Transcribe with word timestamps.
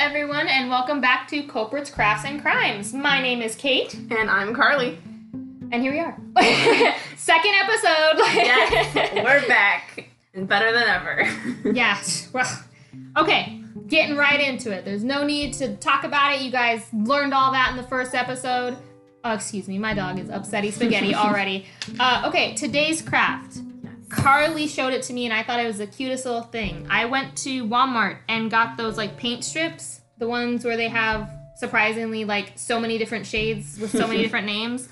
everyone, 0.00 0.48
and 0.48 0.70
welcome 0.70 0.98
back 1.02 1.28
to 1.28 1.42
Culprits, 1.42 1.90
Crafts, 1.90 2.24
and 2.24 2.40
Crimes. 2.40 2.94
My 2.94 3.20
name 3.20 3.42
is 3.42 3.54
Kate, 3.54 3.92
And 4.10 4.30
I'm 4.30 4.54
Carly. 4.54 4.98
and 5.70 5.82
here 5.82 5.92
we 5.92 5.98
are. 5.98 6.16
Second 7.18 7.54
episode. 7.62 8.18
Yes, 8.34 9.12
we're 9.14 9.46
back 9.46 10.08
and 10.32 10.48
better 10.48 10.72
than 10.72 10.84
ever. 10.84 11.28
yes. 11.74 12.30
Well, 12.32 12.46
okay, 13.18 13.62
getting 13.88 14.16
right 14.16 14.40
into 14.40 14.72
it. 14.72 14.86
There's 14.86 15.04
no 15.04 15.22
need 15.22 15.52
to 15.54 15.76
talk 15.76 16.04
about 16.04 16.34
it. 16.34 16.40
You 16.40 16.50
guys 16.50 16.86
learned 16.94 17.34
all 17.34 17.52
that 17.52 17.72
in 17.72 17.76
the 17.76 17.86
first 17.86 18.14
episode. 18.14 18.78
Oh, 19.22 19.34
excuse 19.34 19.68
me, 19.68 19.78
my 19.78 19.92
dog 19.92 20.18
is 20.18 20.28
upsetty 20.30 20.72
spaghetti 20.72 21.14
already. 21.14 21.66
Uh, 21.98 22.24
okay, 22.28 22.54
today's 22.54 23.02
craft. 23.02 23.58
Carly 24.10 24.66
showed 24.66 24.92
it 24.92 25.02
to 25.04 25.12
me 25.12 25.24
and 25.24 25.32
I 25.32 25.42
thought 25.42 25.60
it 25.60 25.66
was 25.66 25.78
the 25.78 25.86
cutest 25.86 26.26
little 26.26 26.42
thing. 26.42 26.86
I 26.90 27.06
went 27.06 27.36
to 27.38 27.66
Walmart 27.66 28.18
and 28.28 28.50
got 28.50 28.76
those 28.76 28.96
like 28.96 29.16
paint 29.16 29.44
strips, 29.44 30.00
the 30.18 30.28
ones 30.28 30.64
where 30.64 30.76
they 30.76 30.88
have 30.88 31.30
surprisingly 31.56 32.24
like 32.24 32.52
so 32.56 32.80
many 32.80 32.98
different 32.98 33.26
shades 33.26 33.78
with 33.78 33.90
so 33.90 34.06
many 34.06 34.22
different 34.22 34.46
names. 34.46 34.88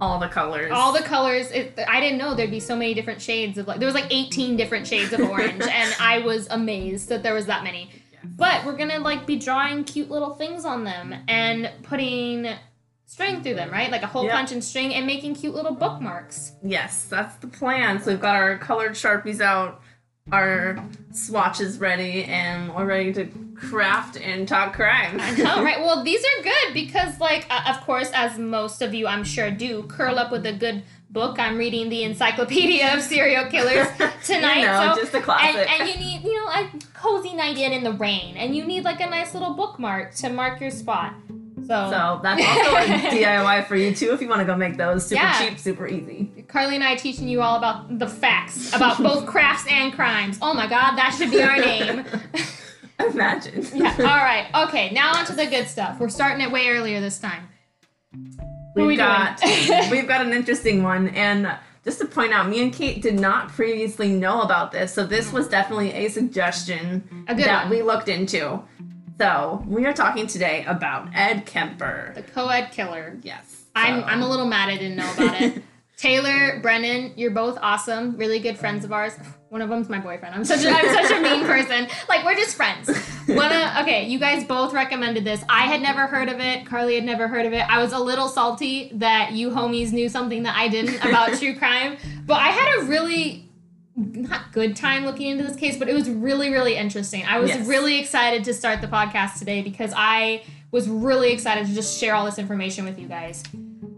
All 0.00 0.18
the 0.18 0.28
colors. 0.28 0.72
All 0.72 0.92
the 0.92 1.02
colors. 1.02 1.50
It, 1.50 1.78
I 1.86 2.00
didn't 2.00 2.18
know 2.18 2.34
there'd 2.34 2.50
be 2.50 2.60
so 2.60 2.74
many 2.74 2.94
different 2.94 3.20
shades 3.20 3.58
of 3.58 3.68
like 3.68 3.78
there 3.78 3.86
was 3.86 3.94
like 3.94 4.10
18 4.10 4.56
different 4.56 4.86
shades 4.86 5.12
of 5.12 5.20
orange 5.20 5.62
and 5.70 5.94
I 6.00 6.20
was 6.20 6.48
amazed 6.48 7.10
that 7.10 7.22
there 7.22 7.34
was 7.34 7.46
that 7.46 7.62
many. 7.62 7.90
But 8.24 8.64
we're 8.64 8.76
going 8.76 8.90
to 8.90 8.98
like 8.98 9.26
be 9.26 9.36
drawing 9.36 9.84
cute 9.84 10.10
little 10.10 10.34
things 10.34 10.64
on 10.64 10.84
them 10.84 11.14
and 11.28 11.70
putting 11.82 12.48
string 13.06 13.42
through 13.42 13.54
them, 13.54 13.70
right? 13.70 13.90
Like 13.90 14.02
a 14.02 14.06
hole 14.06 14.24
Yep. 14.24 14.32
punch 14.34 14.52
and 14.52 14.62
string 14.62 14.92
and 14.94 15.06
making 15.06 15.34
cute 15.36 15.54
little 15.54 15.74
bookmarks. 15.74 16.52
Yes, 16.62 17.04
that's 17.04 17.36
the 17.36 17.46
plan. 17.46 18.00
So 18.02 18.10
we've 18.10 18.20
got 18.20 18.34
our 18.36 18.58
colored 18.58 18.92
sharpies 18.92 19.40
out, 19.40 19.80
our 20.32 20.76
swatches 21.12 21.78
ready, 21.78 22.24
and 22.24 22.74
we're 22.74 22.84
ready 22.84 23.12
to 23.12 23.28
craft 23.54 24.16
and 24.16 24.46
talk 24.48 24.74
crime. 24.74 25.18
I 25.20 25.30
know, 25.36 25.62
right? 25.62 25.80
Well, 25.86 26.02
these 26.02 26.20
are 26.20 26.42
good 26.42 26.74
because, 26.74 27.20
like, 27.20 27.46
uh, 27.48 27.62
of 27.68 27.80
course, 27.82 28.10
as 28.12 28.36
most 28.38 28.82
of 28.82 28.92
you, 28.92 29.06
I'm 29.06 29.22
sure, 29.24 29.50
do, 29.52 29.84
curl 29.84 30.18
up 30.18 30.32
with 30.32 30.44
a 30.46 30.52
good 30.52 30.82
book. 31.08 31.38
I'm 31.38 31.56
reading 31.56 31.88
the 31.88 32.02
Encyclopedia 32.02 32.92
of 32.92 33.02
Serial 33.02 33.46
Killers 33.46 33.86
tonight. 34.24 34.56
You 34.62 34.66
know, 34.66 34.92
so, 34.94 35.00
just 35.00 35.14
a 35.14 35.20
classic. 35.20 35.70
and, 35.70 35.80
and 35.82 35.88
you 35.88 35.96
need, 36.04 36.22
you 36.24 36.34
know, 36.34 36.48
a 36.48 36.70
cozy 36.92 37.32
night 37.34 37.56
in 37.56 37.72
in 37.72 37.84
the 37.84 37.92
rain, 37.92 38.36
and 38.36 38.56
you 38.56 38.64
need 38.64 38.82
like 38.82 39.00
a 39.00 39.06
nice 39.08 39.32
little 39.32 39.54
bookmark 39.54 40.12
to 40.16 40.28
mark 40.28 40.60
your 40.60 40.70
spot. 40.72 41.14
So, 41.66 41.90
so 41.90 42.20
that's 42.22 42.44
also 42.46 42.76
a 42.76 42.84
DIY 43.10 43.66
for 43.66 43.76
you 43.76 43.94
too 43.94 44.12
if 44.12 44.20
you 44.20 44.28
want 44.28 44.40
to 44.40 44.44
go 44.44 44.56
make 44.56 44.76
those. 44.76 45.06
Super 45.06 45.22
Yeah. 45.22 45.38
cheap, 45.38 45.58
super 45.58 45.86
easy. 45.86 46.44
Carly 46.46 46.76
and 46.76 46.84
I 46.84 46.94
teaching 46.94 47.28
you 47.28 47.42
all 47.42 47.56
about 47.56 47.98
the 47.98 48.06
facts 48.06 48.72
about 48.72 48.98
both 49.02 49.26
crafts 49.32 49.66
and 49.68 49.92
crimes. 49.92 50.38
Oh 50.40 50.54
my 50.54 50.66
God, 50.66 50.96
that 50.96 51.14
should 51.18 51.30
be 51.30 51.42
our 51.42 51.56
name. 51.56 52.04
Imagine. 53.12 53.66
yeah. 53.74 53.94
All 53.98 54.04
right. 54.04 54.46
Okay. 54.68 54.90
Now 54.92 55.14
on 55.14 55.26
to 55.26 55.32
the 55.32 55.46
good 55.46 55.66
stuff. 55.66 55.98
We're 55.98 56.08
starting 56.08 56.40
it 56.40 56.50
way 56.50 56.68
earlier 56.68 57.00
this 57.00 57.18
time. 57.18 57.48
Are 58.14 58.82
we 58.82 58.86
We've 58.86 58.98
got 58.98 59.40
we've 59.90 60.06
got 60.08 60.24
an 60.24 60.32
interesting 60.32 60.82
one 60.82 61.08
and 61.08 61.56
just 61.84 61.98
to 62.00 62.04
point 62.04 62.32
out 62.32 62.48
me 62.48 62.62
and 62.62 62.72
Kate 62.72 63.00
did 63.00 63.18
not 63.18 63.48
previously 63.48 64.10
know 64.10 64.42
about 64.42 64.72
this 64.72 64.92
so 64.92 65.04
this 65.04 65.30
mm. 65.30 65.34
was 65.34 65.48
definitely 65.48 65.92
a 65.92 66.08
suggestion 66.08 67.26
A 67.28 67.34
that 67.34 67.64
one. 67.64 67.70
we 67.70 67.82
looked 67.82 68.08
into 68.08 68.62
so 69.18 69.64
we 69.66 69.86
are 69.86 69.92
talking 69.92 70.26
today 70.26 70.64
about 70.66 71.08
Ed 71.14 71.46
Kemper 71.46 72.12
The 72.14 72.22
co-ed 72.22 72.70
killer. 72.72 73.16
yes 73.22 73.64
I'm 73.74 74.00
so- 74.00 74.06
I'm 74.06 74.22
a 74.22 74.28
little 74.28 74.46
mad 74.46 74.68
I 74.68 74.76
didn't 74.76 74.96
know 74.96 75.12
about 75.14 75.40
it. 75.40 75.62
Taylor, 75.96 76.60
Brennan, 76.60 77.14
you're 77.16 77.30
both 77.30 77.58
awesome, 77.62 78.18
really 78.18 78.38
good 78.38 78.58
friends 78.58 78.84
of 78.84 78.92
ours. 78.92 79.14
One 79.48 79.62
of 79.62 79.70
them's 79.70 79.88
my 79.88 79.98
boyfriend. 79.98 80.34
I'm 80.34 80.44
such 80.44 80.62
a, 80.62 80.68
I'm 80.68 80.92
such 80.92 81.10
a 81.10 81.22
mean 81.22 81.46
person. 81.46 81.88
Like 82.06 82.22
we're 82.22 82.34
just 82.34 82.54
friends. 82.54 82.90
Wanna 83.26 83.78
okay? 83.80 84.06
You 84.06 84.18
guys 84.18 84.44
both 84.44 84.74
recommended 84.74 85.24
this. 85.24 85.42
I 85.48 85.62
had 85.62 85.80
never 85.80 86.06
heard 86.06 86.28
of 86.28 86.38
it. 86.38 86.66
Carly 86.66 86.96
had 86.96 87.04
never 87.04 87.28
heard 87.28 87.46
of 87.46 87.54
it. 87.54 87.62
I 87.70 87.82
was 87.82 87.94
a 87.94 87.98
little 87.98 88.28
salty 88.28 88.90
that 88.96 89.32
you 89.32 89.48
homies 89.48 89.90
knew 89.92 90.10
something 90.10 90.42
that 90.42 90.54
I 90.54 90.68
didn't 90.68 91.02
about 91.02 91.38
true 91.38 91.56
crime. 91.56 91.96
But 92.26 92.40
I 92.42 92.48
had 92.48 92.82
a 92.82 92.84
really 92.84 93.45
not 93.96 94.52
good 94.52 94.76
time 94.76 95.04
looking 95.06 95.28
into 95.28 95.42
this 95.44 95.56
case, 95.56 95.76
but 95.78 95.88
it 95.88 95.94
was 95.94 96.08
really 96.10 96.50
really 96.50 96.76
interesting. 96.76 97.24
I 97.26 97.38
was 97.38 97.50
Yes. 97.50 97.66
really 97.66 97.98
excited 97.98 98.44
to 98.44 98.54
start 98.54 98.80
the 98.80 98.86
podcast 98.88 99.38
today 99.38 99.62
because 99.62 99.92
I 99.96 100.42
was 100.70 100.88
really 100.88 101.32
excited 101.32 101.66
to 101.66 101.74
just 101.74 101.98
share 101.98 102.14
all 102.14 102.24
this 102.26 102.38
information 102.38 102.84
with 102.84 102.98
you 102.98 103.08
guys. 103.08 103.42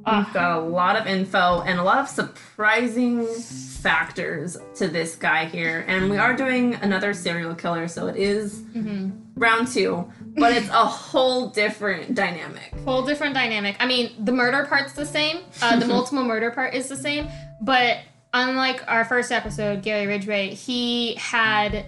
Uh, 0.07 0.23
We've 0.25 0.35
got 0.35 0.59
a 0.59 0.61
lot 0.61 0.97
of 0.97 1.07
info 1.07 1.63
and 1.63 1.79
a 1.79 1.83
lot 1.83 1.99
of 1.99 2.09
surprising 2.09 3.27
factors 3.27 4.57
to 4.77 4.89
this 4.89 5.15
guy 5.17 5.45
here. 5.47 5.85
And 5.87 6.11
we 6.11 6.17
are 6.17 6.35
doing 6.35 6.75
another 6.77 7.13
serial 7.15 7.55
killer, 7.55 7.89
so 7.89 8.07
it 8.07 8.17
is 8.17 8.61
Mm-hmm. 8.61 9.11
round 9.37 9.69
two, 9.69 10.11
but 10.37 10.53
it's 10.53 10.69
a 10.69 10.73
whole 10.87 11.49
different 11.51 12.15
dynamic. 12.15 12.73
whole 12.85 13.05
different 13.05 13.35
dynamic. 13.35 13.77
I 13.81 13.87
mean, 13.87 14.13
the 14.25 14.33
murder 14.33 14.67
part's 14.67 14.93
the 14.93 15.07
same. 15.07 15.39
Uh, 15.63 15.79
the 15.79 15.87
multiple 15.95 16.23
murder 16.25 16.51
part 16.51 16.75
is 16.75 16.89
the 16.89 16.97
same, 16.97 17.29
but 17.61 17.99
unlike 18.33 18.83
our 18.87 19.05
first 19.05 19.33
episode, 19.33 19.83
Gary 19.83 20.07
Ridgway, 20.07 20.55
he 20.55 21.15
had 21.15 21.87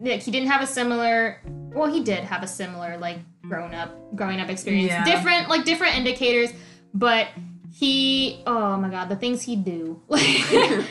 like 0.00 0.22
he 0.22 0.30
didn't 0.30 0.48
have 0.48 0.62
a 0.62 0.66
similar. 0.66 1.40
Well, 1.44 1.92
he 1.92 2.02
did 2.02 2.24
have 2.24 2.42
a 2.42 2.46
similar 2.46 2.96
like 2.98 3.18
grown 3.42 3.74
up 3.74 3.94
growing 4.14 4.40
up 4.40 4.48
experience. 4.48 4.88
Yeah. 4.88 5.04
Different 5.04 5.48
like 5.48 5.64
different 5.64 5.96
indicators, 5.96 6.52
but 6.94 7.28
he. 7.72 8.42
Oh 8.46 8.76
my 8.76 8.88
god, 8.88 9.08
the 9.08 9.16
things 9.16 9.42
he 9.42 9.56
do. 9.56 10.00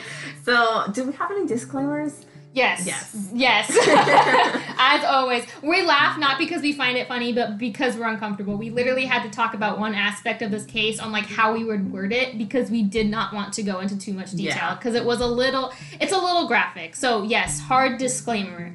so, 0.44 0.84
do 0.92 1.04
we 1.04 1.12
have 1.14 1.30
any 1.30 1.46
disclaimers? 1.46 2.24
Yes. 2.58 2.86
Yes. 2.86 3.30
Yes. 3.32 3.70
As 4.78 5.04
always, 5.04 5.44
we 5.62 5.82
laugh 5.82 6.18
not 6.18 6.38
because 6.38 6.60
we 6.62 6.72
find 6.72 6.96
it 6.98 7.06
funny, 7.08 7.32
but 7.32 7.56
because 7.58 7.96
we're 7.96 8.08
uncomfortable. 8.08 8.56
We 8.56 8.70
literally 8.70 9.06
had 9.06 9.22
to 9.22 9.30
talk 9.30 9.54
about 9.54 9.78
one 9.78 9.94
aspect 9.94 10.42
of 10.42 10.50
this 10.50 10.64
case 10.64 10.98
on 10.98 11.12
like 11.12 11.26
how 11.26 11.52
we 11.52 11.64
would 11.64 11.92
word 11.92 12.12
it 12.12 12.36
because 12.36 12.70
we 12.70 12.82
did 12.82 13.08
not 13.08 13.32
want 13.32 13.52
to 13.54 13.62
go 13.62 13.80
into 13.80 13.96
too 13.98 14.12
much 14.12 14.32
detail 14.32 14.56
Yeah. 14.56 14.74
because 14.74 14.94
it 14.94 15.04
was 15.04 15.20
a 15.20 15.26
little 15.26 15.72
it's 16.00 16.12
a 16.12 16.18
little 16.18 16.46
graphic. 16.48 16.96
So, 16.96 17.22
yes, 17.22 17.60
hard 17.60 17.98
disclaimer. 17.98 18.74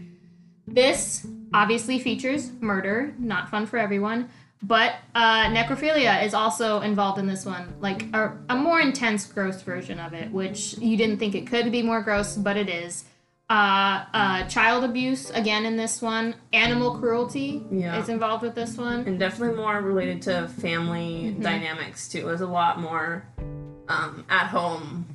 This 0.68 1.28
obviously 1.54 2.00
features 2.00 2.52
murder, 2.62 3.14
not 3.20 3.50
fun 3.50 3.66
for 3.66 3.78
everyone. 3.78 4.30
But 4.66 4.96
uh, 5.14 5.48
necrophilia 5.48 6.24
is 6.26 6.34
also 6.34 6.80
involved 6.80 7.20
in 7.20 7.28
this 7.28 7.46
one, 7.46 7.74
like 7.82 8.04
a, 8.16 8.38
a 8.48 8.56
more 8.56 8.80
intense, 8.80 9.26
gross 9.28 9.62
version 9.62 10.00
of 10.00 10.14
it, 10.14 10.32
which 10.32 10.78
you 10.78 10.96
didn't 10.96 11.18
think 11.18 11.36
it 11.36 11.46
could 11.48 11.70
be 11.70 11.82
more 11.82 12.02
gross, 12.02 12.38
but 12.38 12.56
it 12.56 12.70
is. 12.70 13.04
Uh, 13.54 14.04
uh, 14.16 14.44
child 14.48 14.84
abuse 14.84 15.30
again 15.30 15.64
in 15.68 15.78
this 15.78 16.02
one. 16.02 16.34
Animal 16.54 16.98
cruelty 16.98 17.64
Yeah. 17.72 18.00
is 18.02 18.10
involved 18.10 18.42
with 18.42 18.56
this 18.56 18.78
one. 18.78 19.02
And 19.06 19.20
definitely 19.20 19.56
more 19.56 19.80
related 19.80 20.24
to 20.24 20.48
family 20.48 21.26
Mm-hmm. 21.34 21.42
dynamics 21.44 22.08
too. 22.08 22.24
There's 22.26 22.42
a 22.42 22.48
lot 22.48 22.80
more 22.80 23.28
um, 23.90 24.26
at 24.28 24.48
home, 24.48 25.06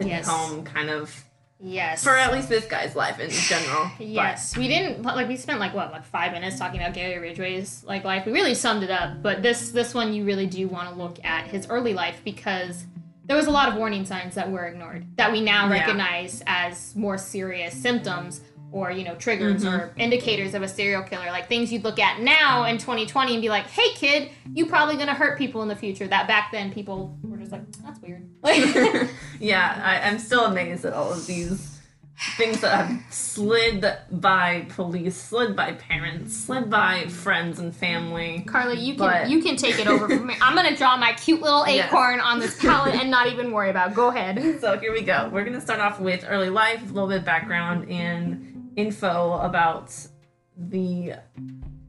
in 0.00 0.08
Yes. 0.08 0.26
home 0.26 0.64
kind 0.64 0.90
of 0.90 1.24
Yes. 1.60 2.02
for 2.02 2.16
at 2.16 2.32
least 2.32 2.48
this 2.48 2.64
guy's 2.66 2.96
life 2.96 3.20
in 3.20 3.30
general. 3.30 3.88
But- 3.98 4.04
Yes, 4.08 4.56
we 4.56 4.66
didn't 4.66 5.02
like 5.02 5.28
we 5.28 5.36
spent 5.36 5.60
like 5.60 5.72
what 5.72 5.92
like 5.92 6.04
five 6.04 6.32
minutes 6.32 6.58
talking 6.58 6.80
about 6.80 6.94
Gary 6.94 7.18
Ridgway's 7.20 7.84
like 7.86 8.02
life. 8.02 8.26
We 8.26 8.32
really 8.32 8.54
summed 8.56 8.82
it 8.82 8.90
up, 8.90 9.22
but 9.22 9.40
this 9.42 9.70
this 9.70 9.94
one 9.94 10.12
you 10.12 10.24
really 10.24 10.46
do 10.46 10.66
want 10.66 10.88
to 10.88 10.96
look 10.96 11.24
at 11.24 11.46
his 11.46 11.68
early 11.68 11.94
life 11.94 12.20
because 12.24 12.86
there 13.26 13.36
was 13.36 13.46
a 13.46 13.50
lot 13.50 13.68
of 13.68 13.76
warning 13.76 14.04
signs 14.04 14.34
that 14.34 14.50
were 14.50 14.66
ignored 14.66 15.06
that 15.16 15.32
we 15.32 15.40
now 15.40 15.66
Yeah. 15.66 15.72
recognize 15.80 16.42
as 16.46 16.94
more 16.96 17.16
serious 17.18 17.74
symptoms 17.74 18.40
or 18.72 18.90
you 18.90 19.04
know 19.04 19.14
triggers 19.14 19.64
Mm-hmm. 19.64 19.74
or 19.74 19.92
indicators 19.96 20.52
of 20.54 20.62
a 20.62 20.68
serial 20.68 21.02
killer 21.02 21.26
like 21.26 21.48
things 21.48 21.72
you'd 21.72 21.84
look 21.84 21.98
at 22.00 22.20
now 22.20 22.64
in 22.64 22.76
2020 22.76 23.32
and 23.34 23.40
be 23.42 23.48
like 23.48 23.66
hey 23.68 23.92
kid 23.94 24.30
you 24.52 24.66
probably 24.66 24.96
gonna 24.96 25.14
hurt 25.14 25.38
people 25.38 25.62
in 25.62 25.68
the 25.68 25.76
future 25.76 26.06
that 26.08 26.26
back 26.26 26.50
then 26.52 26.72
people 26.72 27.16
were 27.22 27.36
just 27.36 27.52
like 27.52 27.62
that's 27.84 28.00
weird 28.00 28.28
yeah, 29.40 29.80
I, 29.84 30.08
I'm 30.08 30.18
still 30.18 30.46
amazed 30.46 30.84
at 30.84 30.92
all 30.92 31.12
of 31.12 31.26
these 31.26 31.73
things 32.36 32.60
that 32.60 32.86
have 32.86 33.02
slid 33.12 33.84
by 34.10 34.66
police, 34.70 35.16
slid 35.16 35.56
by 35.56 35.72
parents, 35.72 36.36
slid 36.36 36.70
by 36.70 37.06
friends 37.06 37.58
and 37.58 37.74
family. 37.74 38.44
Carly, 38.46 38.78
you 38.78 38.94
can 38.94 38.98
But- 38.98 39.28
you 39.30 39.42
can 39.42 39.56
take 39.56 39.78
it 39.78 39.86
over 39.86 40.08
from 40.08 40.26
me. 40.28 40.36
I'm 40.40 40.54
gonna 40.54 40.76
draw 40.76 40.96
my 40.96 41.12
cute 41.14 41.42
little 41.42 41.66
Yes. 41.66 41.88
acorn 41.88 42.20
on 42.20 42.38
this 42.38 42.58
palette 42.60 42.94
and 42.94 43.10
not 43.10 43.26
even 43.26 43.50
worry 43.52 43.70
about. 43.70 43.90
it. 43.90 43.94
Go 43.94 44.08
ahead. 44.08 44.38
So 44.60 44.78
here 44.78 44.92
we 44.92 45.02
go. 45.02 45.28
We're 45.32 45.44
gonna 45.44 45.60
start 45.60 45.80
off 45.80 45.98
with 46.00 46.24
early 46.28 46.50
life, 46.50 46.82
a 46.82 46.92
little 46.92 47.08
bit 47.08 47.18
of 47.18 47.24
background 47.24 47.90
and 47.90 48.70
info 48.76 49.32
about 49.42 49.92
the 50.56 51.14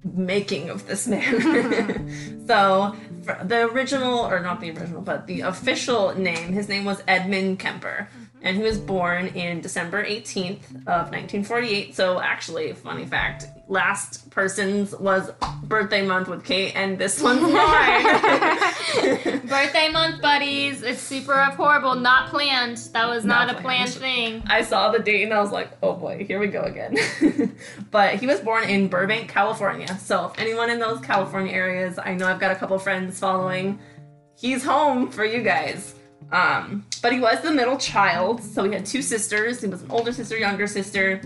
making 0.04 0.70
of 0.70 0.88
this 0.88 1.08
man. 1.08 2.44
so 2.48 2.96
the 3.44 3.70
original, 3.72 4.20
or 4.20 4.40
not 4.40 4.60
the 4.60 4.70
original, 4.72 5.02
but 5.02 5.28
the 5.28 5.42
official 5.42 6.16
name, 6.18 6.52
his 6.54 6.68
name 6.68 6.84
was 6.86 7.02
Edmund 7.08 7.60
Kemper. 7.60 8.08
And 8.42 8.56
he 8.58 8.62
was 8.64 8.78
born 8.78 9.28
in 9.28 9.62
December 9.62 10.06
18th 10.06 10.66
of 10.88 11.10
1948. 11.12 11.96
So 11.96 12.20
actually, 12.22 12.74
funny 12.74 13.06
fact, 13.06 13.48
last 13.68 14.30
person's 14.30 14.96
was 14.96 15.32
birthday 15.64 16.06
month 16.06 16.28
with 16.28 16.44
Kate, 16.44 16.76
and 16.76 16.98
this 17.00 17.22
one's 17.22 17.42
mine. 17.54 18.04
Birthday 19.48 19.90
month, 19.90 20.22
buddies. 20.22 20.84
It's 20.84 21.02
super 21.02 21.42
horrible. 21.44 21.96
Not 21.96 22.30
planned. 22.30 22.78
That 22.94 23.08
was 23.10 23.26
not, 23.26 23.48
Not 23.48 23.58
a 23.58 23.62
planned 23.62 23.92
planned. 23.92 24.44
thing. 24.44 24.44
I 24.48 24.62
saw 24.62 24.92
the 24.92 25.00
date 25.00 25.24
and 25.24 25.34
I 25.34 25.40
was 25.40 25.52
like, 25.52 25.72
oh 25.82 25.94
boy, 25.94 26.26
here 26.28 26.40
we 26.40 26.48
go 26.48 26.62
again. 26.62 26.98
but 27.92 28.16
he 28.16 28.28
was 28.28 28.40
born 28.42 28.64
in 28.70 28.88
Burbank, 28.88 29.30
California. 29.30 29.98
So 30.00 30.28
if 30.28 30.40
anyone 30.40 30.70
in 30.70 30.80
those 30.80 31.00
California 31.02 31.54
areas, 31.54 31.98
I 31.98 32.14
know 32.14 32.28
I've 32.28 32.40
got 32.40 32.52
a 32.52 32.56
couple 32.56 32.78
friends 32.80 33.20
following. 33.20 33.80
He's 34.38 34.64
home 34.64 35.10
for 35.10 35.24
you 35.26 35.42
guys. 35.42 35.96
Um, 36.32 36.86
but 37.02 37.14
he 37.14 37.20
was 37.20 37.42
the 37.42 37.52
middle 37.52 37.78
child, 37.78 38.44
so 38.44 38.64
he 38.64 38.74
had 38.74 38.86
two 38.86 39.02
sisters. 39.02 39.62
He 39.62 39.68
was 39.68 39.84
an 39.84 39.92
older 39.92 40.12
sister, 40.12 40.38
younger 40.38 40.68
sister, 40.68 41.22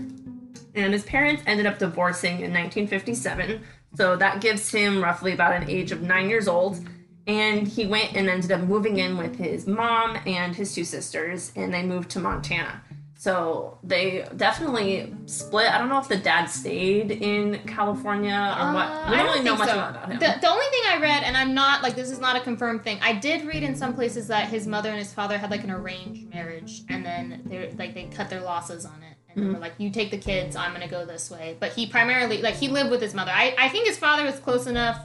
and 0.74 0.92
his 0.92 1.04
parents 1.04 1.42
ended 1.46 1.66
up 1.66 1.78
divorcing 1.78 2.40
in 2.40 2.52
1957. 2.52 3.62
So 3.94 4.16
that 4.16 4.40
gives 4.40 4.70
him 4.70 5.02
roughly 5.02 5.32
about 5.32 5.52
an 5.52 5.68
age 5.68 5.90
of 5.90 6.02
nine 6.02 6.28
years 6.28 6.48
old. 6.48 6.78
And 7.26 7.66
he 7.66 7.86
went 7.86 8.14
and 8.14 8.28
ended 8.28 8.52
up 8.52 8.62
moving 8.62 8.98
in 8.98 9.16
with 9.16 9.36
his 9.36 9.66
mom 9.66 10.18
and 10.26 10.54
his 10.54 10.74
two 10.74 10.84
sisters, 10.84 11.52
and 11.54 11.72
they 11.72 11.82
moved 11.82 12.10
to 12.10 12.20
Montana. 12.20 12.82
So 13.20 13.76
they 13.84 14.26
definitely 14.34 15.14
split. 15.26 15.70
I 15.70 15.76
don't 15.76 15.90
know 15.90 15.98
if 15.98 16.08
the 16.08 16.16
dad 16.16 16.46
stayed 16.46 17.10
in 17.10 17.60
California 17.66 18.32
or 18.32 18.72
what. 18.72 18.86
Uh, 18.86 19.06
We 19.10 19.16
I 19.16 19.18
don't 19.18 19.26
really 19.26 19.42
know 19.44 19.56
much 19.56 19.68
so. 19.68 19.74
about 19.74 20.08
him. 20.10 20.18
The, 20.18 20.38
the 20.40 20.48
only 20.48 20.64
thing 20.70 20.80
I 20.88 20.98
read, 21.02 21.24
and 21.24 21.36
I'm 21.36 21.52
not 21.52 21.82
like 21.82 21.94
this 21.96 22.10
is 22.10 22.18
not 22.18 22.36
a 22.36 22.40
confirmed 22.40 22.82
thing. 22.82 22.98
I 23.02 23.12
did 23.12 23.44
read 23.46 23.62
in 23.62 23.76
some 23.76 23.92
places 23.92 24.26
that 24.28 24.48
his 24.48 24.66
mother 24.66 24.88
and 24.88 24.98
his 24.98 25.12
father 25.12 25.36
had 25.36 25.50
like 25.50 25.64
an 25.64 25.70
arranged 25.70 26.32
marriage, 26.32 26.80
and 26.88 27.04
then 27.04 27.42
they 27.44 27.70
like 27.72 27.92
they 27.92 28.04
cut 28.04 28.30
their 28.30 28.40
losses 28.40 28.86
on 28.86 29.02
it, 29.02 29.16
and 29.28 29.36
Mm-hmm. 29.44 29.52
were 29.52 29.60
like, 29.60 29.74
"You 29.76 29.90
take 29.90 30.10
the 30.10 30.16
kids, 30.16 30.56
I'm 30.56 30.72
gonna 30.72 30.88
go 30.88 31.04
this 31.04 31.30
way." 31.30 31.58
But 31.60 31.72
he 31.74 31.86
primarily 31.88 32.40
like 32.40 32.54
he 32.54 32.68
lived 32.68 32.90
with 32.90 33.02
his 33.02 33.12
mother. 33.12 33.32
I 33.34 33.54
I 33.58 33.68
think 33.68 33.86
his 33.86 33.98
father 33.98 34.24
was 34.24 34.38
close 34.38 34.66
enough. 34.66 34.98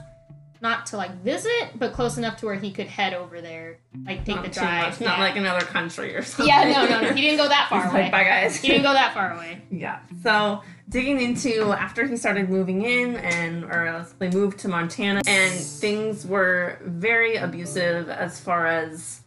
Not 0.60 0.86
to 0.86 0.96
like 0.96 1.12
visit, 1.22 1.70
but 1.76 1.92
close 1.92 2.16
enough 2.18 2.38
to 2.38 2.46
where 2.46 2.54
he 2.54 2.70
could 2.72 2.86
head 2.86 3.12
over 3.14 3.40
there, 3.40 3.78
like 4.06 4.24
take 4.24 4.36
Not 4.36 4.44
the 4.44 4.50
drive. 4.50 4.90
much, 4.92 5.00
Not 5.00 5.18
like 5.18 5.36
another 5.36 5.64
country 5.64 6.16
or 6.16 6.22
something. 6.22 6.46
yeah, 6.46 6.64
no, 6.72 6.86
no, 6.86 7.00
no. 7.02 7.12
He 7.12 7.20
didn't 7.20 7.38
go 7.38 7.48
that 7.48 7.68
far 7.68 7.82
He's 7.82 7.90
away. 7.92 8.02
like, 8.02 8.12
bye 8.12 8.24
guys. 8.24 8.56
He 8.56 8.68
didn't 8.68 8.84
go 8.84 8.92
that 8.92 9.12
far 9.14 9.32
away. 9.34 9.60
Yeah. 9.70 9.98
So 10.22 10.62
digging 10.88 11.20
into 11.20 11.72
after 11.72 12.06
he 12.06 12.16
started 12.16 12.48
moving 12.48 12.82
in 12.82 13.16
and 13.16 13.64
or 13.64 13.86
else 13.86 14.14
they 14.18 14.30
moved 14.30 14.58
to 14.60 14.68
Montana 14.68 15.20
and 15.26 15.52
things 15.54 16.24
were 16.26 16.78
very 16.82 17.36
abusive 17.36 18.08
as 18.08 18.40
far 18.40 18.66
as 18.66 19.20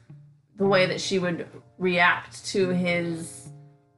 the 0.57 0.65
way 0.65 0.85
that 0.87 0.99
she 0.99 1.19
would 1.19 1.47
react 1.77 2.45
to 2.47 2.69
his 2.69 3.38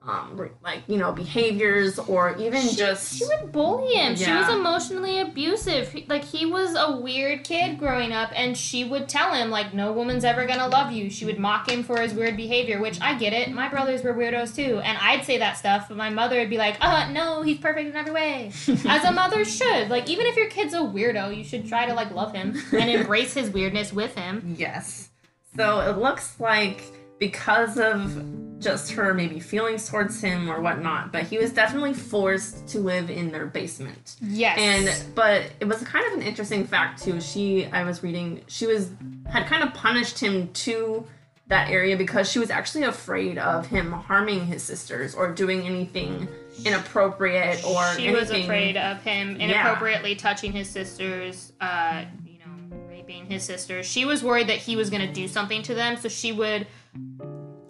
um 0.04 0.50
like 0.64 0.82
you 0.88 0.98
know 0.98 1.12
behaviors 1.12 2.00
or 2.00 2.36
even 2.38 2.62
She- 2.62 2.76
just 2.76 3.20
she 3.20 3.26
would 3.26 3.52
bully 3.52 3.94
him. 3.94 4.16
She 4.16 4.32
was 4.32 4.50
emotionally 4.50 5.20
abusive. 5.20 5.96
Like 6.08 6.24
he 6.24 6.48
was 6.48 6.76
a 6.76 6.98
weird 6.98 7.44
kid 7.44 7.78
growing 7.78 8.12
up, 8.12 8.32
and 8.36 8.58
she 8.58 8.84
would 8.84 9.08
tell 9.08 9.34
him 9.34 9.52
like, 9.52 9.76
"No 9.76 9.94
woman's 9.94 10.26
ever 10.26 10.48
gonna 10.48 10.68
love 10.68 10.92
you." 10.92 11.12
She 11.12 11.26
would 11.26 11.38
mock 11.38 11.70
him 11.70 11.84
for 11.84 12.02
his 12.02 12.16
weird 12.16 12.36
behavior, 12.36 12.82
which 12.82 13.00
I 13.00 13.16
get 13.16 13.32
it. 13.34 13.52
My 13.52 13.70
brothers 13.70 14.02
were 14.04 14.16
weirdos 14.16 14.56
too, 14.56 14.80
and 14.84 14.98
I'd 15.00 15.24
say 15.24 15.38
that 15.38 15.58
stuff, 15.58 15.88
but 15.88 15.98
my 15.98 16.10
mother 16.10 16.40
would 16.40 16.50
be 16.50 16.58
like, 16.58 16.78
"Uh, 16.82 17.12
no, 17.12 17.44
he's 17.44 17.60
perfect 17.60 17.88
in 17.90 17.96
every 17.96 18.12
way," 18.12 18.48
as 18.68 19.04
a 19.04 19.12
mother 19.12 19.46
should. 19.46 19.90
Like 19.90 20.10
even 20.10 20.26
if 20.26 20.36
your 20.36 20.50
kid's 20.50 20.74
a 20.74 20.78
weirdo, 20.78 21.36
you 21.38 21.44
should 21.44 21.68
try 21.68 21.86
to 21.86 21.94
like 21.94 22.10
love 22.10 22.34
him 22.34 22.58
and 22.72 22.90
embrace 23.00 23.36
his 23.36 23.52
weirdness 23.52 23.94
with 23.94 24.16
him. 24.16 24.56
Yes. 24.58 25.10
So 25.56 25.82
it 25.82 25.98
looks 26.00 26.40
like 26.40 26.82
because 27.20 27.78
of 27.78 28.41
just 28.62 28.92
her 28.92 29.14
maybe 29.14 29.40
feelings 29.40 29.90
towards 29.90 30.22
him 30.22 30.50
or 30.50 30.62
whatnot, 30.62 31.12
but 31.12 31.24
he 31.24 31.38
was 31.38 31.52
definitely 31.52 31.94
forced 31.94 32.68
to 32.68 32.80
live 32.80 33.10
in 33.10 33.32
their 33.32 33.46
basement. 33.48 34.16
Yes. 34.22 34.58
And 34.60 35.16
but 35.16 35.52
it 35.60 35.66
was 35.66 35.82
kind 35.84 36.06
of 36.08 36.14
an 36.14 36.22
interesting 36.22 36.66
fact 36.66 37.02
too. 37.04 37.20
She 37.20 37.66
I 37.68 37.84
was 37.84 38.04
reading 38.04 38.42
she 38.48 38.68
was 38.68 38.90
had 39.30 39.48
kind 39.48 39.64
of 39.64 39.74
punished 39.74 40.20
him 40.20 40.50
to 40.54 41.06
that 41.48 41.70
area 41.70 41.98
because 41.98 42.32
she 42.32 42.40
was 42.40 42.50
actually 42.50 42.84
afraid 42.84 43.38
of 43.38 43.66
him 43.68 43.92
harming 43.92 44.46
his 44.46 44.64
sisters 44.64 45.14
or 45.14 45.32
doing 45.34 45.64
anything 45.64 46.28
inappropriate 46.64 47.64
or 47.66 47.84
she 47.96 48.08
anything. 48.08 48.14
was 48.14 48.30
afraid 48.32 48.78
of 48.78 49.02
him 49.04 49.36
Yeah. 49.38 49.46
inappropriately 49.46 50.16
touching 50.16 50.52
his 50.54 50.70
sisters, 50.70 51.52
uh, 51.60 52.06
you 52.26 52.40
know, 52.40 52.78
raping 52.88 53.26
his 53.26 53.44
sisters. 53.44 53.86
She 53.86 54.06
was 54.06 54.24
worried 54.24 54.48
that 54.48 54.58
he 54.58 54.76
was 54.76 54.90
going 54.90 55.06
to 55.06 55.12
do 55.14 55.28
something 55.28 55.62
to 55.64 55.74
them, 55.74 55.98
so 55.98 56.08
she 56.08 56.32
would 56.32 56.68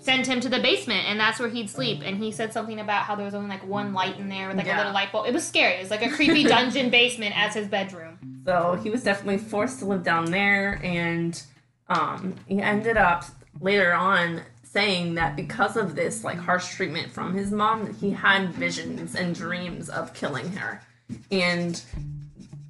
send 0.01 0.25
him 0.25 0.41
to 0.41 0.49
the 0.49 0.59
basement, 0.59 1.07
and 1.07 1.19
that's 1.19 1.39
where 1.39 1.47
he'd 1.47 1.69
sleep. 1.69 2.01
And 2.03 2.17
he 2.17 2.31
said 2.31 2.51
something 2.51 2.79
about 2.79 3.03
how 3.03 3.15
there 3.15 3.25
was 3.25 3.35
only 3.35 3.49
like 3.49 3.65
one 3.65 3.93
light 3.93 4.17
in 4.17 4.29
there 4.29 4.47
with 4.47 4.57
like 4.57 4.67
a 4.67 4.75
little 4.75 4.91
light 4.91 5.11
bulb. 5.11 5.27
It 5.27 5.33
was 5.33 5.47
scary. 5.47 5.75
It 5.75 5.81
was 5.81 5.91
like 5.91 6.05
a 6.05 6.09
creepy 6.09 6.43
dungeon 6.55 6.89
basement 6.89 7.37
as 7.37 7.53
his 7.53 7.67
bedroom. 7.67 8.17
So 8.45 8.79
he 8.83 8.89
was 8.89 9.03
definitely 9.03 9.37
forced 9.37 9.79
to 9.79 9.85
live 9.85 10.03
down 10.03 10.25
there, 10.25 10.81
and 10.83 11.41
um, 11.87 12.35
he 12.47 12.59
ended 12.59 12.97
up 12.97 13.25
later 13.59 13.93
on 13.93 14.41
saying 14.63 15.15
that 15.15 15.35
because 15.35 15.77
of 15.77 15.95
this 15.95 16.23
like 16.23 16.37
harsh 16.37 16.75
treatment 16.75 17.11
from 17.11 17.35
his 17.35 17.51
mom, 17.51 17.93
he 17.93 18.09
had 18.09 18.49
visions 18.49 19.15
and 19.15 19.35
dreams 19.35 19.87
of 19.87 20.13
killing 20.15 20.51
her, 20.53 20.81
and 21.29 21.83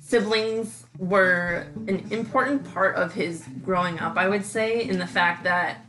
siblings 0.02 0.86
were 0.98 1.68
an 1.88 2.06
important 2.12 2.72
part 2.74 2.96
of 2.96 3.14
his 3.14 3.46
growing 3.64 4.00
up. 4.00 4.18
I 4.18 4.28
would 4.28 4.44
say, 4.44 4.84
in 4.84 5.00
the 5.00 5.08
fact 5.08 5.46
that 5.46 5.86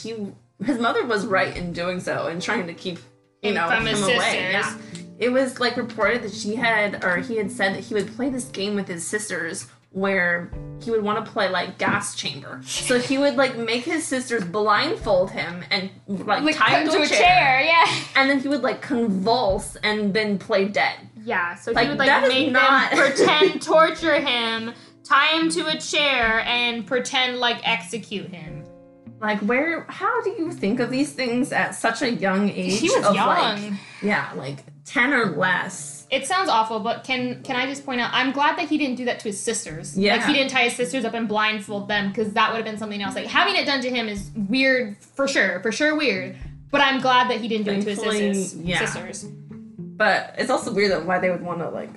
he 0.00 0.32
his 0.64 0.78
mother 0.78 1.04
was 1.06 1.26
right 1.26 1.56
in 1.56 1.72
doing 1.72 2.00
so 2.00 2.26
and 2.26 2.40
trying 2.40 2.66
to 2.66 2.74
keep 2.74 2.98
you 3.42 3.52
know 3.54 3.68
From 3.68 3.86
him 3.86 4.02
away. 4.02 4.18
sisters. 4.18 4.22
Yeah. 4.52 4.76
It 5.18 5.30
was 5.30 5.60
like 5.60 5.76
reported 5.76 6.22
that 6.22 6.32
she 6.32 6.56
had, 6.56 7.02
or 7.04 7.16
he 7.18 7.36
had 7.36 7.50
said 7.50 7.74
that 7.74 7.80
he 7.84 7.94
would 7.94 8.14
play 8.16 8.28
this 8.28 8.44
game 8.46 8.74
with 8.74 8.86
his 8.86 9.06
sisters 9.06 9.66
where 9.90 10.50
he 10.82 10.90
would 10.90 11.02
want 11.02 11.24
to 11.24 11.30
play 11.32 11.48
like 11.48 11.78
gas 11.78 12.14
chamber. 12.14 12.60
So 12.64 12.98
he 12.98 13.16
would 13.16 13.36
like 13.36 13.56
make 13.56 13.84
his 13.84 14.04
sisters 14.04 14.44
blindfold 14.44 15.30
him 15.30 15.64
and 15.70 15.88
like, 16.06 16.42
Like 16.42 16.56
tie 16.56 16.80
him 16.82 16.90
to 16.90 17.00
a 17.00 17.06
chair, 17.06 17.62
yeah. 17.62 17.86
and 18.14 18.28
then 18.28 18.40
he 18.40 18.48
would 18.48 18.60
like 18.62 18.82
convulse 18.82 19.76
and 19.76 20.12
then 20.12 20.38
play 20.38 20.66
dead. 20.66 20.96
Yeah, 21.24 21.54
so 21.54 21.72
Like, 21.72 21.84
he 21.84 21.88
would 21.90 21.98
like 21.98 22.28
make 22.28 22.52
not- 22.52 22.90
them 22.90 22.98
pretend 23.16 23.62
torture 23.62 24.20
him, 24.20 24.74
tie 25.02 25.38
him 25.38 25.48
to 25.50 25.66
a 25.66 25.78
chair, 25.80 26.40
and 26.40 26.86
pretend 26.86 27.38
like 27.38 27.66
execute 27.66 28.28
him. 28.28 28.64
Like 29.20 29.40
where? 29.40 29.86
How 29.88 30.22
do 30.22 30.30
you 30.30 30.52
think 30.52 30.80
of 30.80 30.90
these 30.90 31.12
things 31.12 31.52
at 31.52 31.74
such 31.74 32.02
a 32.02 32.10
young 32.10 32.50
age? 32.50 32.78
He 32.80 32.88
was 32.90 33.14
young. 33.14 33.16
Like, 33.16 33.72
yeah, 34.02 34.32
like 34.36 34.58
ten 34.84 35.12
or 35.12 35.36
less. 35.36 36.06
It 36.10 36.26
sounds 36.26 36.48
awful, 36.48 36.80
but 36.80 37.02
can 37.04 37.42
can 37.42 37.56
I 37.56 37.66
just 37.66 37.84
point 37.84 38.00
out? 38.00 38.10
I'm 38.12 38.32
glad 38.32 38.58
that 38.58 38.68
he 38.68 38.78
didn't 38.78 38.96
do 38.96 39.06
that 39.06 39.18
to 39.20 39.28
his 39.28 39.40
sisters. 39.40 39.98
Yeah. 39.98 40.16
like 40.16 40.26
he 40.26 40.32
didn't 40.32 40.50
tie 40.50 40.64
his 40.64 40.74
sisters 40.74 41.04
up 41.04 41.14
and 41.14 41.26
blindfold 41.26 41.88
them 41.88 42.08
because 42.08 42.32
that 42.34 42.50
would 42.50 42.56
have 42.56 42.64
been 42.64 42.78
something 42.78 43.02
else. 43.02 43.14
Like 43.14 43.26
having 43.26 43.56
it 43.56 43.64
done 43.64 43.80
to 43.80 43.90
him 43.90 44.08
is 44.08 44.30
weird 44.34 44.96
for 44.98 45.26
sure, 45.26 45.60
for 45.60 45.72
sure 45.72 45.96
weird. 45.96 46.36
But 46.70 46.80
I'm 46.80 47.00
glad 47.00 47.30
that 47.30 47.40
he 47.40 47.48
didn't 47.48 47.64
do 47.64 47.70
it 47.72 47.82
to 47.82 47.90
his 47.90 48.00
sisters. 48.00 48.56
yeah. 48.56 48.84
sisters. 48.84 49.24
But 49.24 50.34
it's 50.36 50.50
also 50.50 50.72
weird 50.72 50.92
that 50.92 51.06
why 51.06 51.18
they 51.18 51.30
would 51.30 51.42
want 51.42 51.60
to 51.60 51.70
like 51.70 51.90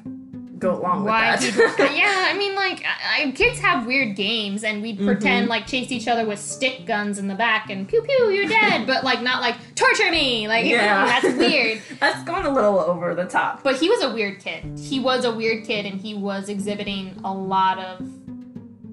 go 0.59 0.75
along 0.79 1.05
Why? 1.05 1.31
with 1.31 1.55
that. 1.55 1.91
yeah, 1.95 2.25
I 2.33 2.37
mean, 2.37 2.53
like 2.55 2.83
I, 2.85 3.31
kids 3.31 3.59
have 3.59 3.85
weird 3.87 4.15
games, 4.15 4.63
and 4.63 4.81
we'd 4.81 4.99
pretend 4.99 5.47
like 5.47 5.65
chase 5.65 5.91
each 5.91 6.07
other 6.07 6.25
with 6.25 6.37
stick 6.39 6.85
guns 6.85 7.17
in 7.17 7.27
the 7.27 7.35
back 7.35 7.69
and 7.69 7.87
pew 7.87 8.01
pew, 8.01 8.29
you're 8.31 8.47
dead. 8.47 8.85
but 8.85 9.03
like 9.03 9.21
not 9.21 9.41
like 9.41 9.55
torture 9.75 10.11
me. 10.11 10.47
Like 10.47 10.65
Yeah. 10.65 11.05
that's 11.05 11.35
weird. 11.37 11.81
That's 11.99 12.23
going 12.23 12.45
a 12.45 12.49
little 12.53 12.79
over 12.79 13.15
the 13.15 13.25
top. 13.25 13.63
But 13.63 13.77
he 13.77 13.89
was 13.89 14.01
a 14.03 14.13
weird 14.13 14.39
kid. 14.39 14.77
He 14.79 14.99
was 14.99 15.25
a 15.25 15.31
weird 15.33 15.65
kid, 15.65 15.85
and 15.85 15.99
he 15.99 16.13
was 16.13 16.49
exhibiting 16.49 17.19
a 17.23 17.33
lot 17.33 17.79
of 17.79 18.01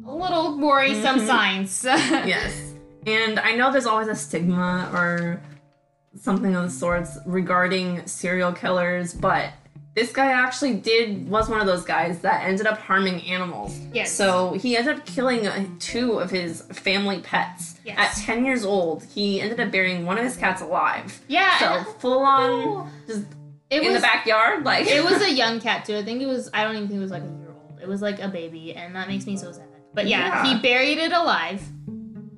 a 0.06 0.14
little 0.14 0.58
worrisome 0.58 1.20
Mhm. 1.20 1.26
signs. 1.26 1.85
yes. 1.85 2.73
And 3.06 3.38
I 3.40 3.52
know 3.56 3.70
there's 3.73 3.87
always 3.87 4.08
a 4.08 4.14
stigma 4.16 4.90
or 4.92 5.40
something 6.20 6.54
of 6.56 6.64
the 6.64 6.70
sorts 6.70 7.18
regarding 7.26 8.06
serial 8.06 8.52
killers, 8.52 9.12
but 9.14 9.50
this 9.97 10.12
guy 10.12 10.26
actually 10.31 10.75
did 10.75 11.29
was 11.29 11.49
one 11.49 11.59
of 11.61 11.67
those 11.67 11.83
guys 11.85 12.21
that 12.21 12.45
ended 12.45 12.67
up 12.67 12.79
harming 12.79 13.23
animals. 13.23 13.76
Yes. 13.93 14.12
So 14.12 14.53
he 14.53 14.76
ended 14.76 14.99
up 14.99 15.07
killing 15.07 15.47
uh, 15.47 15.67
two 15.81 16.19
of 16.21 16.31
his 16.31 16.61
family 16.62 17.21
pets. 17.21 17.81
Yes. 17.85 17.99
At 17.99 18.25
10 18.25 18.45
years 18.45 18.65
old, 18.65 19.03
he 19.05 19.41
ended 19.41 19.59
up 19.59 19.71
burying 19.73 20.05
one 20.05 20.19
of 20.19 20.25
his 20.25 20.37
cats 20.37 20.61
alive. 20.61 21.19
yeah. 21.29 21.59
So 21.85 21.93
full 21.95 22.21
on 22.21 22.91
just 23.07 23.25
it 23.71 23.83
in 23.83 23.93
was 23.93 24.03
the 24.03 24.07
backyard 24.07 24.65
like 24.65 24.87
it 24.87 25.03
was 25.03 25.21
a 25.23 25.33
young 25.43 25.61
cat 25.61 25.85
too. 25.87 25.97
I 25.97 26.05
think 26.05 26.21
it 26.23 26.26
was. 26.26 26.49
I 26.55 26.62
don't 26.62 26.76
even 26.76 26.87
think 26.88 26.99
it 26.99 27.03
was 27.03 27.11
like 27.11 27.23
a 27.23 27.26
year 27.26 27.49
old. 27.53 27.81
It 27.83 27.88
was 27.88 28.00
like 28.03 28.21
a 28.21 28.29
baby, 28.29 28.75
and 28.75 28.95
that 28.95 29.09
makes 29.09 29.26
me 29.26 29.37
so 29.37 29.50
sad. 29.50 29.65
But 29.95 30.07
yeah, 30.07 30.45
Yeah. 30.45 30.55
he 30.55 30.61
buried 30.61 30.99
it 30.99 31.11
alive. 31.12 31.62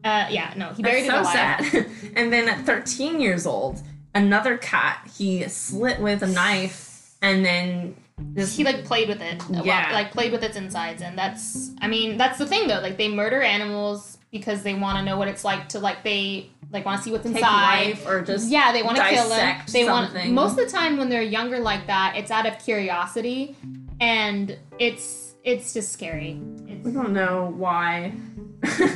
Uh, 0.04 0.26
yeah, 0.30 0.54
no, 0.56 0.68
he 0.74 0.82
buried 0.82 1.06
That's 1.08 1.30
so 1.32 1.38
it 1.38 1.40
alive. 1.50 1.66
sad. 1.66 1.86
and 2.16 2.32
then 2.32 2.48
at 2.48 2.64
13 2.64 3.20
years 3.20 3.46
old, 3.46 3.82
another 4.14 4.56
cat 4.56 5.06
he 5.18 5.42
slit 5.48 6.00
with 6.00 6.22
a 6.22 6.26
knife 6.28 6.87
and 7.22 7.44
then 7.44 7.96
just 8.34 8.56
He 8.56 8.64
like 8.64 8.84
played 8.84 9.08
with 9.08 9.20
it. 9.22 9.42
a 9.48 9.52
lot, 9.52 9.64
Yeah. 9.66 9.90
like 9.92 10.10
played 10.12 10.32
with 10.32 10.42
its 10.42 10.56
insides, 10.56 11.02
and 11.02 11.16
that's. 11.18 11.70
I 11.80 11.86
mean, 11.88 12.16
that's 12.16 12.38
the 12.38 12.46
thing 12.46 12.68
though. 12.68 12.80
Like 12.80 12.96
they 12.96 13.08
murder 13.08 13.40
animals 13.42 14.18
because 14.30 14.62
they 14.62 14.74
want 14.74 14.98
to 14.98 15.04
know 15.04 15.16
what 15.16 15.28
it's 15.28 15.44
like 15.44 15.68
to 15.70 15.78
like 15.78 16.02
they 16.04 16.50
like 16.70 16.84
want 16.84 16.98
to 16.98 17.04
see 17.04 17.10
what's 17.10 17.24
Take 17.24 17.36
inside. 17.36 17.98
or 18.06 18.20
just 18.22 18.50
Yeah, 18.50 18.72
they 18.72 18.82
want 18.82 18.96
to 18.98 19.04
kill 19.08 19.28
them. 19.28 19.60
They 19.72 19.84
want 19.84 20.12
most 20.30 20.50
of 20.52 20.56
the 20.58 20.66
time 20.66 20.96
when 20.98 21.08
they're 21.08 21.22
younger 21.22 21.58
like 21.60 21.86
that, 21.86 22.14
it's 22.16 22.30
out 22.30 22.44
of 22.46 22.58
curiosity, 22.58 23.56
and 24.00 24.56
it's 24.78 25.34
it's 25.44 25.72
just 25.72 25.92
scary. 25.92 26.38
it's, 26.66 26.84
we 26.84 26.90
It's, 26.90 26.92
don't 26.92 27.12
know 27.12 27.54
why. 27.56 28.12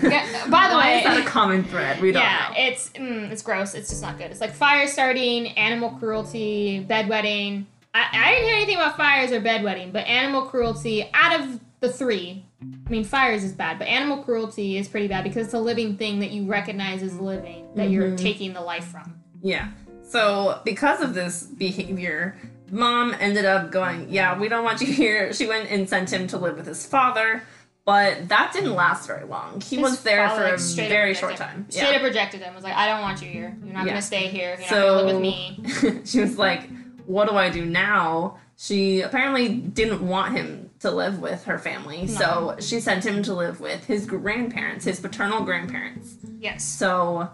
Yeah, 0.03 0.47
by 0.51 0.69
the 0.69 0.77
way- 0.77 0.99
is 0.99 1.05
that 1.05 1.21
a 1.25 1.25
common 1.25 1.63
thread? 1.65 2.01
We 2.01 2.11
don't 2.13 2.23
yeah, 2.23 2.49
know. 2.51 2.55
it's 2.59 2.91
mm, 2.91 3.31
it's 3.31 3.43
gross. 3.43 3.75
It's 3.75 3.89
just 3.89 4.03
not 4.03 4.19
good. 4.19 4.31
It's 4.33 4.41
like 4.41 4.53
fire 4.53 4.87
starting, 4.89 5.49
animal 5.57 5.91
cruelty, 5.93 6.85
bedwetting. 6.89 7.67
I, 7.95 8.07
I 8.13 8.31
didn't 8.33 8.47
hear 8.47 8.57
anything 8.57 8.77
about 8.77 8.97
fires 8.97 9.33
or 9.33 9.41
bedwetting, 9.41 9.93
but 9.93 10.07
animal 10.07 10.43
cruelty 10.43 11.09
out 11.13 11.41
of 11.41 11.61
the 11.81 11.91
three. 11.93 12.45
I 12.87 12.91
mean, 12.91 13.05
fires 13.05 13.45
is 13.45 13.53
bad, 13.53 13.79
but 13.79 13.89
animal 13.89 14.23
cruelty 14.23 14.77
is 14.79 14.89
pretty 14.89 15.09
bad 15.09 15.25
because 15.25 15.47
it's 15.47 15.55
a 15.55 15.59
living 15.59 15.97
thing 15.97 16.21
that 16.21 16.31
you 16.31 16.47
recognize 16.47 17.03
as 17.03 17.19
living 17.19 17.67
that 17.75 17.91
you're 17.91 18.13
Mhm. 18.13 18.19
taking 18.19 18.53
the 18.55 18.61
life 18.61 18.85
from. 18.85 19.17
Yeah. 19.43 19.69
So 20.09 20.61
because 20.65 21.01
of 21.01 21.15
this 21.15 21.43
behavior, 21.43 22.37
mom 22.71 23.15
ended 23.19 23.45
up 23.45 23.71
going, 23.71 24.07
"Yeah, 24.11 24.39
we 24.39 24.49
don't 24.49 24.65
want 24.65 24.81
you 24.81 24.93
here." 24.93 25.33
She 25.33 25.47
went 25.47 25.71
and 25.71 25.89
sent 25.89 26.13
him 26.13 26.27
to 26.29 26.39
live 26.39 26.57
with 26.57 26.67
his 26.67 26.87
father, 26.87 27.43
but 27.85 28.29
that 28.29 28.53
didn't 28.53 28.75
last 28.75 29.07
very 29.09 29.25
long. 29.27 29.61
He 29.61 29.77
His 29.77 29.83
was 29.83 30.03
there 30.03 30.29
father, 30.29 30.57
for 30.57 30.77
like, 30.77 30.87
a 30.87 30.89
very 30.89 31.15
short 31.15 31.37
time. 31.37 31.67
Straight 31.69 31.97
up 31.97 32.03
rejected 32.03 32.41
him. 32.43 32.55
Was 32.55 32.63
like, 32.65 32.75
I 32.77 32.87
don't 32.87 33.01
want 33.03 33.21
you 33.23 33.29
here. 33.29 33.57
You're 33.65 33.75
not 33.75 33.85
Yeah. 33.87 33.93
gonna 33.93 34.03
stay 34.03 34.29
here. 34.29 34.51
You're 34.61 34.61
not 34.61 34.71
gonna 34.71 34.93
live 35.03 35.07
with 35.15 35.23
me. 35.23 36.01
she 36.05 36.21
was 36.21 36.39
like, 36.39 36.69
"What 37.07 37.29
do 37.29 37.37
I 37.37 37.51
do 37.51 37.65
now?" 37.65 38.39
She 38.57 39.01
apparently 39.01 39.49
didn't 39.49 40.07
want 40.07 40.37
him 40.37 40.71
to 40.81 40.91
live 40.91 41.21
with 41.21 41.45
her 41.45 41.59
family, 41.59 42.07
so 42.07 42.57
she 42.61 42.81
sent 42.81 43.05
him 43.05 43.23
to 43.25 43.35
live 43.35 43.61
with 43.61 43.87
his 43.87 44.07
grandparents, 44.07 44.85
his 44.85 45.01
paternal 45.01 45.43
grandparents. 45.43 46.17
Yes. 46.39 46.65
So 46.65 47.31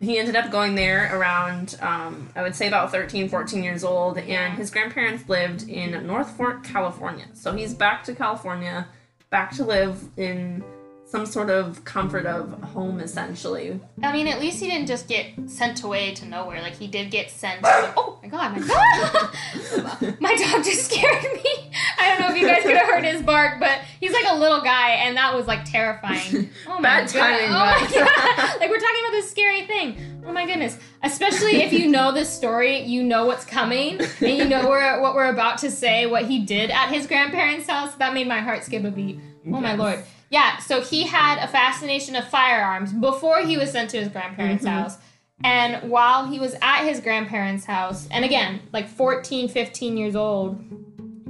he 0.00 0.18
ended 0.18 0.36
up 0.36 0.50
going 0.50 0.74
there 0.74 1.16
around, 1.16 1.78
um, 1.80 2.28
I 2.36 2.42
would 2.42 2.54
say 2.54 2.68
about 2.68 2.90
13, 2.90 3.28
14 3.28 3.62
years 3.62 3.82
old, 3.84 4.18
and 4.18 4.54
his 4.54 4.70
grandparents 4.70 5.28
lived 5.28 5.68
in 5.68 6.06
North 6.06 6.30
Fork, 6.30 6.64
California. 6.64 7.26
So 7.34 7.52
he's 7.54 7.72
back 7.72 8.04
to 8.04 8.14
California, 8.14 8.88
back 9.30 9.52
to 9.52 9.64
live 9.64 10.04
in 10.16 10.64
some 11.06 11.24
sort 11.24 11.50
of 11.50 11.84
comfort 11.84 12.26
of 12.26 12.60
home, 12.62 12.98
essentially. 12.98 13.78
I 14.02 14.12
mean, 14.12 14.26
at 14.26 14.40
least 14.40 14.60
he 14.60 14.68
didn't 14.68 14.88
just 14.88 15.06
get 15.06 15.26
sent 15.46 15.84
away 15.84 16.12
to 16.14 16.26
nowhere. 16.26 16.60
Like 16.60 16.74
he 16.74 16.88
did 16.88 17.12
get 17.12 17.30
sent. 17.30 17.62
To, 17.62 17.92
oh 17.96 18.18
my 18.22 18.28
god, 18.28 18.56
my 18.56 18.58
dog! 18.58 20.20
my 20.20 20.34
dog 20.34 20.64
just 20.64 20.90
scared 20.90 21.22
me. 21.22 21.70
I 21.96 22.08
don't 22.08 22.20
know 22.20 22.34
if 22.34 22.40
you 22.40 22.46
guys 22.46 22.62
could 22.62 22.76
have 22.76 22.88
heard 22.88 23.04
his 23.04 23.22
bark, 23.22 23.60
but 23.60 23.82
he's 24.00 24.12
like 24.12 24.26
a 24.28 24.34
little 24.36 24.60
guy, 24.60 24.90
and 24.94 25.16
that 25.16 25.32
was 25.34 25.46
like 25.46 25.64
terrifying. 25.64 26.50
Oh 26.68 26.80
my 26.80 27.00
god! 27.00 27.08
timing, 27.08 27.46
Oh 27.46 27.50
my 27.50 27.88
god! 27.94 28.56
Like 28.60 28.70
we're 28.70 28.78
talking 28.78 29.00
about 29.00 29.12
this 29.12 29.30
scary 29.30 29.66
thing. 29.66 30.22
Oh 30.26 30.32
my 30.32 30.44
goodness! 30.44 30.76
Especially 31.02 31.62
if 31.62 31.72
you 31.72 31.88
know 31.88 32.10
this 32.10 32.28
story, 32.28 32.82
you 32.82 33.04
know 33.04 33.26
what's 33.26 33.44
coming, 33.44 34.00
and 34.00 34.36
you 34.36 34.44
know 34.44 34.68
we're, 34.68 35.00
what 35.00 35.14
we're 35.14 35.30
about 35.30 35.58
to 35.58 35.70
say. 35.70 36.06
What 36.06 36.26
he 36.26 36.40
did 36.40 36.70
at 36.70 36.88
his 36.88 37.06
grandparents' 37.06 37.68
house 37.68 37.94
that 37.94 38.12
made 38.12 38.26
my 38.26 38.40
heart 38.40 38.64
skip 38.64 38.84
a 38.84 38.90
beat. 38.90 39.20
Oh 39.46 39.60
my 39.60 39.76
lord. 39.76 40.02
Yeah, 40.30 40.58
so 40.58 40.80
he 40.80 41.04
had 41.06 41.38
a 41.38 41.48
fascination 41.48 42.16
of 42.16 42.26
firearms 42.28 42.92
before 42.92 43.40
he 43.40 43.56
was 43.56 43.70
sent 43.70 43.90
to 43.90 43.98
his 43.98 44.08
grandparents' 44.08 44.64
Mhm. 44.64 44.68
house. 44.70 44.98
And 45.44 45.90
while 45.90 46.26
he 46.26 46.38
was 46.38 46.54
at 46.62 46.84
his 46.84 47.00
grandparents' 47.00 47.66
house, 47.66 48.08
and 48.10 48.24
again, 48.24 48.60
like 48.72 48.88
14, 48.88 49.48
15 49.48 49.96
years 49.96 50.16
old, 50.16 50.62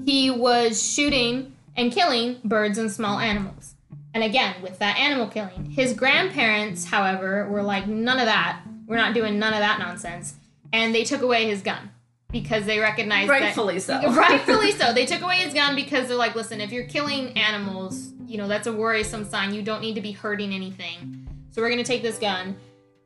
he 0.05 0.31
was 0.31 0.83
shooting 0.83 1.53
and 1.76 1.93
killing 1.93 2.37
birds 2.45 2.79
and 2.79 2.91
small 2.91 3.19
animals. 3.19 3.75
And 4.15 4.25
again, 4.25 4.55
with 4.62 4.79
that 4.79 4.97
animal 4.99 5.26
killing. 5.26 5.73
His 5.73 5.93
grandparents, 5.93 6.87
however, 6.87 7.47
were 7.50 7.62
like, 7.62 7.87
none 7.87 8.19
of 8.19 8.25
that. 8.26 8.61
We're 8.87 8.97
not 8.97 9.12
doing 9.12 9.38
none 9.38 9.53
of 9.53 9.59
that 9.59 9.79
nonsense. 9.79 10.37
And 10.73 10.95
they 10.95 11.05
took 11.05 11.21
away 11.21 11.45
his 11.47 11.61
gun 11.61 11.91
because 12.31 12.65
they 12.65 12.79
recognized 12.79 13.29
that 13.29 13.41
Rightfully 13.43 13.79
so. 13.79 14.00
Rightfully 14.12 14.73
so. 14.73 14.93
They 14.95 15.05
took 15.05 15.21
away 15.21 15.37
his 15.37 15.53
gun 15.53 15.75
because 15.76 16.09
they're 16.09 16.17
like, 16.17 16.35
listen, 16.35 16.61
if 16.62 16.73
you're 16.73 16.85
killing 16.87 17.37
animals, 17.37 18.12
you 18.26 18.38
know, 18.38 18.49
that's 18.49 18.66
a 18.66 18.73
worrisome 18.73 19.25
sign. 19.25 19.54
You 19.54 19.62
don't 19.62 19.80
need 19.80 19.95
to 19.95 20.00
be 20.00 20.12
hurting 20.12 20.52
anything. 20.52 21.28
So 21.50 21.62
we're 21.62 21.71
going 21.71 21.83
to 21.83 21.85
take 21.85 22.02
this 22.02 22.18
gun. 22.18 22.56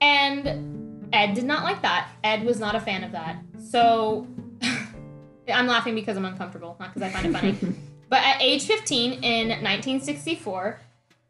And 0.00 1.08
Ed 1.12 1.34
did 1.34 1.44
not 1.44 1.64
like 1.64 1.82
that. 1.82 2.08
Ed 2.24 2.44
was 2.44 2.58
not 2.58 2.74
a 2.74 2.80
fan 2.80 3.04
of 3.04 3.12
that. 3.12 3.36
So 3.58 4.26
I'm 5.52 5.66
laughing 5.66 5.94
because 5.94 6.16
I'm 6.16 6.24
uncomfortable, 6.24 6.76
not 6.80 6.94
because 6.94 7.08
I 7.08 7.12
find 7.12 7.26
it 7.26 7.32
funny. 7.32 7.76
but 8.08 8.22
at 8.22 8.40
age 8.40 8.66
15 8.66 9.24
in 9.24 9.48
1964, 9.48 10.80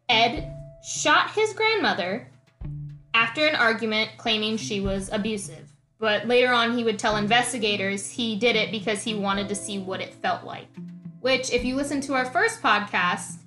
Ed 0.09 0.55
shot 0.83 1.31
his 1.33 1.53
grandmother 1.53 2.27
after 3.15 3.47
an 3.47 3.55
argument 3.55 4.11
claiming 4.17 4.57
she 4.57 4.81
was 4.81 5.11
abusive. 5.13 5.71
But 5.99 6.27
later 6.27 6.53
on, 6.53 6.77
he 6.77 6.85
would 6.85 6.99
tell 6.99 7.17
investigators 7.17 8.11
he 8.11 8.37
did 8.37 8.57
it 8.57 8.71
because 8.71 9.03
he 9.03 9.15
wanted 9.15 9.49
to 9.51 9.55
see 9.55 9.79
what 9.79 10.01
it 10.01 10.15
felt 10.15 10.45
like. 10.45 10.69
Which, 11.21 11.53
if 11.53 11.65
you 11.65 11.77
listen 11.77 12.01
to 12.03 12.15
our 12.15 12.25
first 12.25 12.63
podcast, 12.63 13.40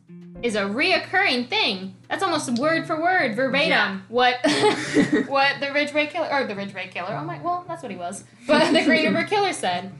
is 0.43 0.55
a 0.55 0.61
reoccurring 0.61 1.49
thing. 1.49 1.95
That's 2.09 2.21
almost 2.21 2.59
word 2.59 2.85
for 2.85 3.01
word, 3.01 3.35
verbatim, 3.35 3.69
Yeah. 3.69 3.99
what 4.09 4.35
what 5.27 5.59
the 5.59 5.71
Ridgway 5.73 6.07
Killer 6.07 6.27
or 6.31 6.45
the 6.45 6.55
Ridgway 6.55 6.89
Killer. 6.89 7.17
Oh 7.19 7.23
my, 7.23 7.41
well, 7.41 7.65
that's 7.67 7.81
what 7.81 7.91
he 7.91 7.97
was. 7.97 8.23
But 8.45 8.71
the 8.73 8.83
Green 8.83 9.05
River 9.13 9.25
Killer 9.27 9.53
said. 9.53 9.91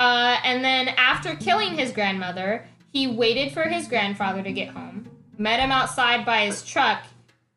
Uh, 0.00 0.38
and 0.44 0.64
then 0.64 0.88
after 0.90 1.34
killing 1.34 1.76
his 1.76 1.90
grandmother, 1.92 2.64
he 2.92 3.08
waited 3.08 3.52
for 3.52 3.64
his 3.64 3.88
grandfather 3.88 4.42
to 4.42 4.52
get 4.52 4.68
home, 4.68 5.08
met 5.36 5.58
him 5.60 5.72
outside 5.72 6.24
by 6.24 6.46
his 6.46 6.62
truck, 6.64 7.02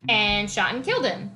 and 0.08 0.50
shot 0.50 0.74
and 0.74 0.84
killed 0.84 1.06
him. 1.06 1.30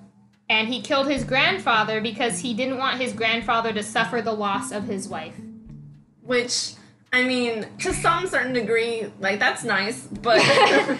And 0.48 0.66
he 0.68 0.82
killed 0.82 1.08
his 1.08 1.22
grandfather 1.24 2.00
because 2.00 2.40
he 2.40 2.54
didn't 2.54 2.78
want 2.78 3.00
his 3.00 3.12
grandfather 3.12 3.72
to 3.72 3.82
suffer 3.84 4.20
the 4.20 4.32
loss 4.32 4.72
of 4.72 4.84
his 4.84 5.08
wife. 5.08 5.34
Which, 6.22 6.72
I 7.12 7.24
mean, 7.24 7.66
to 7.78 7.94
some 7.94 8.26
certain 8.26 8.52
degree, 8.52 9.10
like, 9.20 9.38
that's 9.38 9.64
nice, 9.64 10.06
but 10.06 10.40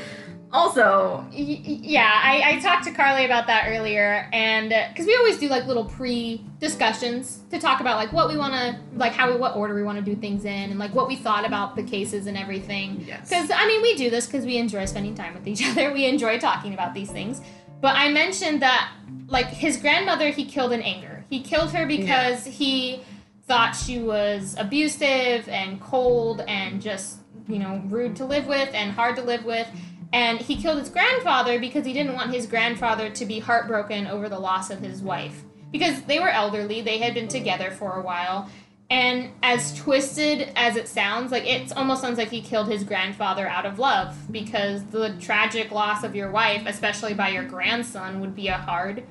also, 0.52 1.26
yeah, 1.32 2.20
I, 2.22 2.54
I 2.54 2.60
talked 2.60 2.84
to 2.84 2.92
Carly 2.92 3.24
about 3.24 3.46
that 3.48 3.66
earlier, 3.68 4.28
and 4.32 4.70
because 4.90 5.06
we 5.06 5.16
always 5.16 5.38
do 5.38 5.48
like 5.48 5.66
little 5.66 5.84
pre 5.84 6.44
discussions 6.58 7.40
to 7.50 7.58
talk 7.58 7.80
about 7.80 7.96
like 7.96 8.12
what 8.12 8.28
we 8.28 8.36
want 8.36 8.54
to, 8.54 8.80
like 8.96 9.12
how 9.12 9.30
we, 9.30 9.36
what 9.36 9.56
order 9.56 9.74
we 9.74 9.82
want 9.82 9.98
to 9.98 10.04
do 10.04 10.18
things 10.18 10.44
in, 10.44 10.70
and 10.70 10.78
like 10.78 10.94
what 10.94 11.08
we 11.08 11.16
thought 11.16 11.44
about 11.44 11.76
the 11.76 11.82
cases 11.82 12.26
and 12.26 12.36
everything. 12.36 13.04
Yes. 13.06 13.28
Because 13.28 13.50
I 13.50 13.66
mean, 13.66 13.82
we 13.82 13.96
do 13.96 14.08
this 14.08 14.26
because 14.26 14.46
we 14.46 14.56
enjoy 14.56 14.84
spending 14.86 15.14
time 15.14 15.34
with 15.34 15.46
each 15.46 15.66
other. 15.68 15.92
We 15.92 16.06
enjoy 16.06 16.38
talking 16.38 16.72
about 16.72 16.94
these 16.94 17.10
things. 17.10 17.42
But 17.80 17.96
I 17.96 18.10
mentioned 18.10 18.62
that 18.62 18.90
like 19.28 19.46
his 19.46 19.76
grandmother, 19.76 20.30
he 20.30 20.44
killed 20.44 20.72
in 20.72 20.80
anger. 20.80 21.24
He 21.28 21.42
killed 21.42 21.72
her 21.72 21.86
because 21.86 22.44
he 22.44 23.02
thought 23.46 23.72
she 23.72 23.98
was 23.98 24.56
abusive 24.58 25.48
and 25.48 25.80
cold 25.80 26.40
and 26.48 26.82
just 26.82 27.18
you 27.48 27.58
know 27.58 27.80
rude 27.86 28.16
to 28.16 28.24
live 28.24 28.46
with 28.46 28.70
and 28.74 28.92
hard 28.92 29.16
to 29.16 29.22
live 29.22 29.44
with. 29.44 29.68
And 30.12 30.38
he 30.38 30.56
killed 30.56 30.78
his 30.78 30.88
grandfather 30.88 31.58
because 31.58 31.84
he 31.84 31.92
didn't 31.92 32.14
want 32.14 32.32
his 32.32 32.46
grandfather 32.46 33.10
to 33.10 33.26
be 33.26 33.40
heartbroken 33.40 34.06
over 34.06 34.28
the 34.28 34.38
loss 34.38 34.70
of 34.70 34.78
his 34.80 35.02
wife. 35.02 35.42
Because 35.72 36.02
they 36.02 36.20
were 36.20 36.28
elderly, 36.28 36.80
they 36.80 36.98
had 36.98 37.12
been 37.12 37.28
together 37.28 37.70
for 37.70 37.98
a 37.98 38.02
while. 38.02 38.48
And 38.88 39.30
as 39.42 39.76
twisted 39.76 40.52
as 40.54 40.76
it 40.76 40.86
sounds, 40.86 41.32
like 41.32 41.44
it 41.44 41.76
almost 41.76 42.02
sounds 42.02 42.18
like 42.18 42.30
he 42.30 42.40
killed 42.40 42.68
his 42.68 42.84
grandfather 42.84 43.48
out 43.48 43.66
of 43.66 43.80
love 43.80 44.16
because 44.30 44.84
the 44.84 45.16
tragic 45.20 45.72
loss 45.72 46.04
of 46.04 46.14
your 46.14 46.30
wife, 46.30 46.62
especially 46.66 47.12
by 47.12 47.30
your 47.30 47.42
grandson, 47.42 48.20
would 48.20 48.36
be 48.36 48.46
a 48.46 48.56
hard, 48.56 49.02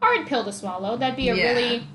hard 0.00 0.26
pill 0.28 0.44
to 0.44 0.52
swallow. 0.52 0.96
That'd 0.96 1.16
be 1.16 1.30
a 1.30 1.34
Yeah. 1.34 1.48
really, 1.48 1.88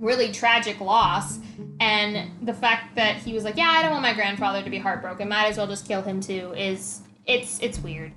really 0.00 0.32
tragic 0.32 0.80
loss. 0.80 1.38
And 1.78 2.30
the 2.46 2.54
fact 2.54 2.96
that 2.96 3.16
he 3.16 3.32
was 3.32 3.44
like, 3.44 3.56
"Yeah, 3.56 3.70
I 3.70 3.82
don't 3.82 3.92
want 3.92 4.02
my 4.02 4.14
grandfather 4.14 4.62
to 4.62 4.70
be 4.70 4.78
heartbroken. 4.78 5.28
Might 5.28 5.46
as 5.46 5.56
well 5.56 5.66
just 5.66 5.86
kill 5.86 6.02
him 6.02 6.20
too." 6.20 6.52
Is 6.56 7.02
it's 7.26 7.60
it's 7.60 7.78
weird. 7.78 8.12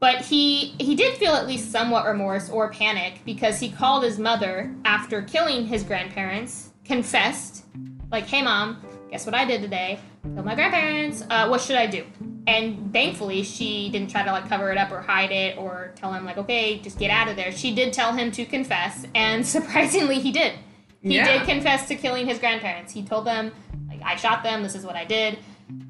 But 0.00 0.24
he 0.24 0.74
he 0.78 0.94
did 0.94 1.16
feel 1.16 1.32
at 1.32 1.46
least 1.46 1.70
somewhat 1.70 2.06
remorse 2.06 2.48
or 2.50 2.70
panic 2.70 3.20
because 3.24 3.60
he 3.60 3.70
called 3.70 4.04
his 4.04 4.18
mother 4.18 4.74
after 4.84 5.22
killing 5.22 5.66
his 5.66 5.82
grandparents, 5.82 6.72
confessed, 6.84 7.64
like, 8.10 8.26
"Hey 8.26 8.42
mom, 8.42 8.82
guess 9.10 9.26
what 9.26 9.34
I 9.34 9.44
did 9.44 9.62
today? 9.62 9.98
Killed 10.34 10.44
my 10.44 10.54
grandparents. 10.54 11.24
Uh, 11.30 11.48
what 11.48 11.60
should 11.60 11.76
I 11.76 11.86
do?" 11.86 12.04
And 12.46 12.92
thankfully, 12.92 13.42
she 13.42 13.90
didn't 13.90 14.10
try 14.10 14.22
to 14.24 14.32
like 14.32 14.48
cover 14.48 14.70
it 14.70 14.78
up 14.78 14.90
or 14.90 15.02
hide 15.02 15.32
it 15.32 15.58
or 15.58 15.92
tell 15.96 16.12
him 16.12 16.24
like, 16.24 16.38
"Okay, 16.38 16.78
just 16.78 16.98
get 16.98 17.10
out 17.10 17.28
of 17.28 17.36
there." 17.36 17.52
She 17.52 17.74
did 17.74 17.92
tell 17.92 18.12
him 18.12 18.30
to 18.32 18.44
confess, 18.44 19.06
and 19.14 19.46
surprisingly, 19.56 20.20
he 20.20 20.30
did. 20.30 20.54
He 21.02 21.14
Yeah. 21.16 21.38
did 21.38 21.46
confess 21.46 21.86
to 21.88 21.94
killing 21.94 22.26
his 22.26 22.38
grandparents. 22.38 22.92
He 22.92 23.02
told 23.02 23.24
them, 23.26 23.52
like, 23.88 24.00
I 24.04 24.16
shot 24.16 24.42
them, 24.42 24.62
this 24.62 24.74
is 24.74 24.84
what 24.84 24.96
I 24.96 25.04
did. 25.04 25.38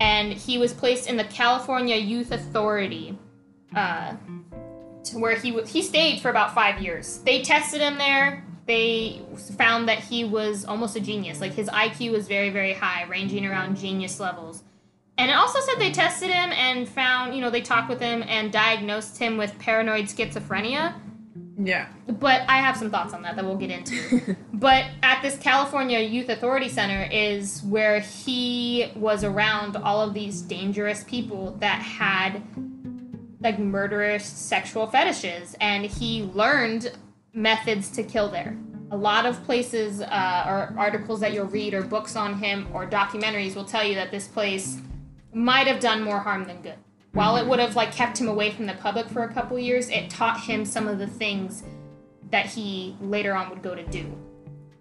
And 0.01 0.33
he 0.33 0.59
was 0.59 0.73
placed 0.75 1.09
in 1.09 1.17
the 1.17 1.25
California 1.25 1.97
Youth 1.97 2.31
Authority, 2.33 3.17
uh, 3.75 4.15
to 5.05 5.19
where 5.19 5.37
he, 5.37 5.51
w- 5.51 5.67
he 5.67 5.83
stayed 5.83 6.21
for 6.21 6.29
about 6.31 6.55
five 6.55 6.83
years. 6.83 7.19
They 7.25 7.43
tested 7.43 7.81
him 7.81 7.97
there. 7.97 8.45
They 8.67 9.23
found 9.57 9.89
that 9.89 9.99
he 10.01 10.25
was 10.25 10.67
almost 10.67 10.95
a 10.97 11.01
genius. 11.01 11.41
Like, 11.41 11.55
his 11.55 11.69
IQ 11.69 12.13
was 12.13 12.29
very, 12.29 12.51
very 12.51 12.75
high, 12.75 13.05
ranging 13.05 13.47
around 13.47 13.79
genius 13.79 14.21
levels. 14.21 14.63
And 15.17 15.31
it 15.31 15.35
also 15.35 15.59
said 15.61 15.79
they 15.81 15.91
tested 15.91 16.31
him 16.31 16.53
and 16.53 16.89
found, 16.89 17.35
you 17.35 17.41
know, 17.41 17.51
they 17.51 17.63
talked 17.63 17.89
with 17.89 18.01
him 18.01 18.23
and 18.29 18.53
diagnosed 18.53 19.19
him 19.19 19.37
with 19.37 19.59
paranoid 19.59 20.05
schizophrenia, 20.05 20.95
Yeah. 21.59 21.89
But 22.07 22.43
I 22.49 22.59
have 22.59 22.77
some 22.77 22.91
thoughts 22.91 23.13
on 23.13 23.23
that 23.23 23.37
that 23.37 23.45
we'll 23.45 23.57
get 23.57 23.71
into. 23.71 24.37
but 24.53 24.85
at 25.03 25.23
this 25.23 25.37
California 25.39 25.99
Youth 25.99 26.29
Authority 26.29 26.69
Center 26.69 27.09
is 27.11 27.63
where 27.63 28.01
he 28.01 28.93
was 28.95 29.25
around 29.25 29.77
all 29.77 30.01
of 30.01 30.15
these 30.15 30.41
dangerous 30.41 31.03
people 31.05 31.57
that 31.59 31.83
had 31.83 32.43
like 33.41 33.59
murderous 33.59 34.25
sexual 34.25 34.87
fetishes 34.87 35.57
and 35.61 35.85
he 35.85 36.25
learned 36.35 36.93
methods 37.35 37.91
to 37.91 38.03
kill 38.03 38.29
there. 38.31 38.57
A 38.91 38.97
lot 38.97 39.27
of 39.27 39.43
places 39.45 40.01
uh, 40.01 40.45
or 40.47 40.75
articles 40.79 41.21
that 41.21 41.33
you'll 41.33 41.47
read 41.47 41.75
or 41.75 41.83
books 41.83 42.17
on 42.17 42.39
him 42.39 42.69
or 42.73 42.87
documentaries 42.87 43.55
will 43.55 43.65
tell 43.65 43.85
you 43.85 43.95
that 43.97 44.11
this 44.11 44.29
place 44.29 44.79
might 45.33 45.67
have 45.67 45.79
done 45.79 46.03
more 46.03 46.21
harm 46.21 46.45
than 46.45 46.63
good. 46.63 46.77
While 47.13 47.37
it 47.37 47.47
would 47.47 47.59
have 47.59 47.75
like 47.77 47.93
kept 47.93 48.19
him 48.19 48.29
away 48.29 48.51
from 48.51 48.67
the 48.67 48.75
public 48.75 49.09
for 49.09 49.25
a 49.25 49.33
couple 49.33 49.59
years, 49.59 49.89
it 49.89 50.11
taught 50.11 50.41
him 50.41 50.65
some 50.65 50.87
of 50.87 50.99
the 50.99 51.07
things 51.07 51.65
that 52.31 52.47
he 52.47 52.97
later 53.01 53.35
on 53.35 53.49
would 53.51 53.63
go 53.63 53.75
to 53.75 53.85
do. 53.87 54.17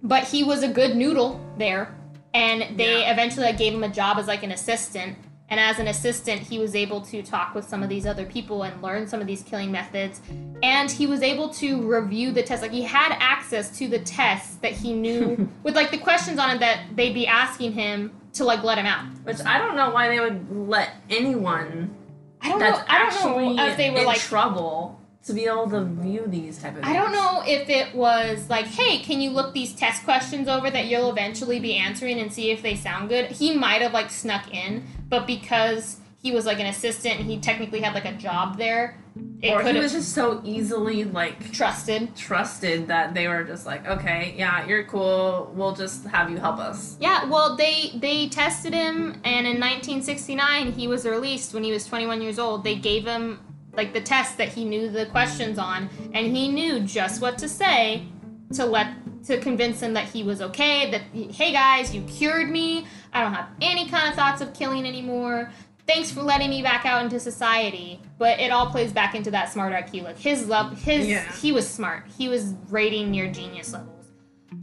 But 0.04 0.26
he 0.26 0.44
was 0.44 0.64
a 0.64 0.68
good 0.68 0.96
noodle 0.96 1.40
there, 1.58 1.96
and 2.34 2.78
they 2.78 3.02
Yeah. 3.02 3.12
eventually 3.12 3.46
like, 3.46 3.58
gave 3.58 3.74
him 3.74 3.84
a 3.84 3.90
job 3.90 4.18
as 4.20 4.28
like 4.28 4.44
an 4.44 4.52
assistant. 4.52 5.18
And 5.50 5.62
as 5.62 5.80
an 5.80 5.88
assistant, 5.88 6.42
he 6.42 6.60
was 6.60 6.76
able 6.76 7.00
to 7.02 7.24
talk 7.24 7.56
with 7.56 7.64
some 7.66 7.82
of 7.82 7.88
these 7.88 8.06
other 8.06 8.26
people 8.26 8.64
and 8.64 8.82
learn 8.84 9.08
some 9.08 9.22
of 9.22 9.28
these 9.28 9.44
killing 9.44 9.72
methods. 9.72 10.20
And 10.62 10.92
he 10.92 11.08
was 11.08 11.22
able 11.22 11.48
to 11.54 11.82
review 11.90 12.34
the 12.34 12.44
tests. 12.44 12.62
Like 12.62 12.74
he 12.74 12.82
had 12.82 13.16
access 13.18 13.78
to 13.78 13.88
the 13.88 14.00
tests 14.00 14.56
that 14.58 14.74
he 14.74 14.92
knew 14.92 15.50
with 15.64 15.74
like 15.74 15.90
the 15.90 15.98
questions 15.98 16.38
on 16.38 16.50
it 16.50 16.60
that 16.60 16.82
they'd 16.98 17.14
be 17.14 17.26
asking 17.28 17.72
him 17.72 18.12
to 18.34 18.44
like 18.44 18.62
let 18.64 18.78
him 18.78 18.86
out. 18.86 19.06
Which 19.24 19.40
I 19.46 19.58
don't 19.58 19.78
know 19.78 19.90
why 19.92 20.10
they 20.10 20.20
would 20.20 20.68
let 20.68 20.90
anyone 21.10 21.96
I 22.42 22.50
don't 22.50 22.60
that's 22.60 22.80
know. 22.80 22.86
I 22.88 23.10
don't 23.10 23.56
know 23.58 23.66
if 23.66 23.78
they 23.78 23.90
were 23.90 24.04
like 24.04 24.20
trouble 24.20 25.00
to 25.26 25.34
be 25.34 25.46
able 25.46 25.70
to 25.70 25.84
view 25.84 26.24
these 26.28 26.58
type 26.58 26.78
of. 26.78 26.84
I 26.84 26.94
don't 26.94 27.12
know 27.12 27.44
if 27.46 27.70
it 27.70 27.94
was 27.94 28.50
like, 28.50 28.66
hey, 28.66 29.00
can 29.00 29.20
you 29.20 29.30
look 29.32 29.54
these 29.54 29.74
test 29.74 30.04
questions 30.06 30.48
over 30.48 30.70
that 30.70 30.86
you'll 30.86 31.10
eventually 31.12 31.60
be 31.60 31.76
answering 31.76 32.20
and 32.20 32.32
see 32.32 32.52
if 32.52 32.62
they 32.62 32.76
sound 32.76 33.10
good? 33.10 33.32
He 33.32 33.56
might 33.56 33.82
have 33.82 33.94
like 33.94 34.10
snuck 34.10 34.54
in, 34.54 34.86
but 35.10 35.28
because 35.28 35.98
he 36.22 36.32
was 36.32 36.46
like 36.46 36.60
an 36.60 36.66
assistant 36.66 37.20
and 37.20 37.30
he 37.30 37.38
technically 37.40 37.80
had 37.82 37.94
like 37.94 38.06
a 38.06 38.14
job 38.14 38.58
there, 38.58 38.98
it 39.42 39.52
Or 39.54 39.62
he 39.64 39.78
was 39.78 39.92
just 39.92 40.14
so 40.14 40.42
easily 40.44 41.04
like 41.04 41.52
trusted. 41.52 42.16
trusted 42.16 42.88
that 42.88 43.14
they 43.14 43.28
were 43.28 43.44
just 43.44 43.66
like, 43.66 43.88
okay, 43.88 44.34
yeah, 44.38 44.66
you're 44.66 44.84
cool. 44.86 45.52
We'll 45.56 45.76
just 45.76 46.06
have 46.08 46.30
you 46.32 46.38
help 46.38 46.58
us. 46.58 46.98
Yeah, 47.00 47.26
well, 47.26 47.56
they 47.56 47.92
they 47.96 48.30
tested 48.30 48.74
him, 48.74 49.22
and 49.24 49.46
in 49.46 49.60
1969 49.60 50.72
he 50.74 50.88
was 50.88 51.06
released 51.06 51.54
when 51.54 51.64
he 51.64 51.72
was 51.72 51.86
21 51.86 52.22
years 52.22 52.40
old. 52.40 52.64
They 52.64 52.76
gave 52.76 53.06
him 53.06 53.40
like 53.74 53.94
the 53.94 54.02
test 54.02 54.38
that 54.40 54.50
he 54.50 54.66
knew 54.66 54.90
the 54.90 55.06
questions 55.06 55.60
on, 55.60 55.90
and 56.14 56.36
he 56.36 56.48
knew 56.50 56.80
just 56.80 57.22
what 57.22 57.38
to 57.38 57.48
say 57.48 58.08
to 58.54 58.66
let 58.66 58.88
to 59.26 59.38
convince 59.40 59.82
them 59.82 59.94
that 59.94 60.06
he 60.06 60.24
was 60.24 60.42
okay. 60.42 60.90
That 60.90 61.02
hey 61.34 61.52
guys, 61.52 61.94
you 61.94 62.02
cured 62.04 62.50
me. 62.50 62.88
I 63.14 63.22
don't 63.22 63.34
have 63.34 63.50
any 63.62 63.88
kind 63.88 64.10
of 64.10 64.16
thoughts 64.16 64.42
of 64.42 64.54
killing 64.54 64.88
anymore. 64.88 65.52
Thanks 65.88 66.12
for 66.12 66.22
letting 66.22 66.50
me 66.50 66.62
back 66.62 66.86
out 66.86 67.02
into 67.04 67.20
society. 67.20 68.02
But 68.18 68.40
it 68.40 68.52
all 68.52 68.68
plays 68.70 68.92
back 68.92 69.16
into 69.16 69.32
that 69.32 69.52
smart 69.52 69.72
IQ. 69.74 70.04
Like 70.04 70.18
his 70.18 70.48
love, 70.48 70.82
his 70.82 71.08
Yeah. 71.08 71.32
he 71.34 71.52
was 71.52 71.68
smart. 71.68 72.04
He 72.18 72.28
was 72.30 72.54
rating 72.70 73.12
near 73.12 73.32
genius 73.32 73.72
levels. 73.74 73.94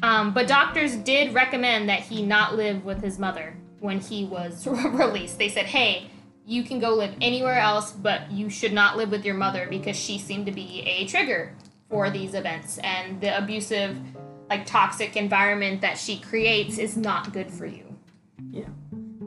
Um, 0.03 0.35
but 0.35 0.47
doctors 0.47 0.97
did 0.97 1.33
recommend 1.35 1.89
that 1.89 2.01
he 2.01 2.23
not 2.23 2.57
live 2.57 2.85
with 2.85 3.03
his 3.03 3.19
mother 3.19 3.57
when 3.81 4.01
he 4.01 4.25
was 4.25 4.67
released. 4.67 5.39
They 5.39 5.49
said, 5.49 5.67
hey, 5.67 6.11
you 6.47 6.63
can 6.63 6.79
go 6.79 6.95
live 6.95 7.15
anywhere 7.21 7.59
else, 7.59 7.93
but 7.93 8.31
you 8.31 8.51
should 8.51 8.73
not 8.73 8.97
live 8.97 9.11
with 9.11 9.25
your 9.25 9.35
mother 9.35 9.67
because 9.71 9.97
she 9.97 10.19
seemed 10.19 10.47
to 10.47 10.53
be 10.53 10.83
a 10.83 11.07
trigger 11.07 11.55
for 11.89 12.11
these 12.11 12.35
events. 12.35 12.79
And 12.79 13.21
the 13.21 13.37
abusive, 13.39 13.97
like 14.51 14.67
toxic 14.67 15.17
environment 15.17 15.81
that 15.81 15.97
she 15.97 16.19
creates 16.19 16.77
is 16.77 16.97
not 16.97 17.33
good 17.33 17.51
for 17.51 17.65
you. 17.67 17.97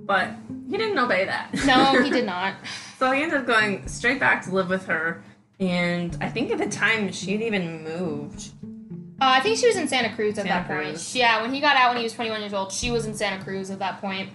But 0.07 0.31
he 0.69 0.77
didn't 0.77 0.97
obey 0.97 1.25
that. 1.25 1.53
No, 1.65 2.01
he 2.01 2.09
did 2.09 2.25
not. 2.33 2.55
so 2.97 3.11
he 3.11 3.21
ended 3.21 3.39
up 3.41 3.45
going 3.45 3.87
straight 3.87 4.19
back 4.19 4.41
to 4.45 4.51
live 4.51 4.69
with 4.69 4.85
her. 4.87 5.21
And 5.59 6.17
I 6.21 6.29
think 6.29 6.49
at 6.51 6.57
the 6.59 6.69
time 6.69 7.11
she'd 7.11 7.41
even 7.41 7.83
moved. 7.83 8.51
Uh, 9.19 9.25
I 9.25 9.39
think 9.41 9.57
she 9.57 9.67
was 9.67 9.75
in 9.75 9.87
Santa 9.87 10.13
Cruz 10.15 10.37
at 10.37 10.45
Santa 10.45 10.49
that 10.49 10.67
point. 10.67 11.15
Yeah, 11.15 11.41
when 11.41 11.51
he 11.53 11.59
got 11.59 11.75
out 11.75 11.89
when 11.89 11.97
he 11.97 12.03
was 12.03 12.13
21 12.13 12.39
years 12.41 12.53
old, 12.53 12.71
she 12.71 12.89
was 12.91 13.05
in 13.05 13.13
Santa 13.15 13.43
Cruz 13.43 13.69
at 13.71 13.79
that 13.79 13.99
point. 13.99 14.29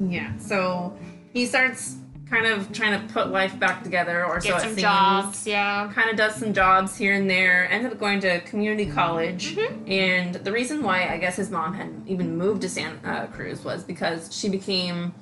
Yeah. 0.00 0.36
So 0.38 0.96
he 1.32 1.44
starts 1.46 1.96
kind 2.30 2.46
of 2.46 2.72
trying 2.72 3.00
to 3.06 3.12
put 3.12 3.30
life 3.30 3.58
back 3.58 3.82
together, 3.82 4.24
or 4.24 4.40
so 4.40 4.48
Get 4.48 4.56
it 4.58 4.60
some 4.60 4.68
seems. 4.70 4.82
jobs, 4.82 5.46
yeah. 5.46 5.90
Kind 5.94 6.10
of 6.10 6.16
does 6.16 6.34
some 6.34 6.52
jobs 6.52 6.96
here 6.96 7.14
and 7.14 7.28
there. 7.28 7.70
Ended 7.70 7.92
up 7.92 7.98
going 7.98 8.20
to 8.20 8.40
community 8.42 8.86
college, 8.90 9.56
Mhm. 9.56 9.90
and 9.90 10.34
the 10.36 10.52
reason 10.52 10.82
why 10.82 11.08
I 11.08 11.16
guess 11.18 11.36
his 11.36 11.50
mom 11.50 11.74
had 11.74 11.90
even 12.06 12.36
moved 12.36 12.62
to 12.62 12.68
Santa 12.68 13.28
Cruz 13.32 13.64
was 13.64 13.82
because 13.84 14.34
she 14.34 14.48
became 14.48 15.14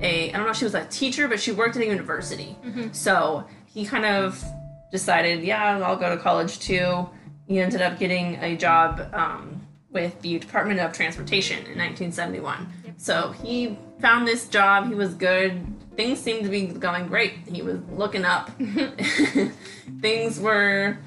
a 0.00 0.30
I 0.30 0.32
don't 0.36 0.44
know 0.44 0.50
if 0.50 0.56
she 0.56 0.64
was 0.64 0.74
a 0.74 0.84
teacher, 0.86 1.28
but 1.28 1.38
she 1.40 1.52
worked 1.52 1.76
at 1.76 1.82
a 1.82 1.86
university. 1.86 2.56
Mhm. 2.64 2.94
So 2.94 3.44
he 3.66 3.84
kind 3.84 4.04
of 4.04 4.42
decided, 4.90 5.42
yeah, 5.42 5.78
I'll 5.84 5.96
go 5.96 6.08
to 6.14 6.20
college 6.20 6.58
too. 6.60 7.08
He 7.46 7.60
ended 7.60 7.82
up 7.82 7.98
getting 7.98 8.36
a 8.42 8.56
job 8.56 9.08
um, 9.12 9.60
with 9.90 10.20
the 10.22 10.38
Department 10.38 10.80
of 10.80 10.92
Transportation 10.92 11.58
in 11.66 11.78
1971. 11.78 12.68
Yep. 12.84 12.94
So 12.96 13.34
he 13.42 13.78
found 14.00 14.26
this 14.26 14.46
job. 14.48 14.88
He 14.88 14.94
was 14.94 15.14
good. 15.14 15.64
Things 15.96 16.18
seemed 16.18 16.44
to 16.44 16.50
be 16.50 16.66
going 16.66 17.06
great. 17.06 17.34
He 17.50 17.62
was 17.62 17.80
looking 17.90 18.24
up. 18.24 18.50
Things 20.00 20.40
were 20.40 20.98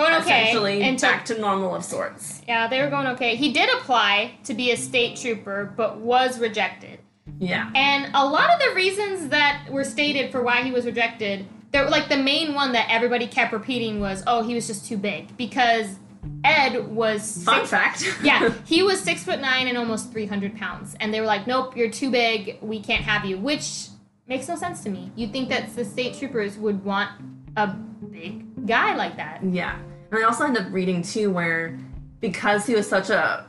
Going 0.00 0.14
okay. 0.22 0.44
essentially 0.44 0.82
until 0.82 1.10
back 1.10 1.24
to 1.26 1.38
normal 1.38 1.74
of 1.74 1.84
sorts. 1.84 2.40
Yeah, 2.48 2.68
they 2.68 2.80
were 2.80 2.88
going 2.88 3.06
okay. 3.08 3.36
He 3.36 3.52
did 3.52 3.68
apply 3.78 4.32
to 4.44 4.54
be 4.54 4.70
a 4.70 4.76
state 4.76 5.16
trooper, 5.16 5.74
but 5.76 5.98
was 5.98 6.38
rejected. 6.38 7.00
Yeah. 7.38 7.70
And 7.74 8.10
a 8.14 8.24
lot 8.24 8.50
of 8.50 8.60
the 8.60 8.74
reasons 8.74 9.28
that 9.28 9.66
were 9.70 9.84
stated 9.84 10.32
for 10.32 10.42
why 10.42 10.62
he 10.62 10.70
was 10.70 10.86
rejected, 10.86 11.46
there 11.72 11.86
like 11.90 12.08
the 12.08 12.16
main 12.16 12.54
one 12.54 12.72
that 12.72 12.86
everybody 12.88 13.26
kept 13.26 13.52
repeating 13.52 14.00
was, 14.00 14.22
"Oh, 14.26 14.42
he 14.42 14.54
was 14.54 14.66
just 14.66 14.86
too 14.86 14.96
big." 14.96 15.36
Because 15.36 15.96
Ed 16.44 16.88
was 16.88 17.44
Fun 17.44 17.66
six, 17.66 17.70
fact. 17.70 18.18
yeah, 18.22 18.54
he 18.64 18.82
was 18.82 19.00
six 19.00 19.22
foot 19.22 19.40
nine 19.40 19.68
and 19.68 19.76
almost 19.76 20.12
three 20.12 20.26
hundred 20.26 20.56
pounds, 20.56 20.96
and 20.98 21.12
they 21.12 21.20
were 21.20 21.26
like, 21.26 21.46
"Nope, 21.46 21.76
you're 21.76 21.90
too 21.90 22.10
big. 22.10 22.56
We 22.62 22.80
can't 22.80 23.04
have 23.04 23.26
you." 23.26 23.36
Which 23.36 23.88
makes 24.30 24.48
no 24.48 24.56
sense 24.56 24.82
to 24.84 24.88
me. 24.88 25.10
You'd 25.16 25.32
think 25.32 25.50
that 25.50 25.74
the 25.74 25.84
state 25.84 26.14
troopers 26.14 26.56
would 26.56 26.82
want 26.84 27.10
a 27.56 27.66
big 27.66 28.66
guy 28.66 28.94
like 28.94 29.16
that. 29.16 29.40
Yeah. 29.44 29.76
And 30.10 30.20
I 30.20 30.22
also 30.22 30.44
end 30.44 30.56
up 30.56 30.66
reading 30.70 31.02
too 31.02 31.30
where 31.30 31.78
because 32.20 32.64
he 32.64 32.74
was 32.74 32.88
such 32.88 33.10
a 33.10 33.44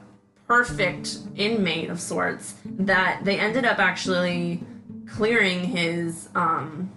perfect 0.47 1.19
inmate 1.37 1.89
of 1.89 2.01
sorts 2.01 2.55
that 2.65 3.21
they 3.23 3.39
ended 3.39 3.63
up 3.63 3.79
actually 3.79 4.61
clearing 5.07 5.63
his 5.63 6.27
um 6.35 6.91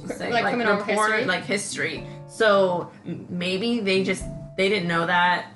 you 0.00 0.08
say 0.08 0.32
Like 0.32 0.44
criminal 0.44 0.76
report 0.78 1.10
history? 1.10 1.24
like 1.26 1.44
history. 1.44 2.06
So 2.28 2.90
maybe 3.04 3.80
they 3.80 4.02
just 4.02 4.24
they 4.56 4.68
didn't 4.68 4.88
know 4.88 5.06
that. 5.06 5.46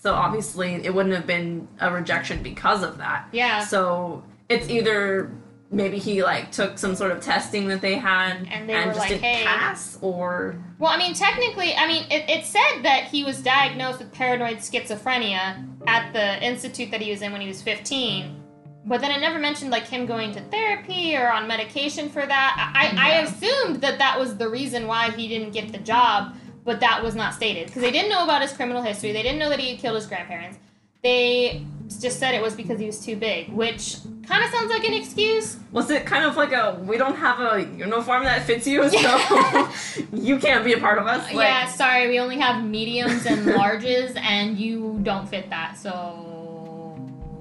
So 0.00 0.14
obviously 0.14 0.74
it 0.74 0.94
wouldn't 0.94 1.14
have 1.14 1.26
been 1.26 1.66
a 1.80 1.92
rejection 1.92 2.40
because 2.42 2.84
of 2.84 2.98
that. 2.98 3.28
Yeah. 3.32 3.64
So 3.64 4.22
it's 4.48 4.68
either 4.70 5.30
maybe 5.70 5.98
he 5.98 6.22
like 6.22 6.50
took 6.50 6.78
some 6.78 6.94
sort 6.94 7.10
of 7.10 7.20
testing 7.20 7.68
that 7.68 7.80
they 7.80 7.96
had 7.96 8.46
And 8.50 8.68
they 8.68 8.74
were 8.74 8.84
just 8.84 8.98
like, 8.98 9.08
didn't 9.10 9.22
"Hey." 9.22 9.44
pass 9.44 9.98
or 10.00 10.62
Well, 10.78 10.90
I 10.90 10.96
mean, 10.96 11.14
technically, 11.14 11.74
I 11.74 11.86
mean, 11.86 12.04
it, 12.10 12.28
it 12.28 12.44
said 12.44 12.82
that 12.82 13.04
he 13.04 13.24
was 13.24 13.42
diagnosed 13.42 13.98
with 13.98 14.12
paranoid 14.12 14.58
schizophrenia 14.58 15.66
at 15.86 16.12
the 16.12 16.44
institute 16.44 16.90
that 16.90 17.00
he 17.00 17.10
was 17.10 17.22
in 17.22 17.32
when 17.32 17.40
he 17.40 17.48
was 17.48 17.62
15. 17.62 18.44
But 18.86 19.02
then 19.02 19.10
it 19.10 19.20
never 19.20 19.38
mentioned 19.38 19.70
like 19.70 19.86
him 19.86 20.06
going 20.06 20.32
to 20.32 20.40
therapy 20.40 21.14
or 21.14 21.30
on 21.30 21.46
medication 21.46 22.08
for 22.08 22.24
that. 22.24 22.72
I, 22.74 22.96
I, 22.96 23.10
I 23.10 23.14
assumed 23.20 23.82
that 23.82 23.98
that 23.98 24.18
was 24.18 24.36
the 24.38 24.48
reason 24.48 24.86
why 24.86 25.10
he 25.10 25.28
didn't 25.28 25.50
get 25.50 25.72
the 25.72 25.78
job, 25.78 26.34
but 26.64 26.80
that 26.80 27.02
was 27.02 27.14
not 27.14 27.34
stated 27.34 27.66
because 27.66 27.82
they 27.82 27.90
didn't 27.90 28.08
know 28.08 28.24
about 28.24 28.40
his 28.40 28.52
criminal 28.52 28.80
history. 28.80 29.12
They 29.12 29.22
didn't 29.22 29.38
know 29.38 29.50
that 29.50 29.60
he 29.60 29.70
had 29.70 29.78
killed 29.78 29.96
his 29.96 30.06
grandparents. 30.06 30.58
They 31.02 31.66
just 32.00 32.18
said 32.18 32.34
it 32.34 32.42
was 32.42 32.54
because 32.54 32.80
he 32.80 32.86
was 32.86 33.04
too 33.04 33.16
big, 33.16 33.50
which 33.50 33.98
kind 34.28 34.44
of 34.44 34.50
sounds 34.50 34.70
like 34.70 34.84
an 34.84 34.94
excuse. 34.94 35.56
Was 35.72 35.90
it 35.90 36.06
kind 36.06 36.24
of 36.24 36.36
like 36.36 36.52
a 36.52 36.78
we 36.84 36.96
don't 36.98 37.16
have 37.16 37.40
a 37.40 37.62
uniform 37.76 38.24
that 38.24 38.42
fits 38.44 38.66
you, 38.66 38.88
so 38.90 39.68
you 40.12 40.38
can't 40.38 40.64
be 40.64 40.74
a 40.74 40.78
part 40.78 40.98
of 40.98 41.06
us? 41.06 41.24
Like, 41.32 41.46
yeah, 41.46 41.66
sorry, 41.66 42.08
we 42.08 42.20
only 42.20 42.38
have 42.38 42.64
mediums 42.64 43.26
and 43.26 43.46
larges, 43.58 44.16
and 44.16 44.58
you 44.58 45.00
don't 45.02 45.28
fit 45.28 45.48
that, 45.50 45.76
so 45.78 46.24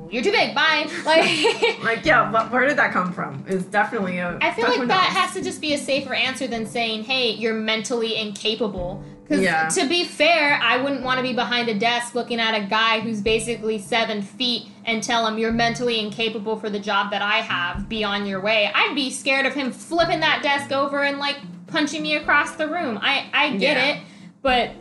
you're 0.10 0.24
too 0.24 0.32
big. 0.32 0.56
Bye. 0.56 0.88
Like, 1.06 1.84
Like, 1.84 2.06
yeah, 2.06 2.32
but 2.32 2.52
where 2.52 2.68
did 2.68 2.78
that 2.78 2.92
come 2.92 3.12
from? 3.14 3.44
It's 3.48 3.66
definitely 3.66 4.20
a. 4.20 4.38
I 4.42 4.54
feel 4.54 4.68
like 4.68 4.88
that 4.88 5.10
knows? 5.10 5.18
has 5.18 5.34
to 5.34 5.42
just 5.42 5.62
be 5.62 5.74
a 5.74 5.78
safer 5.78 6.14
answer 6.14 6.48
than 6.48 6.66
saying, 6.66 7.04
"Hey, 7.04 7.32
you're 7.32 7.54
mentally 7.54 8.16
incapable." 8.18 9.04
Because 9.28 9.44
Yeah. 9.44 9.68
to 9.70 9.88
be 9.88 10.06
fair, 10.06 10.60
I 10.64 10.78
wouldn't 10.78 11.04
want 11.04 11.18
to 11.18 11.24
be 11.24 11.34
behind 11.34 11.68
a 11.70 11.74
desk 11.74 12.16
looking 12.16 12.40
at 12.40 12.54
a 12.56 12.62
guy 12.66 13.02
who's 13.02 13.20
basically 13.22 13.78
seven 13.78 14.22
feet 14.22 14.68
and 14.86 15.04
tell 15.04 15.28
him 15.28 15.38
you're 15.38 15.52
mentally 15.52 16.00
incapable 16.00 16.56
for 16.58 16.70
the 16.70 16.80
job 16.80 17.12
that 17.12 17.22
I 17.22 17.38
have. 17.42 17.90
Be 17.90 18.04
on 18.04 18.26
your 18.26 18.40
way. 18.40 18.72
I'd 18.74 18.96
be 18.96 19.10
scared 19.10 19.46
of 19.46 19.54
him 19.54 19.72
flipping 19.72 20.22
that 20.22 20.44
desk 20.44 20.72
over 20.72 21.04
and 21.04 21.20
like 21.20 21.38
punching 21.68 22.02
me 22.02 22.16
across 22.16 22.52
the 22.52 22.68
room. 22.68 22.98
I 23.02 23.26
I 23.34 23.50
get 23.58 23.76
Yeah. 23.78 23.86
it, 23.88 23.98
but 24.42 24.72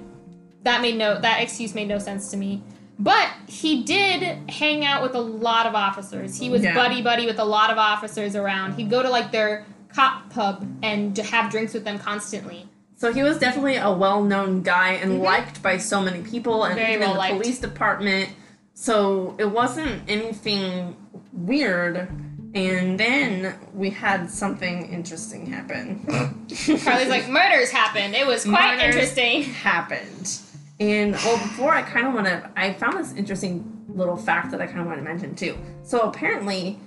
that 0.63 0.81
made 0.81 0.97
no 0.97 1.19
that 1.21 1.43
excuse 1.43 1.75
made 1.75 1.89
no 1.89 1.99
sense 1.99 2.31
to 2.31 2.37
me. 2.37 2.63
But 2.99 3.29
he 3.47 3.83
did 3.83 4.49
hang 4.49 4.85
out 4.85 5.03
with 5.03 5.15
a 5.15 5.21
lot 5.21 5.67
of 5.67 5.75
officers. 5.75 6.39
He 6.39 6.49
was 6.51 6.63
Yeah. 6.63 6.75
buddy 6.75 7.03
buddy 7.03 7.27
with 7.27 7.39
a 7.41 7.45
lot 7.45 7.71
of 7.71 7.79
officers 7.79 8.37
around. 8.37 8.75
He'd 8.75 8.89
go 8.91 9.03
to 9.03 9.11
like 9.11 9.33
their 9.33 9.65
cop 9.93 10.31
pub 10.31 10.65
and 10.83 11.17
to 11.17 11.23
have 11.23 11.51
drinks 11.51 11.75
with 11.75 11.85
them 11.85 11.99
constantly. 11.99 12.67
So 12.97 13.13
he 13.13 13.23
was 13.23 13.39
definitely 13.39 13.77
a 13.77 13.93
well-known 13.93 14.63
guy 14.63 14.93
and 14.95 15.21
liked 15.21 15.63
by 15.63 15.77
so 15.77 16.01
many 16.01 16.23
people, 16.23 16.65
and 16.65 16.77
Mm-hmm. 16.79 16.83
Very 16.85 16.95
even 16.95 17.01
the 17.03 17.13
well-liked. 17.13 17.37
police 17.43 17.59
department. 17.61 18.31
So 18.75 19.35
it 19.39 19.51
wasn't 19.51 20.03
anything 20.09 20.97
weird. 21.33 22.09
And 22.55 22.99
then 22.99 23.55
we 23.75 23.91
had 23.91 24.31
something 24.31 24.89
interesting 24.91 25.45
happen. 25.47 26.07
Carly's 26.85 27.09
like, 27.09 27.29
murders 27.29 27.71
happened. 27.71 28.15
It 28.15 28.27
was 28.27 28.45
quite 28.45 28.77
Murders 28.79 28.95
interesting. 28.95 29.43
happened. 29.43 30.39
And 30.81 31.13
well, 31.13 31.37
before 31.39 31.73
I 31.75 31.83
kind 31.83 32.07
of 32.07 32.15
want 32.15 32.27
to, 32.27 32.51
I 32.57 32.73
found 32.75 32.97
this 32.99 33.13
interesting 33.15 33.85
little 33.89 34.17
fact 34.17 34.51
that 34.53 34.63
I 34.63 34.67
kind 34.67 34.81
of 34.81 34.87
want 34.87 34.99
to 34.99 35.05
mention 35.05 35.35
too. 35.35 35.59
So 35.83 36.01
apparently, 36.01 36.79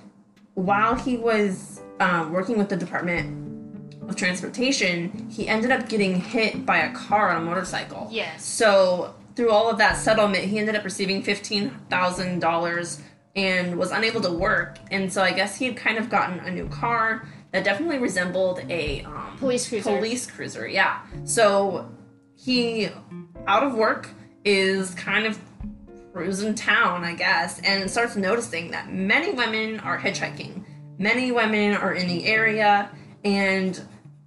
while 0.56 0.96
he 0.96 1.18
was 1.18 1.82
um, 2.00 2.32
working 2.32 2.58
with 2.58 2.70
the 2.70 2.78
Department 2.78 3.39
of 4.08 4.16
Transportation, 4.16 5.30
he 5.30 5.48
ended 5.48 5.72
up 5.72 5.90
getting 5.90 6.20
hit 6.20 6.66
by 6.66 6.80
a 6.80 6.94
car 6.94 7.32
on 7.32 7.42
a 7.42 7.46
motorcycle. 7.46 8.08
Yes. 8.12 8.46
So 8.46 9.16
through 9.36 9.52
all 9.52 9.70
of 9.70 9.78
that 9.78 9.98
settlement, 9.98 10.46
he 10.46 10.60
ended 10.60 10.76
up 10.76 10.84
receiving 10.84 11.22
fifteen 11.24 11.72
thousand 11.90 12.40
dollars 12.40 13.02
and 13.36 13.78
was 13.78 13.92
unable 13.92 14.22
to 14.22 14.32
work. 14.32 14.78
And 14.92 15.12
so 15.12 15.22
I 15.22 15.32
guess 15.32 15.56
he 15.56 15.66
had 15.66 15.78
kind 15.78 15.98
of 15.98 16.10
gotten 16.10 16.40
a 16.40 16.52
new 16.52 16.68
car 16.68 17.28
that 17.52 17.64
definitely 17.64 18.00
resembled 18.00 18.60
a 18.70 19.04
um, 19.04 19.38
Police 19.38 19.70
cruiser. 19.70 19.98
Police 19.98 20.30
cruiser, 20.30 20.68
yeah. 20.68 21.02
So 21.24 21.90
he 22.36 22.90
out 23.48 23.64
of 23.64 23.76
work 23.76 24.10
is 24.44 24.94
kind 24.96 25.26
of 25.26 25.40
cruising 26.14 26.56
town, 26.56 27.04
I 27.04 27.14
guess, 27.14 27.60
and 27.62 27.90
starts 27.90 28.16
noticing 28.16 28.72
that 28.72 28.92
many 28.92 29.32
women 29.32 29.80
are 29.82 29.98
hitchhiking. 30.00 30.64
Many 30.98 31.32
women 31.32 31.76
are 31.76 31.94
in 31.94 32.08
the 32.08 32.26
area, 32.26 32.90
and 33.24 33.82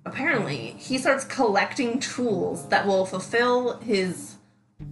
apparently 0.05 0.75
he 0.79 0.99
starts 0.99 1.25
collecting 1.25 1.99
tools 2.01 2.69
that 2.69 2.87
will 2.87 3.07
fulfill 3.07 3.79
his 3.79 4.37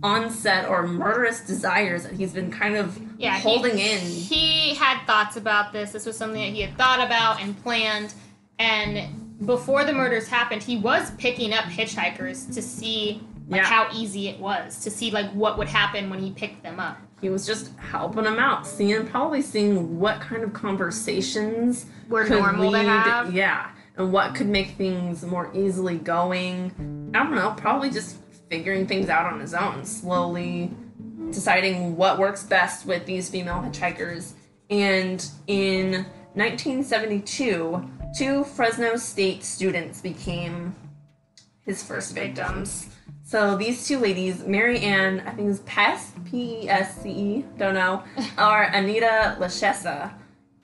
onset 0.05 0.69
or 0.69 0.87
murderous 0.87 1.41
desires 1.41 2.05
that 2.05 2.13
he's 2.13 2.33
been 2.33 2.51
kind 2.51 2.77
of 2.77 2.99
Yeah, 3.19 3.35
he- 3.37 3.43
holding 3.43 3.79
in. 3.79 3.99
He 4.01 4.75
had 4.75 5.05
thoughts 5.05 5.37
about 5.37 5.73
this. 5.73 5.91
This 5.91 6.07
was 6.07 6.17
something 6.17 6.41
that 6.41 6.55
he 6.55 6.63
had 6.63 6.79
thought 6.79 7.05
about 7.05 7.43
and 7.43 7.61
planned. 7.63 8.15
And 8.61 9.37
before 9.47 9.85
the 9.85 9.93
murders 9.93 10.29
happened, 10.29 10.63
he 10.63 10.77
was 10.77 11.11
picking 11.13 11.53
up 11.53 11.65
hitchhikers 11.65 12.53
to 12.55 12.63
see 12.63 13.21
like 13.49 13.63
Yeah. 13.63 13.67
how 13.67 13.89
easy 13.93 14.29
it 14.29 14.39
was 14.39 14.79
to 14.85 14.91
see 14.93 15.11
like 15.11 15.29
what 15.33 15.59
would 15.59 15.69
happen 15.69 16.09
when 16.09 16.21
he 16.21 16.31
picked 16.31 16.63
them 16.63 16.79
up. 16.79 16.99
He 17.21 17.29
was 17.31 17.45
just 17.45 17.73
helping 17.79 18.23
them 18.25 18.39
out, 18.39 18.67
seeing 18.67 19.07
probably 19.09 19.43
seeing 19.43 19.99
what 19.99 20.21
kind 20.21 20.45
of 20.45 20.53
conversations 20.53 21.87
Were 22.09 22.25
could 22.25 22.39
normal 22.39 22.71
to 22.71 22.79
have. 22.79 23.35
Yeah, 23.35 23.71
and 24.01 24.13
what 24.13 24.35
could 24.35 24.49
make 24.49 24.71
things 24.71 25.25
more 25.25 25.51
easily 25.55 25.97
going. 25.97 27.11
I 27.15 27.23
don't 27.23 27.35
know, 27.35 27.55
probably 27.57 27.91
just 27.91 28.17
figuring 28.49 28.87
things 28.87 29.09
out 29.09 29.31
on 29.31 29.41
his 29.41 29.55
own, 29.55 29.85
slowly 29.85 30.71
deciding 31.31 31.97
what 31.97 32.19
works 32.19 32.43
best 32.43 32.87
with 32.87 33.05
these 33.07 33.29
female 33.29 33.57
hitchhikers. 33.57 34.33
And 34.71 35.25
in 35.47 36.07
1972, 36.35 37.91
two 38.17 38.45
Fresno 38.45 38.97
State 38.97 39.45
students 39.45 40.01
became 40.01 40.75
his 41.61 41.83
first 41.83 42.15
victims. 42.15 42.89
So 43.23 43.57
these 43.57 43.87
two 43.87 43.99
ladies, 43.99 44.45
Mary 44.45 44.81
Ann, 44.81 45.21
I 45.27 45.33
think 45.33 45.51
it's 45.51 45.61
Pes, 45.67 46.13
P 46.25 46.63
E 46.63 46.69
S 46.69 47.03
C 47.03 47.11
E, 47.11 47.45
don't 47.59 47.75
know, 47.75 48.03
or 48.39 48.63
Anita 48.63 49.37
Luchessa, 49.39 50.13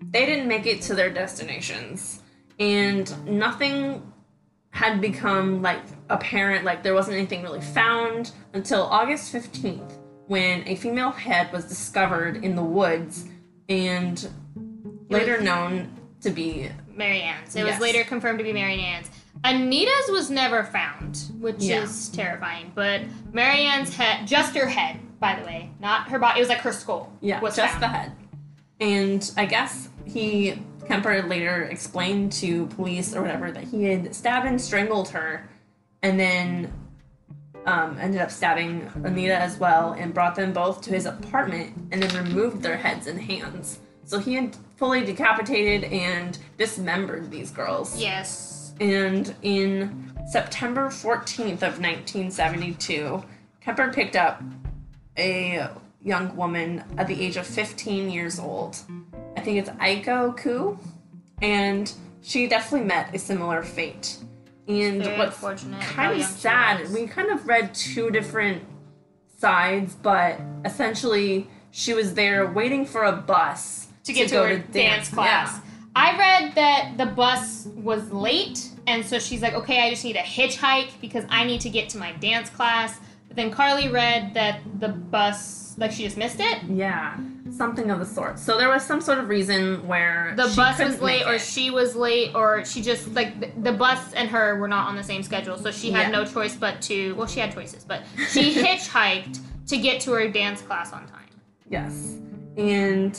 they 0.00 0.26
didn't 0.26 0.48
make 0.48 0.66
it 0.66 0.82
to 0.82 0.94
their 0.94 1.10
destinations. 1.10 2.22
And 2.58 3.26
nothing 3.26 4.12
had 4.70 5.00
become 5.00 5.62
like 5.62 5.82
apparent, 6.10 6.64
like 6.64 6.82
there 6.82 6.94
wasn't 6.94 7.16
anything 7.16 7.42
really 7.42 7.60
found 7.60 8.32
until 8.52 8.82
August 8.82 9.32
15th, 9.32 9.98
when 10.26 10.66
a 10.68 10.76
female 10.76 11.10
head 11.10 11.52
was 11.52 11.64
discovered 11.64 12.44
in 12.44 12.56
the 12.56 12.62
woods 12.62 13.26
and 13.68 14.28
later 15.08 15.40
known 15.40 15.90
to 16.20 16.30
be 16.30 16.70
Mary 16.94 17.20
Ann's. 17.22 17.54
It 17.56 17.60
Yes. 17.64 17.72
was 17.74 17.80
later 17.80 18.04
confirmed 18.04 18.38
to 18.38 18.44
be 18.44 18.52
Mary 18.52 18.80
Ann's. 18.80 19.10
Anita's 19.44 20.10
was 20.10 20.30
never 20.30 20.64
found, 20.64 21.30
which 21.38 21.62
Yeah. 21.62 21.82
is 21.82 22.08
terrifying. 22.08 22.72
But 22.74 23.02
Mary 23.32 23.60
Ann's 23.60 23.94
head, 23.94 24.26
just 24.26 24.56
her 24.56 24.66
head, 24.66 24.98
by 25.20 25.38
the 25.38 25.44
way, 25.46 25.70
not 25.80 26.08
her 26.08 26.18
body. 26.18 26.38
It 26.40 26.42
was 26.42 26.48
like 26.48 26.58
her 26.60 26.72
skull. 26.72 27.12
Yeah, 27.20 27.40
was 27.40 27.54
just 27.56 27.72
found. 27.74 27.82
the 27.82 27.88
head. 27.88 28.12
And 28.80 29.30
I 29.36 29.46
guess 29.46 29.88
he 30.06 30.60
Kemper 30.88 31.22
later 31.22 31.64
explained 31.64 32.32
to 32.32 32.66
police 32.66 33.14
or 33.14 33.22
whatever 33.22 33.50
that 33.50 33.64
he 33.64 33.84
had 33.84 34.14
stabbed 34.14 34.46
and 34.46 34.60
strangled 34.60 35.08
her, 35.10 35.48
and 36.02 36.18
then 36.18 36.72
um, 37.66 37.98
ended 38.00 38.20
up 38.20 38.30
stabbing 38.30 38.90
Anita 39.04 39.36
as 39.36 39.58
well, 39.58 39.92
and 39.92 40.14
brought 40.14 40.36
them 40.36 40.52
both 40.52 40.80
to 40.82 40.90
his 40.90 41.06
apartment, 41.06 41.76
and 41.90 42.02
then 42.02 42.24
removed 42.24 42.62
their 42.62 42.76
heads 42.76 43.06
and 43.06 43.20
hands. 43.20 43.80
So 44.04 44.18
he 44.18 44.34
had 44.34 44.56
fully 44.76 45.04
decapitated 45.04 45.92
and 45.92 46.38
dismembered 46.56 47.30
these 47.30 47.50
girls. 47.50 48.00
Yes. 48.00 48.72
And 48.80 49.34
in 49.42 50.12
September 50.30 50.88
14th 50.88 51.62
of 51.62 51.80
1972, 51.80 53.24
Kemper 53.60 53.92
picked 53.92 54.14
up 54.14 54.42
a 55.18 55.68
young 56.02 56.36
woman 56.36 56.84
at 56.98 57.08
the 57.08 57.20
age 57.20 57.36
of 57.36 57.46
15 57.46 58.10
years 58.10 58.38
old. 58.38 58.78
I 59.46 59.48
think 59.48 59.58
it's 59.58 59.70
Aiko 59.78 60.36
Koo, 60.36 60.76
and 61.40 61.92
she 62.20 62.48
definitely 62.48 62.84
met 62.84 63.14
a 63.14 63.18
similar 63.20 63.62
fate. 63.62 64.16
And 64.66 65.04
Very 65.04 65.18
what's 65.18 65.38
kind 65.82 66.20
of 66.20 66.26
sad, 66.26 66.90
we 66.90 67.06
kind 67.06 67.30
of 67.30 67.46
read 67.46 67.72
two 67.72 68.10
different 68.10 68.64
sides, 69.38 69.94
but 69.94 70.40
essentially 70.64 71.46
she 71.70 71.94
was 71.94 72.14
there 72.14 72.50
waiting 72.50 72.84
for 72.84 73.04
a 73.04 73.12
bus 73.12 73.86
to 74.02 74.12
get 74.12 74.30
to, 74.30 74.34
go 74.34 74.48
her 74.48 74.58
dance, 74.58 75.10
class. 75.10 75.54
Yeah. 75.54 75.62
I 75.94 76.18
read 76.18 76.54
that 76.56 76.94
the 76.98 77.06
bus 77.06 77.68
was 77.76 78.10
late, 78.10 78.68
and 78.88 79.06
so 79.06 79.20
she's 79.20 79.42
like, 79.42 79.54
okay, 79.54 79.86
I 79.86 79.90
just 79.90 80.02
need 80.02 80.16
a 80.16 80.22
hitchhike 80.22 80.90
because 81.00 81.24
I 81.28 81.44
need 81.44 81.60
to 81.60 81.70
get 81.70 81.88
to 81.90 81.98
my 81.98 82.10
dance 82.14 82.50
class. 82.50 82.98
But 83.28 83.36
then 83.36 83.52
Carly 83.52 83.90
read 83.90 84.34
that 84.34 84.58
the 84.80 84.88
bus, 84.88 85.78
like, 85.78 85.92
she 85.92 86.02
just 86.02 86.16
missed 86.16 86.40
it. 86.40 86.64
Yeah, 86.64 87.16
something 87.56 87.90
of 87.90 87.98
the 87.98 88.06
sort. 88.06 88.38
So 88.38 88.58
there 88.58 88.68
was 88.68 88.82
some 88.84 89.00
sort 89.00 89.18
of 89.18 89.28
reason 89.28 89.86
where 89.86 90.34
The 90.36 90.52
bus 90.54 90.78
was 90.78 91.00
late, 91.00 91.26
or 91.26 91.38
she 91.38 91.70
was 91.70 91.96
late, 91.96 92.34
or 92.34 92.64
she 92.64 92.82
just, 92.82 93.12
like, 93.14 93.40
the, 93.40 93.70
the 93.70 93.72
bus 93.76 94.12
and 94.12 94.28
her 94.28 94.58
were 94.58 94.68
not 94.68 94.88
on 94.88 94.96
the 94.96 95.02
same 95.04 95.22
schedule, 95.22 95.56
so 95.56 95.70
she 95.70 95.90
had 95.90 96.10
Yeah. 96.12 96.18
no 96.20 96.24
choice 96.24 96.54
but 96.56 96.80
to, 96.82 97.14
well, 97.14 97.26
she 97.26 97.40
had 97.40 97.52
choices, 97.52 97.84
but 97.84 98.02
she 98.30 98.54
hitchhiked 98.62 99.40
to 99.68 99.78
get 99.78 100.00
to 100.02 100.12
her 100.12 100.28
dance 100.28 100.60
class 100.62 100.92
on 100.92 101.06
time. 101.08 101.28
yes, 101.68 102.16
and 102.56 103.18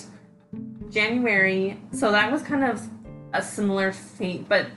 January. 0.89 1.77
So 1.91 2.11
that 2.11 2.31
was 2.31 2.41
kind 2.41 2.63
of 2.63 2.81
a 3.33 3.41
similar 3.41 3.91
fate, 3.91 4.47
but 4.47 4.67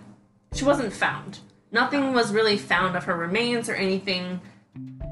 she 0.53 0.65
wasn't 0.65 0.93
found. 0.93 1.39
Nothing 1.73 2.13
was 2.13 2.33
really 2.33 2.57
found 2.57 2.97
of 2.97 3.05
her 3.05 3.17
remains 3.17 3.69
or 3.69 3.75
anything. 3.75 4.41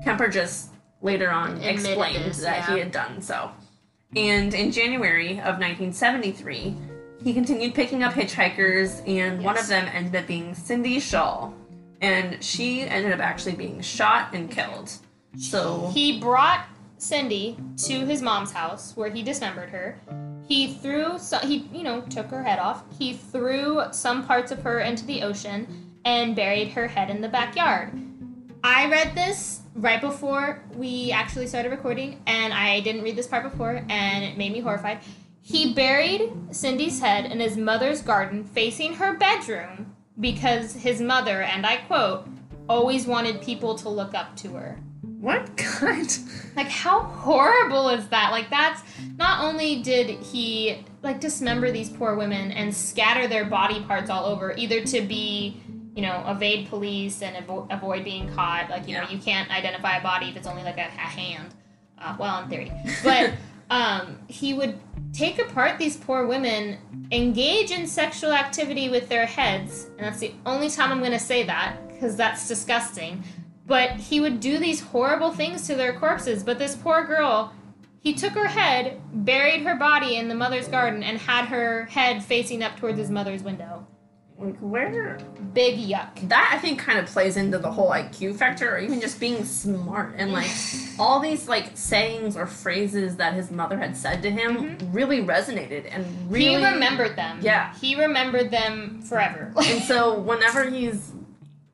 Kemper 0.04 0.28
just 0.28 0.70
later 1.00 1.30
on 1.30 1.52
Admitted 1.52 1.70
explained 1.86 2.24
this, 2.24 2.40
that 2.42 2.68
he 2.68 2.78
had 2.80 2.90
done 2.90 3.22
so. 3.22 3.50
And 4.16 4.54
in 4.54 4.72
January 4.72 5.32
of 5.32 5.58
1973, 5.58 6.74
he 7.22 7.34
continued 7.34 7.74
picking 7.74 8.02
up 8.02 8.14
hitchhikers, 8.14 9.06
and 9.08 9.42
one 9.42 9.58
of 9.58 9.66
them 9.66 9.88
ended 9.92 10.16
up 10.16 10.26
being 10.26 10.54
Cindy 10.54 10.98
Schall. 11.00 11.54
And 12.00 12.42
she 12.42 12.82
ended 12.82 13.12
up 13.12 13.20
actually 13.20 13.56
being 13.56 13.80
shot 13.80 14.32
and 14.32 14.50
killed. 14.50 14.92
So, 15.36 15.90
He 15.92 16.20
brought 16.20 16.66
Cindy 16.96 17.56
to 17.84 18.06
his 18.06 18.22
mom's 18.22 18.52
house 18.52 18.96
where 18.96 19.10
he 19.10 19.22
dismembered 19.22 19.70
her. 19.70 19.98
He 20.46 20.74
threw 20.74 21.18
so 21.18 21.38
he 21.38 21.68
you 21.72 21.82
know 21.82 22.00
took 22.02 22.26
her 22.28 22.42
head 22.42 22.58
off. 22.58 22.82
He 22.98 23.12
threw 23.12 23.82
some 23.92 24.26
parts 24.26 24.50
of 24.50 24.62
her 24.62 24.80
into 24.80 25.04
the 25.04 25.22
ocean 25.22 25.92
and 26.04 26.34
buried 26.34 26.68
her 26.68 26.86
head 26.88 27.10
in 27.10 27.20
the 27.20 27.28
backyard. 27.28 27.92
I 28.64 28.88
read 28.88 29.14
this 29.14 29.60
right 29.78 30.00
before 30.00 30.62
we 30.74 31.12
actually 31.12 31.46
started 31.46 31.70
recording 31.70 32.20
and 32.26 32.52
I 32.52 32.80
didn't 32.80 33.02
read 33.02 33.16
this 33.16 33.28
part 33.28 33.44
before 33.44 33.84
and 33.88 34.24
it 34.24 34.36
made 34.36 34.52
me 34.52 34.60
horrified. 34.60 34.98
He 35.40 35.72
buried 35.72 36.32
Cindy's 36.50 37.00
head 37.00 37.30
in 37.30 37.40
his 37.40 37.56
mother's 37.56 38.02
garden 38.02 38.44
facing 38.44 38.94
her 38.94 39.16
bedroom 39.16 39.94
because 40.20 40.74
his 40.74 41.00
mother, 41.00 41.42
and 41.42 41.64
I 41.64 41.76
quote, 41.76 42.28
always 42.68 43.06
wanted 43.06 43.40
people 43.40 43.74
to 43.76 43.88
look 43.88 44.14
up 44.14 44.36
to 44.38 44.54
her. 44.54 44.78
what 45.00 45.56
kind? 45.56 46.18
Like, 46.56 46.68
how 46.68 47.00
horrible 47.00 47.88
is 47.90 48.08
that? 48.08 48.30
Like, 48.32 48.50
that's 48.50 48.82
not 49.16 49.44
only 49.44 49.82
did 49.82 50.10
he 50.10 50.84
like 51.02 51.20
dismember 51.20 51.70
these 51.70 51.88
poor 51.88 52.16
women 52.16 52.50
and 52.50 52.74
scatter 52.74 53.28
their 53.28 53.44
body 53.44 53.80
parts 53.82 54.10
all 54.10 54.26
over, 54.26 54.54
either 54.56 54.84
to 54.84 55.00
be 55.00 55.60
you 55.98 56.02
know, 56.02 56.22
evade 56.28 56.68
police 56.68 57.22
and 57.22 57.44
avo- 57.44 57.66
avoid 57.70 58.04
being 58.04 58.32
caught. 58.32 58.70
Like, 58.70 58.86
you 58.86 58.94
know, 58.94 59.02
you 59.10 59.18
can't 59.18 59.50
identify 59.50 59.96
a 59.96 60.00
body 60.00 60.28
if 60.28 60.36
it's 60.36 60.46
only 60.46 60.62
like 60.62 60.78
a, 60.78 60.82
a 60.82 60.84
hand. 60.86 61.52
Uh, 61.98 62.14
well, 62.20 62.40
in 62.40 62.48
theory. 62.48 62.70
But 63.02 63.32
um, 63.68 64.20
he 64.28 64.54
would 64.54 64.78
take 65.12 65.40
apart 65.40 65.76
these 65.76 65.96
poor 65.96 66.24
women, 66.24 66.78
engage 67.10 67.72
in 67.72 67.84
sexual 67.88 68.32
activity 68.32 68.88
with 68.88 69.08
their 69.08 69.26
heads, 69.26 69.88
and 69.98 70.06
that's 70.06 70.20
the 70.20 70.34
only 70.46 70.70
time 70.70 70.92
I'm 70.92 71.00
going 71.00 71.10
to 71.10 71.18
say 71.18 71.42
that 71.42 71.88
because 71.88 72.14
that's 72.14 72.46
disgusting. 72.46 73.24
But 73.66 73.90
he 73.96 74.20
would 74.20 74.38
do 74.38 74.58
these 74.58 74.80
horrible 74.80 75.32
things 75.32 75.66
to 75.66 75.74
their 75.74 75.98
corpses. 75.98 76.44
But 76.44 76.60
this 76.60 76.76
poor 76.76 77.04
girl, 77.08 77.52
he 77.98 78.14
took 78.14 78.34
her 78.34 78.46
head, 78.46 79.00
buried 79.12 79.62
her 79.62 79.74
body 79.74 80.14
in 80.14 80.28
the 80.28 80.36
mother's 80.36 80.68
garden, 80.68 81.02
and 81.02 81.18
had 81.18 81.46
her 81.46 81.86
head 81.86 82.22
facing 82.22 82.62
up 82.62 82.76
towards 82.76 82.98
his 82.98 83.10
mother's 83.10 83.42
window. 83.42 83.84
Like 84.38 84.56
where 84.58 85.18
Big 85.52 85.78
yuck. 85.78 86.28
that 86.28 86.52
I 86.54 86.58
think 86.58 86.78
kind 86.78 86.98
of 86.98 87.06
plays 87.06 87.36
into 87.36 87.58
the 87.58 87.72
whole 87.72 87.90
IQ 87.90 88.36
factor, 88.36 88.72
or 88.72 88.78
even 88.78 89.00
just 89.00 89.18
being 89.18 89.44
smart 89.44 90.14
and 90.16 90.32
like 90.32 90.50
all 90.98 91.18
these 91.18 91.48
like 91.48 91.76
sayings 91.76 92.36
or 92.36 92.46
phrases 92.46 93.16
that 93.16 93.34
his 93.34 93.50
mother 93.50 93.76
had 93.76 93.96
said 93.96 94.22
to 94.22 94.30
him 94.30 94.56
mm-hmm. 94.56 94.92
really 94.92 95.22
resonated 95.22 95.88
and 95.90 96.06
really 96.30 96.56
He 96.56 96.64
remembered 96.64 97.16
them. 97.16 97.40
Yeah. 97.42 97.74
He 97.80 97.96
remembered 97.96 98.50
them 98.50 99.02
forever. 99.02 99.52
And 99.68 99.82
so 99.82 100.18
whenever 100.18 100.70
he's 100.70 101.12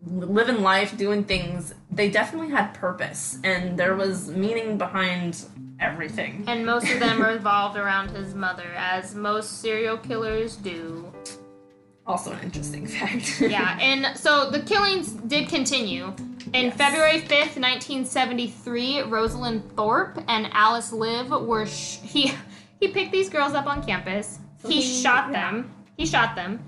living 0.07 0.63
life, 0.63 0.97
doing 0.97 1.25
things, 1.25 1.75
they 1.91 2.11
definitely 2.11 2.51
had 2.51 2.73
purpose 2.73 3.39
and 3.45 3.79
there 3.79 3.95
was 3.95 4.31
meaning 4.31 4.79
behind 4.79 5.45
everything. 5.81 6.45
And 6.47 6.65
most 6.65 6.91
of 6.91 6.99
them 6.99 7.23
revolved 7.23 7.77
around 7.77 8.11
his 8.11 8.35
mother, 8.35 8.73
as 8.77 9.15
most 9.15 9.61
serial 9.61 9.99
killers 9.99 10.57
do. 10.57 11.13
Also 12.07 12.33
an 12.33 12.41
interesting 12.43 12.87
mm. 12.87 12.91
fact. 12.91 13.41
Yeah, 13.51 13.79
and 13.81 14.17
so 14.19 14.51
the 14.51 14.61
killings 14.61 15.13
did 15.13 15.49
continue. 15.49 16.13
In 16.53 16.67
Yes. 16.67 16.77
February 16.77 17.21
5th, 17.21 17.57
1973, 17.59 19.03
Rosalind 19.03 19.63
Thorpe 19.77 20.23
and 20.29 20.49
Alice 20.53 20.93
Liu 20.93 21.25
were. 21.39 21.65
Sh- 21.67 21.99
he, 22.03 22.33
he 22.81 22.89
picked 22.89 23.13
these 23.13 23.31
girls 23.31 23.55
up 23.55 23.67
on 23.67 23.83
campus. 23.85 24.39
So 24.59 24.69
he 24.69 24.83
he- 24.83 25.03
shot 25.03 25.31
yeah. 25.33 25.51
them. 25.51 25.71
He 25.97 26.05
shot 26.07 26.37
them. 26.37 26.63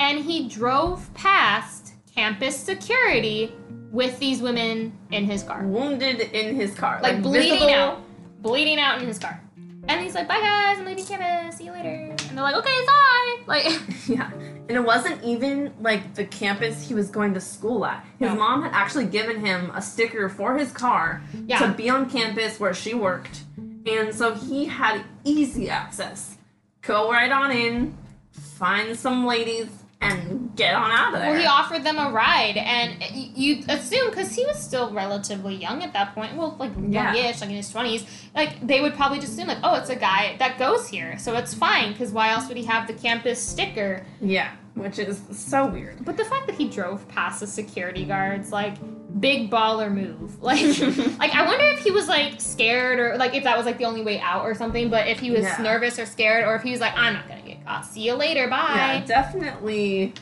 And 0.00 0.18
he 0.24 0.48
drove 0.48 1.12
past 1.14 1.94
campus 2.14 2.56
security 2.56 3.52
with 3.92 4.18
these 4.18 4.42
women 4.42 4.92
in 5.12 5.24
his 5.24 5.42
car. 5.44 5.62
Wounded 5.64 6.20
in 6.20 6.56
his 6.56 6.74
car. 6.74 6.98
like, 7.02 7.22
bleeding 7.22 7.52
visible- 7.60 7.72
out, 7.74 8.02
bleeding 8.42 8.78
out 8.80 9.00
in 9.00 9.06
his 9.06 9.18
car. 9.18 9.40
And 9.88 10.00
he's 10.02 10.14
like, 10.16 10.26
"Bye 10.26 10.40
guys, 10.40 10.78
I'm 10.80 10.84
leaving 10.84 11.06
campus. 11.06 11.56
See 11.58 11.64
you 11.66 11.70
later." 11.72 11.88
And 12.28 12.36
they're 12.36 12.42
like, 12.42 12.56
"Okay, 12.56 12.84
bye." 12.86 13.36
Like, 13.46 13.66
Yeah. 14.08 14.30
And 14.68 14.76
it 14.76 14.84
wasn't 14.84 15.22
even 15.22 15.72
like 15.80 16.14
the 16.14 16.24
campus 16.24 16.86
he 16.88 16.94
was 16.94 17.08
going 17.10 17.34
to 17.34 17.40
school 17.40 17.84
at. 17.86 18.04
His 18.18 18.30
No. 18.30 18.34
mom 18.36 18.62
had 18.62 18.72
actually 18.72 19.06
given 19.06 19.44
him 19.44 19.70
a 19.74 19.80
sticker 19.80 20.28
for 20.28 20.56
his 20.58 20.72
car 20.72 21.22
Yeah. 21.46 21.58
to 21.58 21.68
be 21.72 21.88
on 21.88 22.10
campus 22.10 22.58
where 22.58 22.74
she 22.74 22.92
worked. 22.94 23.42
And 23.86 24.12
so 24.14 24.34
he 24.34 24.64
had 24.64 25.02
easy 25.24 25.70
access. 25.70 26.36
Go 26.82 27.10
right 27.12 27.30
on 27.30 27.52
in, 27.52 27.96
find 28.32 28.96
some 28.96 29.24
ladies, 29.24 29.68
and 30.00 30.54
get 30.56 30.74
on 30.74 30.90
out 30.90 31.14
of 31.14 31.20
there. 31.20 31.30
well, 31.32 31.40
he 31.40 31.46
offered 31.46 31.82
them 31.84 31.98
a 31.98 32.10
ride, 32.10 32.56
and 32.58 32.96
you 33.12 33.62
assume 33.68 34.10
because 34.10 34.34
he 34.34 34.44
was 34.44 34.58
still 34.58 34.92
relatively 34.92 35.54
young 35.54 35.82
at 35.82 35.92
that 35.94 36.14
point. 36.14 36.34
Well, 36.36 36.54
like 36.58 36.72
Yeah. 36.88 37.14
youngish, 37.14 37.40
like 37.40 37.50
in 37.50 37.56
his 37.56 37.70
twenties. 37.70 38.04
Like 38.34 38.66
they 38.66 38.80
would 38.80 38.94
probably 38.94 39.18
just 39.20 39.32
assume 39.32 39.48
like, 39.48 39.58
"Oh, 39.62 39.74
it's 39.76 39.90
a 39.90 39.96
guy 39.96 40.36
that 40.38 40.58
goes 40.58 40.88
here, 40.88 41.18
so 41.18 41.34
it's 41.36 41.54
fine." 41.54 41.92
Because 41.92 42.12
why 42.12 42.30
else 42.30 42.48
would 42.48 42.56
he 42.56 42.64
have 42.64 42.86
the 42.86 42.92
campus 42.92 43.40
sticker? 43.42 44.04
yeah, 44.20 44.50
which 44.74 44.98
is 44.98 45.20
so 45.32 45.66
weird. 45.66 46.04
But 46.04 46.16
the 46.18 46.24
fact 46.24 46.46
that 46.48 46.56
he 46.56 46.68
drove 46.68 47.08
past 47.08 47.40
the 47.40 47.46
security 47.46 48.04
guards, 48.04 48.52
like, 48.52 48.74
big 49.20 49.50
baller 49.50 49.90
move. 49.92 50.36
Like, 50.42 50.60
like 51.18 51.34
I 51.34 51.46
wonder 51.46 51.64
if 51.66 51.78
he 51.80 51.90
was 51.90 52.06
like 52.06 52.38
scared 52.40 52.98
or 53.00 53.16
like 53.16 53.34
if 53.34 53.44
that 53.44 53.56
was 53.56 53.64
like 53.66 53.78
the 53.78 53.86
only 53.86 54.02
way 54.02 54.20
out 54.20 54.44
or 54.44 54.54
something. 54.54 54.90
But 54.90 55.08
if 55.08 55.18
he 55.20 55.30
was 55.30 55.40
Yeah. 55.42 55.56
nervous 55.62 55.98
or 55.98 56.04
scared, 56.06 56.44
or 56.44 56.54
if 56.54 56.62
he 56.62 56.70
was 56.70 56.80
like, 56.80 56.92
I'm 56.96 57.14
not 57.14 57.26
gonna 57.28 57.40
caught. 57.66 57.84
See 57.86 58.02
you 58.02 58.14
later. 58.14 58.42
Yeah, 58.48 59.00
Bye. 59.00 59.04
definitely 59.06 60.14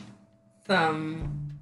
some 0.67 1.57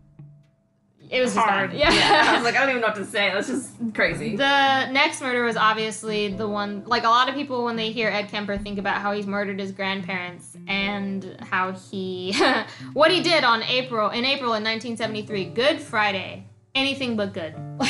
It 1.10 1.22
was 1.22 1.34
just 1.36 1.46
hard. 1.46 1.72
bad. 1.72 1.80
Yeah. 1.80 2.32
I 2.32 2.36
was 2.36 2.44
like, 2.44 2.56
I 2.56 2.60
don't 2.62 2.70
even 2.70 2.82
know 2.82 2.88
what 2.88 2.96
to 2.96 3.06
say. 3.06 3.32
That's 3.34 3.48
just 3.48 3.72
crazy. 3.94 4.36
The 4.36 4.90
next 4.92 5.22
murder 5.22 5.44
was 5.44 5.58
obviously 5.58 6.30
the 6.34 6.48
one, 6.48 6.84
like 6.86 7.04
a 7.04 7.10
lot 7.10 7.30
of 7.30 7.36
people 7.36 7.64
when 7.66 7.76
they 7.76 7.92
hear 7.92 8.10
Ed 8.10 8.30
Kemper 8.30 8.58
think 8.58 8.80
about 8.80 9.02
how 9.02 9.12
he's 9.12 9.28
murdered 9.28 9.60
his 9.60 9.72
grandparents 9.72 10.56
and 10.68 11.38
how 11.42 11.74
he, 11.74 12.34
what 12.94 13.12
he 13.12 13.22
did 13.22 13.44
on 13.44 13.62
April, 13.64 14.10
in 14.10 14.26
April 14.26 14.54
in 14.54 14.64
1973, 14.64 15.46
Good 15.46 15.80
Friday. 15.80 16.46
Anything 16.76 17.16
but 17.16 17.34
good. 17.34 17.54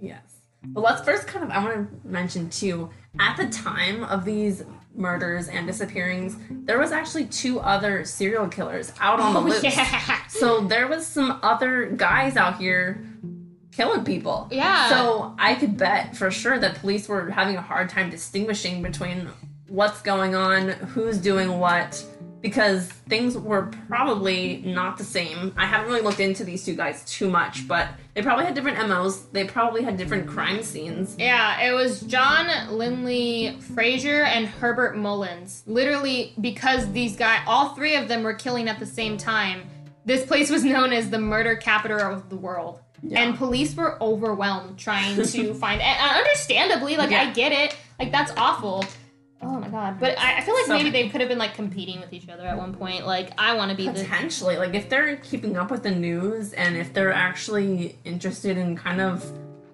Yes. 0.00 0.22
But 0.66 0.82
let's 0.82 1.02
first 1.02 1.26
kind 1.26 1.44
of, 1.44 1.50
I 1.50 1.62
want 1.64 2.02
to 2.02 2.06
mention 2.08 2.50
too, 2.50 2.90
at 3.18 3.36
the 3.38 3.46
time 3.46 4.04
of 4.04 4.24
these 4.26 4.62
murders 4.94 5.48
and 5.48 5.66
disappearings, 5.66 6.36
there 6.50 6.78
was 6.78 6.92
actually 6.92 7.26
two 7.26 7.60
other 7.60 8.04
serial 8.04 8.46
killers 8.48 8.92
out 9.00 9.20
on 9.20 9.34
the 9.34 9.40
Oh, 9.40 9.42
loose. 9.44 9.62
yeah. 9.62 10.18
So 10.28 10.60
there 10.62 10.88
was 10.88 11.06
some 11.06 11.38
other 11.42 11.86
guys 11.86 12.36
out 12.36 12.58
here 12.58 13.06
killing 13.72 14.04
people. 14.04 14.48
Yeah. 14.50 14.88
So 14.88 15.34
I 15.38 15.54
could 15.54 15.76
bet 15.76 16.16
for 16.16 16.30
sure 16.30 16.58
that 16.58 16.76
police 16.76 17.08
were 17.08 17.30
having 17.30 17.56
a 17.56 17.60
hard 17.62 17.88
time 17.88 18.10
distinguishing 18.10 18.82
between 18.82 19.28
what's 19.68 20.00
going 20.02 20.34
on, 20.34 20.68
who's 20.70 21.18
doing 21.18 21.58
what, 21.58 22.04
because 22.44 22.88
things 23.08 23.38
were 23.38 23.70
probably 23.88 24.58
not 24.66 24.98
the 24.98 25.02
same. 25.02 25.54
I 25.56 25.64
haven't 25.64 25.88
really 25.88 26.02
looked 26.02 26.20
into 26.20 26.44
these 26.44 26.62
two 26.62 26.74
guys 26.74 27.02
too 27.06 27.30
much, 27.30 27.66
but 27.66 27.88
they 28.12 28.20
probably 28.20 28.44
had 28.44 28.54
different 28.54 28.86
MOs. 28.86 29.24
They 29.28 29.44
probably 29.44 29.82
had 29.82 29.96
different 29.96 30.26
crime 30.28 30.62
scenes. 30.62 31.16
Yeah, 31.18 31.66
it 31.66 31.72
was 31.72 32.02
John 32.02 32.76
Linley 32.76 33.58
Frazier 33.74 34.24
and 34.24 34.46
Herbert 34.46 34.94
Mullins. 34.94 35.62
Literally, 35.66 36.34
because 36.38 36.92
these 36.92 37.16
guys, 37.16 37.40
all 37.46 37.70
three 37.70 37.96
of 37.96 38.08
them 38.08 38.22
were 38.22 38.34
killing 38.34 38.68
at 38.68 38.78
the 38.78 38.84
same 38.84 39.16
time, 39.16 39.62
this 40.04 40.26
place 40.26 40.50
was 40.50 40.64
known 40.64 40.92
as 40.92 41.08
the 41.08 41.18
murder 41.18 41.56
capital 41.56 41.98
of 41.98 42.28
the 42.28 42.36
world. 42.36 42.78
Yeah. 43.02 43.20
And 43.20 43.38
police 43.38 43.74
were 43.74 43.96
overwhelmed 44.02 44.78
trying 44.78 45.16
to 45.16 45.54
find, 45.54 45.80
and 45.80 46.18
understandably, 46.18 46.98
like, 46.98 47.10
I 47.10 47.32
get 47.32 47.52
it. 47.52 47.74
Like, 47.98 48.12
that's 48.12 48.32
awful. 48.36 48.84
My 49.74 49.90
god. 49.90 50.00
But 50.00 50.18
I, 50.18 50.38
I 50.38 50.40
feel 50.42 50.54
like 50.54 50.66
So 50.66 50.72
maybe 50.74 50.90
many. 50.90 51.02
they 51.04 51.08
could 51.08 51.20
have 51.20 51.28
been, 51.28 51.38
like, 51.38 51.54
competing 51.54 52.00
with 52.00 52.12
each 52.12 52.28
other 52.28 52.44
at 52.46 52.56
one 52.56 52.74
point. 52.74 53.06
Like, 53.06 53.32
I 53.38 53.54
want 53.56 53.70
to 53.70 53.76
be 53.76 53.86
the. 53.88 53.92
Potentially, 53.92 54.56
like 54.56 54.74
if 54.74 54.88
they're 54.88 55.16
keeping 55.16 55.56
up 55.56 55.70
with 55.70 55.82
the 55.82 55.90
news 55.90 56.52
and 56.52 56.76
if 56.76 56.92
they're 56.92 57.12
actually 57.12 57.98
interested 58.04 58.56
in 58.56 58.76
kind 58.76 59.00
of 59.00 59.24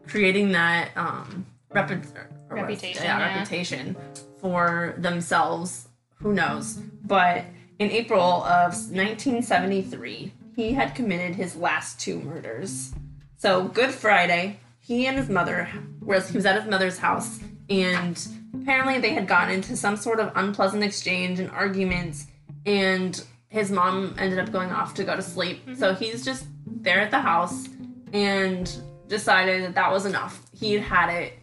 creating 0.07 0.53
that 0.53 0.89
um 0.97 1.47
repu- 1.73 2.05
or 2.17 2.57
what- 2.57 2.63
Reputation, 2.63 3.05
yeah, 3.05 3.19
yeah. 3.19 3.35
reputation 3.39 3.97
for 4.41 4.95
themselves, 4.99 5.89
who 6.17 6.33
knows? 6.33 6.75
But 7.05 7.45
in 7.79 7.91
April 7.91 8.43
of 8.45 8.73
1973, 8.73 10.33
he 10.57 10.73
had 10.73 10.95
committed 10.95 11.37
his 11.37 11.57
last 11.57 12.01
two 12.01 12.21
murders. 12.21 12.93
So 13.37 13.69
Good 13.69 13.91
Friday, 13.91 14.59
he 14.81 15.07
and 15.07 15.17
his 15.17 15.29
mother 15.29 15.69
was 16.01 16.29
he 16.31 16.37
was 16.37 16.47
at 16.47 16.61
his 16.61 16.69
mother's 16.71 16.99
house 16.99 17.41
and 17.71 18.29
apparently 18.55 18.99
they 18.99 19.15
had 19.15 19.27
gotten 19.27 19.55
into 19.55 19.77
some 19.77 19.97
sort 19.97 20.21
of 20.21 20.33
unpleasant 20.35 20.83
exchange 20.83 21.39
and 21.39 21.51
arguments 21.51 22.27
and 22.67 23.25
his 23.49 23.71
mom 23.71 24.15
ended 24.19 24.39
up 24.39 24.53
going 24.53 24.71
off 24.71 24.95
to 24.95 25.05
go 25.05 25.17
to 25.17 25.23
sleep. 25.23 25.65
Mm-hmm. 25.67 25.75
So 25.75 25.95
he's 25.95 26.25
just 26.25 26.47
there 26.67 27.01
at 27.01 27.11
the 27.11 27.21
house 27.21 27.69
and 28.13 28.73
decided 29.09 29.65
that 29.65 29.75
that 29.75 29.91
was 29.91 30.07
enough. 30.07 30.43
He'd 30.59 30.81
had 30.81 31.11
it. 31.11 31.35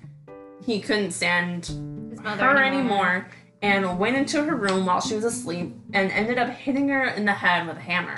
He 0.66 0.80
couldn't 0.80 1.12
stand 1.12 1.66
His 1.66 2.22
mother 2.22 2.44
her 2.44 2.63
anymore 2.63 3.28
and 3.62 4.00
went 4.00 4.16
into 4.16 4.44
her 4.44 4.56
room 4.56 4.86
while 4.86 5.02
she 5.02 5.16
was 5.16 5.26
asleep 5.26 5.76
and 5.94 6.12
ended 6.12 6.38
up 6.38 6.50
hitting 6.50 6.88
her 6.90 7.08
in 7.08 7.26
the 7.26 7.34
head 7.34 7.68
with 7.68 7.78
a 7.78 7.82
hammer. 7.82 8.18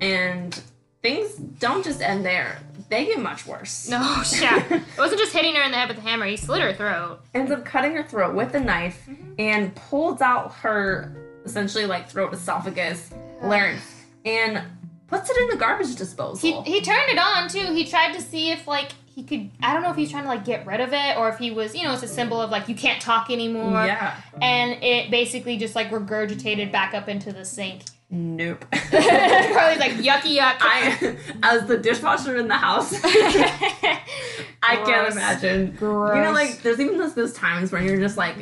And 0.00 0.60
things 1.02 1.34
don't 1.34 1.84
just 1.84 2.00
end 2.00 2.24
there. 2.24 2.58
They 2.88 3.06
get 3.06 3.20
much 3.20 3.46
worse. 3.46 3.88
No, 3.88 3.98
yeah. 4.40 4.62
It 4.70 4.82
wasn't 4.98 5.20
just 5.20 5.32
hitting 5.32 5.54
her 5.54 5.62
in 5.62 5.70
the 5.70 5.76
head 5.78 5.88
with 5.88 5.98
a 5.98 6.02
hammer, 6.02 6.26
he 6.26 6.36
slit 6.36 6.62
her 6.62 6.72
throat. 6.74 7.20
ends 7.34 7.50
up 7.50 7.64
cutting 7.64 7.94
her 7.96 8.02
throat 8.02 8.34
with 8.34 8.54
a 8.54 8.60
knife 8.60 9.02
mm-hmm. 9.08 9.32
and 9.38 9.74
pulls 9.74 10.20
out 10.20 10.52
her 10.56 11.16
essentially 11.44 11.86
like 11.86 12.08
throat 12.08 12.32
esophagus 12.32 13.10
larynx 13.42 13.82
and 14.24 14.62
puts 15.08 15.28
it 15.28 15.36
in 15.36 15.48
the 15.48 15.56
garbage 15.56 15.88
He, 15.88 15.94
disposal. 15.96 16.62
he 16.62 16.80
turned 16.80 17.10
it 17.10 17.18
on 17.18 17.48
too. 17.48 17.72
He 17.74 17.84
tried 17.86 18.12
to 18.14 18.22
see 18.22 18.50
if 18.50 18.66
like 18.68 18.92
he 19.14 19.22
could. 19.24 19.50
I 19.62 19.74
don't 19.74 19.82
know 19.82 19.90
if 19.90 19.96
he's 19.96 20.10
trying 20.10 20.22
to 20.22 20.28
like 20.28 20.44
get 20.44 20.64
rid 20.66 20.80
of 20.80 20.92
it 20.92 21.16
or 21.18 21.28
if 21.28 21.38
he 21.38 21.50
was, 21.50 21.74
you 21.74 21.84
know, 21.84 21.92
it's 21.92 22.02
a 22.02 22.08
symbol 22.08 22.40
of 22.40 22.50
like 22.50 22.68
you 22.68 22.74
can't 22.74 23.00
talk 23.02 23.30
anymore. 23.30 23.84
yeah. 23.84 24.16
And 24.40 24.82
it 24.82 25.10
basically 25.10 25.56
just 25.58 25.74
like 25.74 25.90
regurgitated 25.90 26.70
back 26.72 26.94
up 26.94 27.08
into 27.08 27.32
the 27.32 27.44
sink. 27.44 27.82
Nope. 28.14 28.66
Probably 28.70 29.78
like 29.78 29.92
yucky 29.92 30.36
yuck. 30.38 30.56
I 30.60 31.16
as 31.42 31.66
the 31.66 31.78
dishwasher 31.78 32.36
in 32.36 32.46
the 32.46 32.54
house. 32.56 32.92
I 33.04 34.76
can't 34.76 34.84
Gross. 34.84 35.12
imagine. 35.14 35.78
You 35.80 36.22
know, 36.22 36.32
like 36.34 36.60
there's 36.62 36.78
even 36.78 36.98
those 36.98 37.14
those 37.14 37.32
times 37.32 37.72
when 37.72 37.84
you're 37.86 37.98
just 37.98 38.18
like 38.18 38.36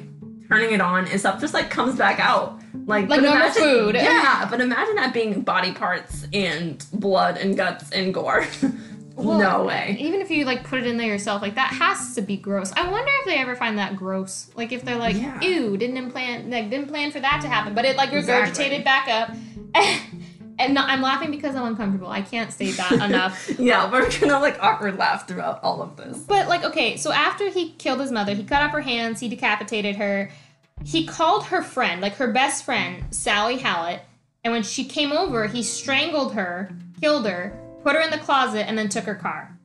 turning 0.48 0.72
it 0.72 0.80
on 0.80 1.06
and 1.06 1.20
stuff 1.20 1.40
just 1.40 1.54
like 1.54 1.70
comes 1.70 1.96
back 1.96 2.18
out. 2.18 2.58
Like, 2.86 3.08
Like 3.08 3.22
normal 3.22 3.42
imagine- 3.42 3.62
food. 3.62 3.94
Yeah, 3.94 4.48
but 4.50 4.60
imagine 4.60 4.96
that 4.96 5.14
being 5.14 5.42
body 5.42 5.72
parts 5.72 6.26
and 6.32 6.84
blood 6.92 7.36
and 7.36 7.56
guts 7.56 7.90
and 7.92 8.12
gore. 8.12 8.44
Well, 9.16 9.38
no 9.38 9.64
way. 9.64 9.96
Even 10.00 10.20
if 10.20 10.30
you 10.30 10.44
like 10.44 10.64
put 10.64 10.78
it 10.80 10.86
in 10.86 10.96
there 10.96 11.06
yourself, 11.08 11.42
like 11.42 11.56
that 11.56 11.72
has 11.72 12.14
to 12.14 12.22
be 12.22 12.36
gross. 12.36 12.72
I 12.74 12.90
wonder 12.90 13.10
if 13.20 13.26
they 13.26 13.36
ever 13.38 13.54
find 13.56 13.78
that 13.78 13.96
gross. 13.96 14.50
Like 14.54 14.72
if 14.72 14.82
they're 14.84 14.96
like, 14.96 15.16
Yeah. 15.16 15.40
ew, 15.42 15.76
didn't 15.76 15.96
implant, 15.96 16.48
like 16.50 16.70
didn't 16.70 16.88
plan 16.88 17.10
for 17.10 17.20
that 17.20 17.40
to 17.42 17.48
happen, 17.48 17.74
but 17.74 17.84
it 17.84 17.96
like 17.96 18.12
Exactly. 18.12 18.64
regurgitated 18.64 18.84
back 18.84 19.08
up. 19.08 19.34
and 20.58 20.74
no, 20.74 20.82
I'm 20.82 21.02
laughing 21.02 21.30
because 21.30 21.54
I'm 21.54 21.64
uncomfortable. 21.66 22.08
I 22.08 22.22
can't 22.22 22.52
state 22.52 22.76
that 22.76 22.92
enough. 23.10 23.50
Yeah, 23.58 23.90
we're 23.90 24.10
gonna 24.20 24.38
like 24.40 24.62
awkward 24.62 24.96
laugh 24.96 25.26
throughout 25.28 25.62
all 25.62 25.82
of 25.82 25.96
this. 25.96 26.18
But 26.18 26.48
like, 26.48 26.64
okay, 26.64 26.96
so 26.96 27.12
after 27.12 27.50
he 27.50 27.72
killed 27.72 28.00
his 28.00 28.10
mother, 28.12 28.34
he 28.34 28.44
cut 28.44 28.62
off 28.62 28.72
her 28.72 28.80
hands, 28.80 29.20
he 29.20 29.28
decapitated 29.28 29.96
her. 29.96 30.30
He 30.84 31.06
called 31.06 31.44
her 31.46 31.62
friend, 31.62 32.00
like 32.00 32.14
her 32.14 32.32
best 32.32 32.64
friend, 32.64 33.04
Sally 33.10 33.58
Hallett, 33.58 34.00
and 34.44 34.52
when 34.52 34.62
she 34.62 34.84
came 34.84 35.12
over, 35.12 35.46
he 35.46 35.62
strangled 35.62 36.32
her, 36.34 36.70
killed 37.02 37.26
her, 37.26 37.52
put 37.82 37.94
her 37.94 38.00
in 38.02 38.10
the 38.10 38.18
closet, 38.18 38.68
and 38.68 38.76
then 38.78 38.88
took 38.88 39.04
her 39.04 39.14
car. 39.14 39.56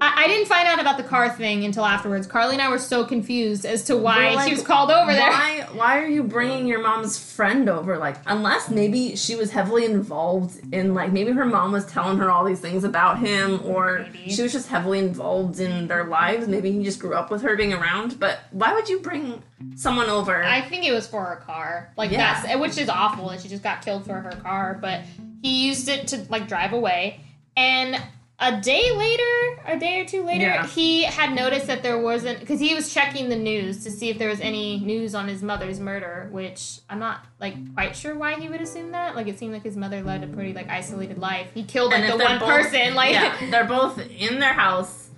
I, 0.00 0.24
I 0.24 0.26
didn't 0.26 0.48
find 0.48 0.66
out 0.66 0.80
about 0.80 0.96
the 0.96 1.04
car 1.04 1.30
thing 1.30 1.64
until 1.64 1.84
afterwards. 1.84 2.26
Carly 2.26 2.54
and 2.54 2.62
I 2.62 2.68
were 2.68 2.78
so 2.80 3.04
confused 3.04 3.64
as 3.64 3.84
to 3.84 3.96
why 3.96 4.34
like, 4.34 4.48
she 4.48 4.54
was 4.54 4.64
called 4.64 4.90
over 4.90 5.12
there. 5.12 5.30
Why 5.30 5.66
why 5.74 5.98
are 6.00 6.08
you 6.08 6.24
bringing 6.24 6.66
your 6.66 6.80
mom's 6.82 7.16
friend 7.18 7.68
over? 7.68 7.96
Like 7.98 8.16
unless 8.26 8.68
maybe 8.68 9.14
she 9.14 9.36
was 9.36 9.52
heavily 9.52 9.84
involved 9.84 10.58
in 10.74 10.92
like 10.94 11.12
maybe 11.12 11.30
her 11.30 11.44
mom 11.44 11.70
was 11.70 11.86
telling 11.86 12.18
her 12.18 12.32
all 12.32 12.44
these 12.44 12.58
things 12.58 12.82
about 12.82 13.20
him 13.20 13.60
or 13.64 14.00
Maybe. 14.12 14.30
she 14.32 14.42
was 14.42 14.50
just 14.52 14.68
heavily 14.68 14.98
involved 14.98 15.60
in 15.60 15.86
their 15.86 16.02
lives. 16.04 16.48
Maybe 16.48 16.72
he 16.72 16.82
just 16.82 16.98
grew 16.98 17.14
up 17.14 17.30
with 17.30 17.42
her 17.42 17.54
being 17.56 17.72
around. 17.72 18.18
But 18.18 18.40
why 18.50 18.74
would 18.74 18.88
you 18.88 18.98
bring 18.98 19.40
someone 19.76 20.08
over? 20.10 20.42
I 20.42 20.62
think 20.62 20.84
it 20.84 20.90
was 20.92 21.06
for 21.06 21.22
her 21.24 21.36
car. 21.36 21.92
Like 21.96 22.10
Yeah. 22.10 22.42
that's 22.42 22.58
which 22.60 22.76
is 22.76 22.88
awful 22.88 23.28
that 23.28 23.40
she 23.40 23.48
just 23.48 23.62
got 23.62 23.82
killed 23.84 24.04
for 24.04 24.14
her 24.14 24.32
car, 24.42 24.76
but 24.82 25.02
he 25.42 25.64
used 25.68 25.88
it 25.88 26.08
to 26.08 26.26
like 26.28 26.48
drive 26.48 26.72
away. 26.72 27.20
And 27.56 28.00
a 28.38 28.60
day 28.60 28.90
later, 28.90 29.62
a 29.66 29.78
day 29.78 30.00
or 30.00 30.04
two 30.04 30.24
later, 30.24 30.46
Yeah. 30.46 30.66
he 30.66 31.04
had 31.04 31.32
noticed 31.34 31.68
that 31.68 31.82
there 31.84 31.98
wasn't 32.00 32.40
because 32.40 32.58
he 32.58 32.74
was 32.74 32.92
checking 32.92 33.28
the 33.28 33.36
news 33.36 33.84
to 33.84 33.90
see 33.90 34.08
if 34.10 34.18
there 34.18 34.28
was 34.28 34.40
any 34.40 34.80
news 34.80 35.14
on 35.14 35.28
his 35.28 35.42
mother's 35.42 35.78
murder, 35.78 36.28
which 36.32 36.80
I'm 36.90 36.98
not 36.98 37.24
like 37.40 37.54
quite 37.74 37.94
sure 37.94 38.16
why 38.16 38.34
he 38.34 38.48
would 38.48 38.60
assume 38.60 38.90
that. 38.92 39.14
Like 39.14 39.28
it 39.28 39.38
seemed 39.38 39.52
like 39.52 39.62
his 39.62 39.76
mother 39.76 40.02
led 40.02 40.24
a 40.24 40.26
pretty 40.26 40.54
like 40.54 40.68
isolated 40.68 41.18
life. 41.18 41.48
He 41.54 41.62
killed 41.62 41.92
like 41.92 42.00
And 42.02 42.12
the 42.20 42.24
one 42.24 42.38
both- 42.40 42.48
person, 42.48 42.94
like 42.94 43.12
yeah, 43.12 43.36
they're 43.50 43.64
both 43.64 43.98
in 43.98 44.40
their 44.40 44.54
house 44.54 45.10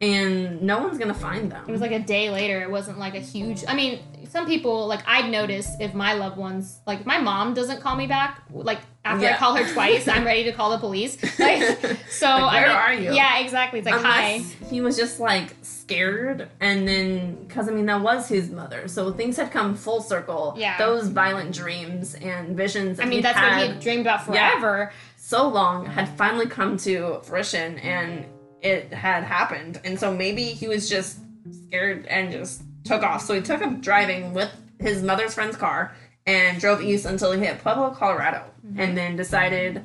and 0.00 0.62
no 0.62 0.80
one's 0.80 0.98
gonna 0.98 1.14
find 1.14 1.52
them. 1.52 1.64
It 1.68 1.70
was 1.70 1.80
like 1.80 1.92
a 1.92 2.00
day 2.00 2.30
later. 2.30 2.60
It 2.62 2.70
wasn't 2.70 2.98
like 2.98 3.14
a 3.14 3.20
huge. 3.20 3.62
I 3.68 3.74
mean, 3.76 4.00
some 4.32 4.46
people 4.46 4.86
like 4.86 5.02
I'd 5.06 5.30
notice 5.30 5.68
if 5.78 5.92
my 5.94 6.14
loved 6.14 6.38
ones, 6.38 6.80
like 6.86 7.04
my 7.04 7.18
mom 7.18 7.52
doesn't 7.52 7.80
call 7.82 7.96
me 7.96 8.06
back, 8.06 8.42
like 8.50 8.80
after 9.04 9.26
I 9.26 9.34
call 9.36 9.54
her 9.56 9.70
twice, 9.74 10.08
I'm 10.08 10.24
ready 10.24 10.44
to 10.44 10.52
call 10.52 10.70
the 10.70 10.78
police. 10.78 11.18
Like, 11.38 11.60
so 12.08 12.26
Like, 12.26 12.42
I 12.42 12.54
where 12.54 12.68
mean- 12.68 12.76
are 12.76 12.94
you? 12.94 13.12
Yeah, 13.14 13.40
exactly. 13.40 13.80
It's 13.80 13.86
like 13.90 14.00
hi. 14.00 14.22
Unless 14.32 14.54
he 14.70 14.80
was 14.80 14.96
just 14.96 15.20
like 15.20 15.54
scared, 15.62 16.48
and 16.60 16.88
then 16.88 17.44
because 17.46 17.68
I 17.68 17.72
mean 17.72 17.86
that 17.86 18.00
was 18.00 18.26
his 18.28 18.50
mother, 18.50 18.88
so 18.88 19.12
things 19.12 19.36
had 19.36 19.50
come 19.50 19.74
full 19.74 20.00
circle. 20.00 20.54
Yeah. 20.56 20.78
those 20.78 21.08
violent 21.08 21.54
dreams 21.54 22.14
and 22.14 22.56
visions. 22.56 22.96
That 22.96 23.06
I 23.06 23.08
mean, 23.10 23.20
that's 23.22 23.38
had 23.38 23.50
what 23.58 23.62
he 23.66 23.72
had 23.74 23.80
dreamed 23.80 24.00
about 24.02 24.20
Yeah. 24.32 24.50
forever. 24.52 24.92
so 25.16 25.46
long 25.48 25.86
had 25.86 26.08
finally 26.10 26.46
come 26.46 26.76
to 26.78 27.20
fruition, 27.22 27.78
and 27.80 28.24
it 28.62 28.92
had 28.94 29.24
happened. 29.24 29.80
And 29.84 29.98
so 29.98 30.14
maybe 30.14 30.44
he 30.44 30.68
was 30.68 30.88
just 30.88 31.18
scared 31.66 32.06
and 32.06 32.30
just 32.32 32.62
took 32.84 33.02
off. 33.02 33.22
So 33.22 33.34
he 33.34 33.40
took 33.42 33.62
up 33.62 33.80
driving 33.80 34.34
with 34.34 34.50
his 34.80 35.02
mother's 35.02 35.34
friend's 35.34 35.56
car 35.56 35.94
and 36.26 36.60
drove 36.60 36.80
east 36.82 37.04
until 37.06 37.32
he 37.32 37.40
hit 37.44 37.58
Pueblo, 37.60 37.90
Colorado, 37.90 38.44
Mm-hmm. 38.66 38.80
and 38.80 38.96
then 38.96 39.16
decided. 39.16 39.84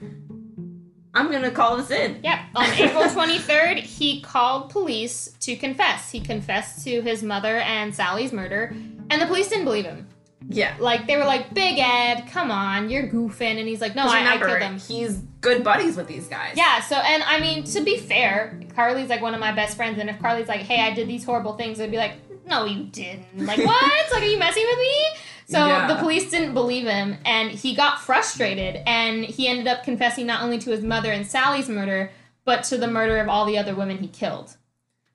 I'm 1.13 1.31
gonna 1.31 1.49
call 1.49 1.77
this 1.77 1.89
in. 1.89 2.19
Yep. 2.23 2.39
On 2.55 2.65
April 2.73 3.03
23rd, 3.05 3.79
he 3.79 4.21
called 4.21 4.69
police 4.69 5.33
to 5.41 5.55
confess. 5.55 6.11
He 6.11 6.19
confessed 6.19 6.83
to 6.85 7.01
his 7.01 7.23
mother 7.23 7.57
and 7.57 7.95
Sally's 7.95 8.31
murder, 8.31 8.75
and 9.09 9.19
the 9.19 9.25
police 9.25 9.47
didn't 9.49 9.65
believe 9.65 9.85
him. 9.85 10.07
Yeah. 10.47 10.75
Like 10.79 11.07
they 11.07 11.17
were 11.17 11.25
like, 11.25 11.55
"Big 11.55 11.79
Ed, 11.79 12.25
come 12.29 12.51
on, 12.51 12.91
you're 12.91 13.07
goofing," 13.07 13.57
and 13.57 13.67
he's 13.67 13.81
like, 13.81 13.95
No, 13.95 14.03
I, 14.05 14.17
I 14.19 14.33
remember, 14.35 14.45
killed 14.47 14.61
him." 14.61 14.79
he's 14.79 15.17
good 15.41 15.63
buddies 15.63 15.97
with 15.97 16.07
these 16.07 16.27
guys. 16.27 16.53
Yeah, 16.55 16.81
so 16.81 16.97
and 16.97 17.23
I 17.23 17.39
mean 17.39 17.63
to 17.63 17.81
be 17.81 17.97
fair, 17.97 18.59
Carly's 18.75 19.09
like 19.09 19.21
one 19.23 19.33
of 19.33 19.39
my 19.39 19.53
best 19.53 19.75
friends, 19.75 19.97
and 19.97 20.11
if 20.11 20.19
Carly's 20.19 20.47
like, 20.47 20.61
"Hey, 20.61 20.81
I 20.81 20.93
did 20.93 21.07
these 21.07 21.25
horrible 21.25 21.53
things," 21.57 21.81
I'd 21.81 21.89
be 21.89 21.97
like, 21.97 22.13
"No, 22.47 22.65
you 22.65 22.83
didn't." 22.85 23.45
Like, 23.45 23.57
what? 23.59 24.11
like, 24.13 24.21
are 24.23 24.25
you 24.25 24.37
messing 24.39 24.65
with 24.69 24.79
me? 24.79 25.05
So 25.49 25.65
Yeah. 25.67 25.87
the 25.87 25.95
police 25.95 26.29
didn't 26.31 26.53
believe 26.53 26.85
him, 26.87 27.17
and 27.25 27.51
he 27.51 27.73
got 27.75 28.01
frustrated, 28.01 28.81
and 28.85 29.23
he 29.23 29.47
ended 29.47 29.67
up 29.67 29.83
confessing 29.83 30.25
not 30.25 30.41
only 30.41 30.57
to 30.59 30.71
his 30.71 30.81
mother 30.81 31.11
and 31.11 31.25
Sally's 31.25 31.69
murder, 31.69 32.11
but 32.45 32.63
to 32.65 32.77
the 32.77 32.87
murder 32.87 33.17
of 33.19 33.29
all 33.29 33.45
the 33.45 33.57
other 33.57 33.75
women 33.75 33.97
he 33.99 34.07
killed. 34.07 34.55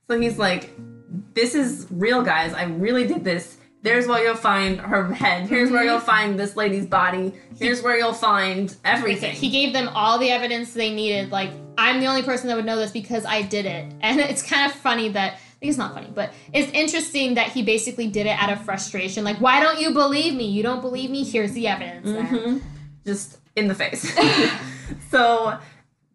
So 0.09 0.19
he's 0.21 0.39
like, 0.39 0.71
this 1.35 1.55
is 1.55 1.87
real, 1.91 2.23
guys. 2.23 2.55
I 2.55 2.65
really 2.65 3.07
did 3.07 3.25
this. 3.25 3.57
There's 3.83 4.07
where 4.07 4.23
you'll 4.25 4.37
find 4.37 4.81
her 4.81 5.13
head. 5.13 5.49
Here's 5.49 5.71
where 5.71 5.83
Mhm. 5.83 5.87
you'll 5.87 6.01
find 6.01 6.39
this 6.39 6.57
lady's 6.57 6.87
body. 6.87 7.33
Here's 7.59 7.83
where 7.83 7.99
you'll 7.99 8.13
find 8.13 8.75
everything. 8.85 9.35
He 9.35 9.51
gave 9.51 9.73
them 9.73 9.89
all 9.95 10.19
the 10.19 10.31
evidence 10.31 10.73
they 10.73 10.95
needed. 10.95 11.31
Like, 11.33 11.51
I'm 11.77 12.01
the 12.01 12.07
only 12.07 12.23
person 12.23 12.49
that 12.49 12.57
would 12.57 12.65
know 12.65 12.77
this 12.77 12.93
because 12.93 13.25
I 13.27 13.43
did 13.43 13.67
it. 13.67 13.93
And 14.01 14.21
it's 14.21 14.43
kind 14.43 14.71
of 14.71 14.77
funny 14.77 15.09
that, 15.11 15.39
think 15.63 15.71
it's 15.71 15.79
not 15.79 15.95
funny, 15.95 16.11
but 16.13 16.33
it's 16.53 16.71
interesting 16.73 17.35
that 17.35 17.49
he 17.49 17.63
basically 17.63 18.09
did 18.09 18.27
it 18.27 18.37
out 18.39 18.51
of 18.51 18.61
frustration. 18.65 19.23
Like, 19.23 19.41
why 19.41 19.61
don't 19.61 19.81
you 19.81 19.93
believe 19.93 20.35
me? 20.35 20.49
You 20.49 20.63
don't 20.63 20.81
believe 20.81 21.09
me? 21.09 21.23
Here's 21.23 21.53
the 21.53 21.69
evidence. 21.69 22.09
Mhm. 22.09 22.61
Just 23.07 23.39
in 23.55 23.69
the 23.69 23.75
face. 23.75 24.13
so 25.11 25.59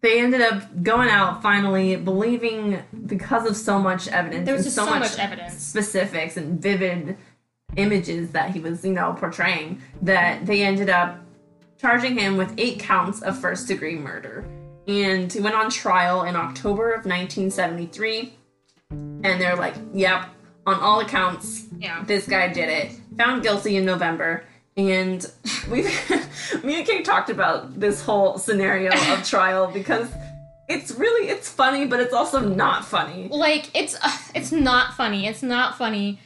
they 0.02 0.20
ended 0.20 0.42
up 0.42 0.82
going 0.82 1.08
out 1.08 1.42
finally, 1.42 1.96
believing 1.96 2.82
because 3.06 3.48
of 3.48 3.56
so 3.56 3.78
much 3.78 4.06
evidence. 4.08 4.44
There 4.44 4.54
was 4.54 4.64
just 4.64 4.76
so, 4.76 4.84
much, 4.84 5.18
evidence. 5.18 5.54
specifics 5.54 6.36
and 6.36 6.60
vivid 6.60 7.16
images 7.76 8.30
that 8.32 8.50
he 8.50 8.60
was, 8.60 8.84
you 8.84 8.92
know, 8.92 9.14
portraying, 9.18 9.80
that 10.02 10.44
they 10.44 10.62
ended 10.62 10.90
up 10.90 11.24
charging 11.78 12.18
him 12.18 12.36
with 12.36 12.52
eight 12.58 12.80
counts 12.80 13.22
of 13.22 13.38
first 13.38 13.66
degree 13.66 13.96
murder. 13.96 14.44
And 14.86 15.32
he 15.32 15.40
went 15.40 15.54
on 15.54 15.70
trial 15.70 16.24
in 16.24 16.36
October 16.36 16.92
of 16.92 17.06
1973. 17.06 18.37
And 18.90 19.40
they're 19.40 19.56
like, 19.56 19.74
yep, 19.92 20.26
on 20.66 20.78
all 20.80 21.00
accounts, 21.00 21.66
Yeah. 21.78 22.02
this 22.06 22.26
guy 22.26 22.48
did 22.48 22.68
it. 22.68 22.92
Found 23.16 23.42
guilty 23.42 23.76
in 23.76 23.84
November. 23.84 24.44
And 24.76 25.30
we, 25.70 25.82
me 26.62 26.78
and 26.78 26.86
Kate 26.86 27.04
talked 27.04 27.30
about 27.30 27.78
this 27.78 28.02
whole 28.02 28.38
scenario 28.38 28.92
of 29.12 29.24
trial 29.26 29.70
because 29.72 30.08
it's 30.68 30.92
really, 30.92 31.28
it's 31.28 31.50
funny, 31.50 31.86
but 31.86 32.00
it's 32.00 32.14
also 32.14 32.40
not 32.40 32.84
funny. 32.84 33.28
Like, 33.28 33.70
it's, 33.74 33.96
uh, 34.02 34.10
it's 34.34 34.52
not 34.52 34.94
funny. 34.94 35.26
It's 35.26 35.42
not 35.42 35.76
funny. 35.76 36.20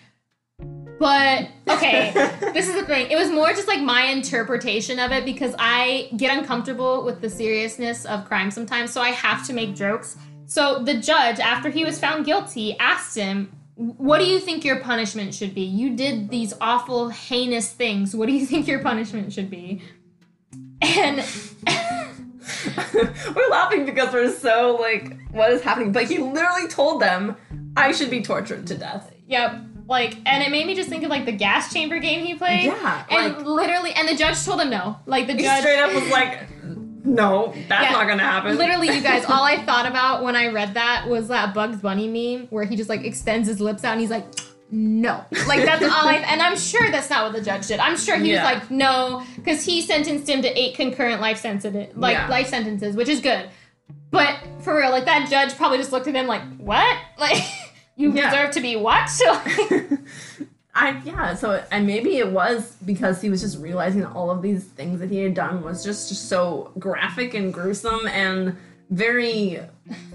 But, 0.98 1.48
okay. 1.68 2.12
this 2.52 2.68
is 2.68 2.74
the 2.76 2.84
thing. 2.84 3.10
It 3.10 3.16
was 3.16 3.28
more 3.30 3.48
just 3.48 3.66
like 3.66 3.80
my 3.80 4.04
interpretation 4.04 5.00
of 5.00 5.10
it 5.10 5.24
because 5.24 5.52
I 5.58 6.10
get 6.16 6.36
uncomfortable 6.36 7.04
with 7.04 7.20
the 7.20 7.28
seriousness 7.28 8.04
of 8.04 8.24
crime 8.26 8.52
sometimes, 8.52 8.92
so 8.92 9.00
I 9.00 9.08
have 9.08 9.44
to 9.48 9.52
make 9.52 9.74
jokes. 9.74 10.16
So 10.52 10.82
the 10.82 10.92
judge, 10.92 11.40
after 11.40 11.70
he 11.70 11.82
was 11.82 11.98
found 11.98 12.26
guilty, 12.26 12.76
asked 12.78 13.16
him, 13.16 13.50
What 13.76 14.18
do 14.18 14.26
you 14.26 14.38
think 14.38 14.66
your 14.66 14.80
punishment 14.80 15.32
should 15.32 15.54
be? 15.54 15.62
You 15.62 15.96
did 15.96 16.28
these 16.28 16.52
awful, 16.60 17.08
heinous 17.08 17.72
things. 17.72 18.14
What 18.14 18.26
do 18.26 18.34
you 18.34 18.44
think 18.44 18.68
your 18.68 18.80
punishment 18.80 19.32
should 19.32 19.48
be? 19.48 19.80
And 20.82 21.16
we're 22.94 23.48
laughing 23.50 23.86
because 23.86 24.12
we're 24.12 24.30
so 24.30 24.76
like, 24.78 25.16
what 25.30 25.52
is 25.52 25.62
happening? 25.62 25.90
But 25.90 26.04
he 26.04 26.18
literally 26.18 26.68
told 26.68 27.00
them, 27.00 27.34
I 27.74 27.92
should 27.92 28.10
be 28.10 28.20
tortured 28.20 28.66
to 28.66 28.76
death. 28.76 29.10
Yep. 29.28 29.58
Like, 29.88 30.18
and 30.26 30.42
it 30.42 30.50
made 30.50 30.66
me 30.66 30.74
just 30.74 30.90
think 30.90 31.02
of 31.02 31.08
like 31.08 31.24
the 31.24 31.32
gas 31.32 31.72
chamber 31.72 31.98
game 31.98 32.26
he 32.26 32.34
played. 32.34 32.64
Yeah, 32.66 33.04
And 33.08 33.38
like- 33.38 33.46
literally, 33.46 33.92
and 33.94 34.06
the 34.06 34.16
judge 34.16 34.44
told 34.44 34.60
him 34.60 34.68
no. 34.68 34.98
Like 35.06 35.28
the 35.28 35.32
He 35.32 35.44
judge 35.44 35.60
straight 35.60 35.80
up 35.80 35.94
was 35.94 36.10
like, 36.10 36.40
no, 37.04 37.52
that's 37.68 37.84
Yeah. 37.84 37.90
not 37.92 38.06
gonna 38.06 38.22
happen. 38.22 38.56
Literally, 38.56 38.88
you 38.94 39.00
guys, 39.02 39.24
all 39.24 39.44
I 39.44 39.62
thought 39.66 39.86
about 39.86 40.22
when 40.22 40.36
I 40.36 40.48
read 40.48 40.74
that 40.74 41.06
was 41.08 41.28
that 41.28 41.52
Bugs 41.54 41.78
Bunny 41.78 42.08
meme 42.08 42.46
where 42.48 42.64
he 42.64 42.76
just 42.76 42.88
like 42.88 43.04
extends 43.04 43.48
his 43.48 43.60
lips 43.60 43.84
out 43.84 43.92
and 43.92 44.00
he's 44.00 44.10
like, 44.10 44.24
no. 44.70 45.24
Like 45.46 45.64
that's 45.64 45.82
all 45.84 46.08
I 46.08 46.14
and 46.26 46.40
I'm 46.40 46.56
sure 46.56 46.90
that's 46.90 47.10
not 47.10 47.24
what 47.24 47.32
the 47.38 47.44
judge 47.44 47.66
did. 47.66 47.78
I'm 47.80 47.96
sure 47.96 48.16
he 48.16 48.32
Yeah. 48.32 48.44
was 48.44 48.54
like, 48.60 48.70
no, 48.70 49.22
because 49.36 49.64
he 49.64 49.82
sentenced 49.82 50.28
him 50.28 50.42
to 50.42 50.48
eight 50.58 50.74
concurrent 50.76 51.20
life 51.20 51.38
sentences 51.38 51.94
like 51.96 52.14
Yeah. 52.14 52.28
life 52.28 52.48
sentences, 52.48 52.96
which 52.96 53.08
is 53.08 53.20
good. 53.20 53.48
But 54.10 54.38
for 54.60 54.76
real, 54.76 54.90
like 54.90 55.04
that 55.06 55.28
judge 55.30 55.56
probably 55.56 55.78
just 55.78 55.92
looked 55.92 56.06
at 56.08 56.14
him 56.14 56.26
like, 56.26 56.42
what? 56.58 56.96
Like 57.18 57.42
you 57.96 58.12
Yeah. 58.12 58.30
deserve 58.30 58.52
to 58.52 58.60
be 58.60 58.76
what? 58.76 59.10
I 60.74 61.00
yeah, 61.04 61.34
so 61.34 61.62
and 61.70 61.86
maybe 61.86 62.16
it 62.16 62.30
was 62.32 62.76
because 62.86 63.20
he 63.20 63.28
was 63.28 63.42
just 63.42 63.58
realizing 63.58 64.06
all 64.06 64.30
of 64.30 64.40
these 64.40 64.64
things 64.64 65.00
that 65.00 65.10
he 65.10 65.18
had 65.18 65.34
done 65.34 65.62
was 65.62 65.84
just, 65.84 66.08
just 66.08 66.28
so 66.28 66.72
graphic 66.78 67.34
and 67.34 67.52
gruesome 67.52 68.06
and 68.08 68.56
very 68.88 69.60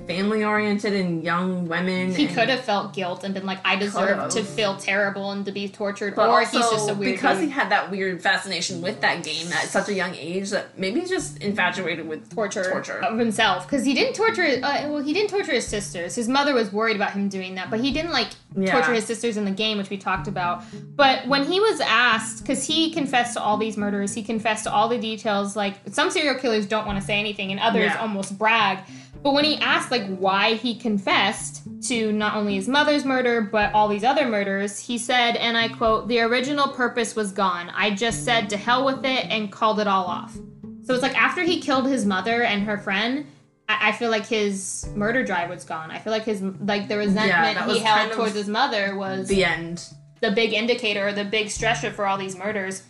family 0.08 0.44
oriented 0.44 0.94
and 0.94 1.24
young 1.24 1.68
women. 1.68 2.14
He 2.14 2.28
could 2.28 2.48
have 2.50 2.62
felt 2.62 2.94
guilt 2.94 3.24
and 3.24 3.34
been 3.34 3.46
like, 3.46 3.60
I 3.66 3.76
deserve 3.76 4.30
to 4.30 4.44
feel 4.44 4.78
terrible 4.78 5.32
and 5.32 5.46
to 5.46 5.52
be 5.52 5.68
tortured, 5.68 6.16
But 6.16 6.30
or 6.30 6.40
also, 6.40 6.58
he's 6.60 6.70
just 6.70 6.90
a 6.90 6.94
weird 6.94 7.16
because 7.16 7.40
dude. 7.40 7.50
he 7.50 7.52
had 7.54 7.70
that 7.72 7.92
weird 7.92 8.22
fascination 8.22 8.82
with 8.82 9.02
that 9.02 9.24
game 9.24 9.48
at 9.52 9.64
such 9.68 9.90
a 9.90 9.94
young 9.94 10.16
age 10.16 10.50
that 10.52 10.78
maybe 10.80 11.02
he's 11.02 11.10
just 11.10 11.38
infatuated 11.44 12.08
with 12.08 12.34
torture, 12.34 12.64
Torture. 12.72 13.04
of 13.04 13.20
himself 13.20 13.66
because 13.68 13.86
he 13.86 13.94
didn't 13.94 14.14
torture. 14.14 14.44
Uh, 14.64 14.88
well, 14.90 15.04
he 15.04 15.12
didn't 15.14 15.30
torture 15.30 15.52
his 15.54 15.68
sisters. 15.68 16.16
His 16.16 16.30
mother 16.30 16.54
was 16.54 16.72
worried 16.72 16.96
about 16.96 17.12
him 17.12 17.28
doing 17.28 17.56
that, 17.56 17.70
but 17.70 17.80
he 17.82 17.92
didn't 17.92 18.12
like 18.12 18.28
Yeah. 18.56 18.72
torture 18.72 18.94
his 18.94 19.06
sisters 19.06 19.36
in 19.38 19.44
the 19.46 19.52
game, 19.52 19.78
which 19.78 19.90
we 19.90 19.98
talked 19.98 20.28
about. 20.28 20.64
But 20.96 21.28
when 21.28 21.44
he 21.44 21.60
was 21.60 21.80
asked, 21.82 22.42
because 22.44 22.66
he 22.66 22.92
confessed 22.92 23.34
to 23.34 23.42
all 23.42 23.58
these 23.58 23.76
murders, 23.78 24.14
he 24.14 24.24
confessed 24.24 24.64
to 24.64 24.72
all 24.72 24.88
the 24.88 24.98
details. 24.98 25.56
Like 25.56 25.76
some 25.92 26.10
serial 26.12 26.36
killers 26.36 26.66
don't 26.66 26.86
want 26.88 26.98
to 27.00 27.06
say 27.06 27.20
anything, 27.20 27.52
and 27.52 27.60
others 27.60 27.92
Yeah. 27.94 28.00
almost 28.02 28.38
brag. 28.38 28.80
But 29.24 29.34
when 29.34 29.44
he 29.44 29.58
asked 29.58 29.92
like 29.92 30.06
why 30.18 30.54
he 30.54 30.76
confessed 30.76 31.64
to 31.90 32.12
not 32.12 32.36
only 32.36 32.56
his 32.56 32.68
mother's 32.68 33.04
murder 33.06 33.42
but 33.42 33.74
all 33.74 33.88
these 33.88 34.04
other 34.04 34.28
murders, 34.28 34.80
he 34.80 34.98
said, 34.98 35.36
and 35.36 35.58
I 35.58 35.68
quote, 35.68 36.08
"The 36.08 36.20
original 36.22 36.70
purpose 36.70 37.16
was 37.16 37.32
gone. 37.32 37.70
I 37.76 37.92
just 37.92 38.24
said 38.24 38.50
to 38.52 38.58
hell 38.58 38.86
with 38.86 39.04
it 39.06 39.26
and 39.30 39.52
called 39.52 39.80
it 39.80 39.88
all 39.88 40.06
off." 40.06 40.36
So 40.84 40.94
it's 40.94 41.04
like 41.04 41.20
after 41.22 41.44
he 41.44 41.60
killed 41.60 41.88
his 41.88 42.06
mother 42.06 42.44
and 42.44 42.64
her 42.64 42.78
friend, 42.78 43.26
I, 43.68 43.90
I 43.90 43.92
feel 43.92 44.10
like 44.10 44.26
his 44.26 44.88
murder 44.96 45.24
drive 45.24 45.50
was 45.50 45.66
gone. 45.66 45.92
I 45.92 46.00
feel 46.00 46.14
like 46.14 46.24
his 46.24 46.42
like 46.42 46.88
the 46.88 46.98
resentment 46.98 47.58
that 47.58 47.70
he 47.70 47.80
held 47.80 47.98
kind 48.00 48.12
of 48.12 48.18
towards 48.18 48.36
his 48.36 48.48
mother 48.48 48.96
was 48.96 49.28
the 49.28 49.44
end. 49.44 49.84
the 50.22 50.32
big 50.32 50.54
indicator, 50.54 51.12
the 51.12 51.26
big 51.26 51.48
stressor 51.48 51.92
for 51.92 52.06
all 52.08 52.18
these 52.18 52.38
murders. 52.38 52.84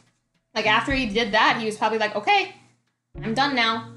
Like 0.54 0.68
after 0.68 0.92
he 0.94 1.08
did 1.08 1.32
that, 1.34 1.58
he 1.60 1.66
was 1.66 1.78
probably 1.78 1.98
like, 2.00 2.16
"Okay, 2.16 2.54
I'm 3.24 3.34
done 3.34 3.56
now." 3.56 3.94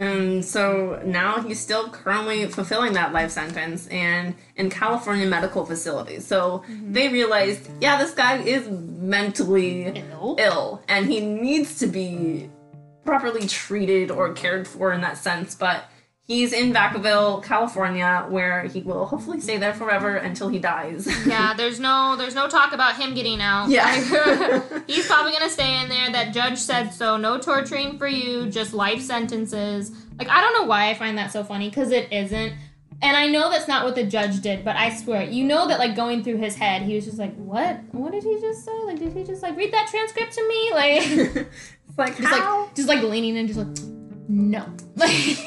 And 0.00 0.42
so 0.42 1.00
now 1.04 1.40
he's 1.42 1.60
still 1.60 1.90
currently 1.90 2.46
fulfilling 2.48 2.94
that 2.94 3.12
life 3.12 3.30
sentence 3.30 3.86
and 3.88 4.34
in 4.56 4.70
California 4.70 5.26
medical 5.26 5.64
facilities. 5.66 6.26
So 6.26 6.64
Mm-hmm. 6.70 6.92
they 6.92 7.08
realized, 7.10 7.70
yeah, 7.80 7.98
this 7.98 8.12
guy 8.12 8.38
is 8.38 8.66
mentally 8.68 9.86
Ill. 10.10 10.36
ill 10.38 10.82
and 10.88 11.06
he 11.06 11.20
needs 11.20 11.78
to 11.80 11.86
be 11.86 12.48
properly 13.04 13.46
treated 13.46 14.10
or 14.10 14.32
cared 14.32 14.66
for 14.66 14.92
in 14.92 15.00
that 15.02 15.18
sense. 15.18 15.54
But 15.54 15.84
he's 16.30 16.52
in 16.52 16.72
Vacaville, 16.72 17.42
California, 17.42 18.24
where 18.28 18.62
he 18.62 18.82
will 18.82 19.04
hopefully 19.04 19.40
stay 19.40 19.56
there 19.56 19.74
forever 19.74 20.16
until 20.16 20.48
he 20.48 20.58
dies. 20.60 21.08
Yeah, 21.30 21.54
there's 21.54 21.78
no 21.78 22.16
there's 22.16 22.34
no 22.34 22.48
talk 22.48 22.72
about 22.72 22.96
him 22.96 23.14
getting 23.14 23.40
out. 23.40 23.68
Yeah. 23.68 23.92
He's 24.86 25.06
probably 25.06 25.32
gonna 25.32 25.50
stay 25.50 25.80
in 25.80 25.88
there. 25.88 26.10
That 26.10 26.32
judge 26.32 26.58
said 26.58 26.90
so. 26.90 27.16
No 27.16 27.38
torturing 27.38 27.98
for 27.98 28.06
you, 28.08 28.46
just 28.48 28.72
life 28.72 29.00
sentences. 29.00 29.92
Like 30.18 30.28
I 30.28 30.40
don't 30.40 30.54
know 30.54 30.64
why 30.64 30.90
I 30.90 30.94
find 30.94 31.18
that 31.18 31.30
so 31.30 31.44
funny, 31.44 31.68
because 31.68 31.92
it 31.92 32.12
isn't. 32.12 32.54
And 33.02 33.16
I 33.16 33.28
know 33.28 33.50
that's 33.50 33.68
not 33.68 33.84
what 33.84 33.94
the 33.94 34.04
judge 34.04 34.40
did, 34.40 34.64
but 34.64 34.76
I 34.76 34.94
swear, 34.94 35.22
you 35.22 35.44
know 35.44 35.68
that 35.68 35.78
like 35.78 35.94
going 35.94 36.24
through 36.24 36.38
his 36.38 36.56
head, 36.56 36.82
he 36.82 36.94
was 36.94 37.04
just 37.04 37.18
like, 37.18 37.34
"What? 37.36 37.80
What 37.92 38.12
did 38.12 38.24
he 38.24 38.40
just 38.40 38.64
say? 38.64 38.78
Like, 38.84 38.98
did 38.98 39.12
he 39.12 39.24
just 39.24 39.42
like 39.42 39.56
read 39.56 39.72
that 39.72 39.88
transcript 39.88 40.32
to 40.34 40.48
me? 40.48 40.70
Like, 40.72 41.02
it's 41.88 41.98
like, 41.98 42.16
just 42.16 42.28
how? 42.28 42.62
like, 42.62 42.74
just 42.74 42.88
like 42.88 43.02
leaning 43.02 43.36
in, 43.36 43.46
just 43.46 43.58
like, 43.58 43.78
no, 44.28 44.66
like, 44.96 45.38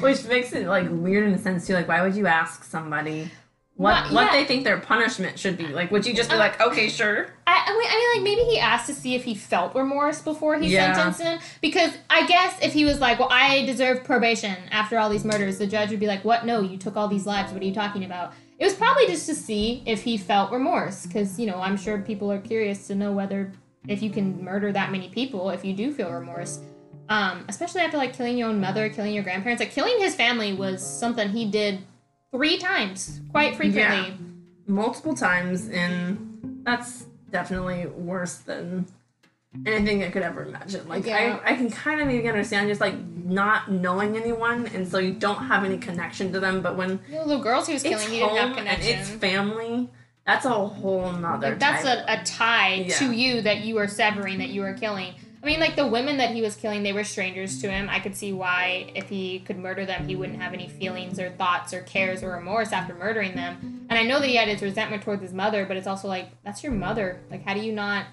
Which 0.00 0.24
makes 0.26 0.52
it 0.52 0.66
like 0.66 0.86
weird 0.90 1.28
in 1.28 1.34
a 1.34 1.38
sense 1.38 1.66
too. 1.66 1.74
Like, 1.74 1.88
why 1.88 2.02
would 2.02 2.14
you 2.16 2.26
ask 2.26 2.64
somebody 2.64 3.30
what 3.76 4.04
What- 4.04 4.12
what 4.12 4.24
yeah. 4.26 4.32
they 4.32 4.44
think 4.44 4.64
their 4.64 4.78
punishment 4.78 5.38
should 5.38 5.56
be? 5.56 5.66
Like, 5.68 5.90
would 5.90 6.06
you 6.06 6.14
just 6.14 6.30
be 6.30 6.36
Uh, 6.36 6.38
like, 6.38 6.60
okay, 6.60 6.88
sure? 6.88 7.26
I, 7.46 7.62
I 7.66 7.72
mean, 7.72 8.24
like 8.24 8.36
maybe 8.36 8.48
he 8.50 8.58
asked 8.58 8.86
to 8.86 8.94
see 8.94 9.14
if 9.14 9.24
he 9.24 9.34
felt 9.34 9.74
remorse 9.74 10.20
before 10.22 10.56
he 10.58 10.68
Yeah. 10.68 10.92
sentenced 10.94 11.20
him. 11.22 11.38
Because 11.60 11.92
I 12.10 12.26
guess 12.26 12.54
if 12.62 12.72
he 12.72 12.84
was 12.84 13.00
like, 13.00 13.18
"Well, 13.18 13.28
I 13.30 13.64
deserve 13.66 14.04
probation 14.04 14.56
after 14.70 14.98
all 14.98 15.08
these 15.10 15.24
murders," 15.24 15.58
the 15.58 15.66
judge 15.66 15.90
would 15.90 16.00
be 16.00 16.06
like, 16.06 16.24
"What? 16.24 16.44
No, 16.46 16.60
you 16.60 16.76
took 16.76 16.96
all 16.96 17.08
these 17.08 17.26
lives. 17.26 17.52
What 17.52 17.62
are 17.62 17.66
you 17.66 17.74
talking 17.74 18.04
about?" 18.04 18.32
It 18.58 18.64
was 18.64 18.74
probably 18.74 19.06
just 19.06 19.26
to 19.26 19.34
see 19.34 19.82
if 19.84 20.02
he 20.04 20.16
felt 20.16 20.52
remorse, 20.52 21.06
because 21.06 21.40
you 21.40 21.46
know 21.46 21.60
I'm 21.60 21.76
sure 21.76 21.98
people 21.98 22.30
are 22.30 22.38
curious 22.38 22.86
to 22.86 22.94
know 22.94 23.10
whether 23.12 23.50
if 23.88 24.02
you 24.02 24.10
can 24.10 24.42
murder 24.44 24.70
that 24.72 24.92
many 24.92 25.08
people, 25.08 25.50
if 25.50 25.64
you 25.64 25.74
do 25.74 25.92
feel 25.92 26.10
remorse. 26.10 26.60
Um, 27.08 27.44
especially 27.48 27.82
after 27.82 27.96
like 27.98 28.14
killing 28.14 28.38
your 28.38 28.48
own 28.48 28.60
mother, 28.60 28.88
killing 28.88 29.12
your 29.12 29.22
grandparents, 29.22 29.60
like 29.60 29.72
killing 29.72 29.98
his 29.98 30.14
family 30.14 30.52
was 30.54 30.84
something 30.84 31.28
he 31.28 31.44
did 31.50 31.80
three 32.30 32.58
times, 32.58 33.20
quite 33.30 33.56
frequently. 33.56 34.08
yeah. 34.08 34.14
Multiple 34.66 35.14
times, 35.14 35.68
and 35.68 36.60
that's 36.64 37.04
definitely 37.30 37.86
worse 37.86 38.36
than 38.36 38.86
anything 39.66 40.02
I 40.02 40.10
could 40.10 40.22
ever 40.22 40.44
imagine. 40.44 40.88
Like, 40.88 41.04
Yeah. 41.06 41.38
I, 41.44 41.52
I 41.52 41.56
can 41.56 41.70
kind 41.70 42.00
of 42.00 42.06
maybe 42.08 42.26
understand 42.28 42.68
just 42.68 42.80
like 42.80 42.96
not 42.98 43.70
knowing 43.70 44.16
anyone, 44.16 44.66
and 44.68 44.88
so 44.88 44.98
you 44.98 45.12
don't 45.12 45.44
have 45.44 45.62
any 45.64 45.76
connection 45.78 46.32
to 46.32 46.40
them. 46.40 46.62
But 46.62 46.76
when 46.76 47.00
The 47.10 47.24
little 47.24 47.42
girls 47.42 47.66
he 47.66 47.74
was 47.74 47.82
killing, 47.82 48.08
he 48.08 48.18
didn't 48.20 48.36
have 48.36 48.56
connection. 48.56 48.98
it's 48.98 49.10
family, 49.10 49.90
that's 50.26 50.46
a 50.46 50.50
whole 50.50 51.12
nother. 51.12 51.50
Like, 51.50 51.58
that's 51.60 51.84
a, 51.84 52.04
a 52.08 52.24
tie 52.24 52.74
Yeah. 52.88 52.94
to 52.96 53.12
you 53.12 53.42
that 53.42 53.58
you 53.60 53.76
are 53.78 53.86
severing, 53.88 54.38
that 54.38 54.48
you 54.48 54.62
are 54.64 54.72
killing. 54.74 55.14
I 55.44 55.46
mean, 55.46 55.60
like 55.60 55.76
the 55.76 55.86
women 55.86 56.16
that 56.16 56.30
he 56.30 56.40
was 56.40 56.56
killing, 56.56 56.82
they 56.82 56.94
were 56.94 57.04
strangers 57.04 57.60
to 57.60 57.70
him. 57.70 57.90
I 57.90 58.00
could 58.00 58.16
see 58.16 58.32
why, 58.32 58.90
if 58.94 59.10
he 59.10 59.40
could 59.40 59.58
murder 59.58 59.84
them, 59.84 60.08
he 60.08 60.16
wouldn't 60.16 60.40
have 60.40 60.54
any 60.54 60.68
feelings 60.68 61.20
or 61.20 61.28
thoughts 61.28 61.74
or 61.74 61.82
cares 61.82 62.22
or 62.22 62.30
remorse 62.30 62.72
after 62.72 62.94
murdering 62.94 63.36
them. 63.36 63.86
And 63.90 63.98
I 63.98 64.04
know 64.04 64.20
that 64.20 64.26
he 64.26 64.36
had 64.36 64.48
his 64.48 64.62
resentment 64.62 65.02
towards 65.02 65.20
his 65.20 65.34
mother, 65.34 65.66
but 65.66 65.76
it's 65.76 65.86
also 65.86 66.08
like, 66.08 66.30
that's 66.44 66.62
your 66.62 66.72
mother. 66.72 67.20
Like, 67.30 67.44
how 67.44 67.52
do 67.52 67.60
you 67.60 67.72
not. 67.72 68.06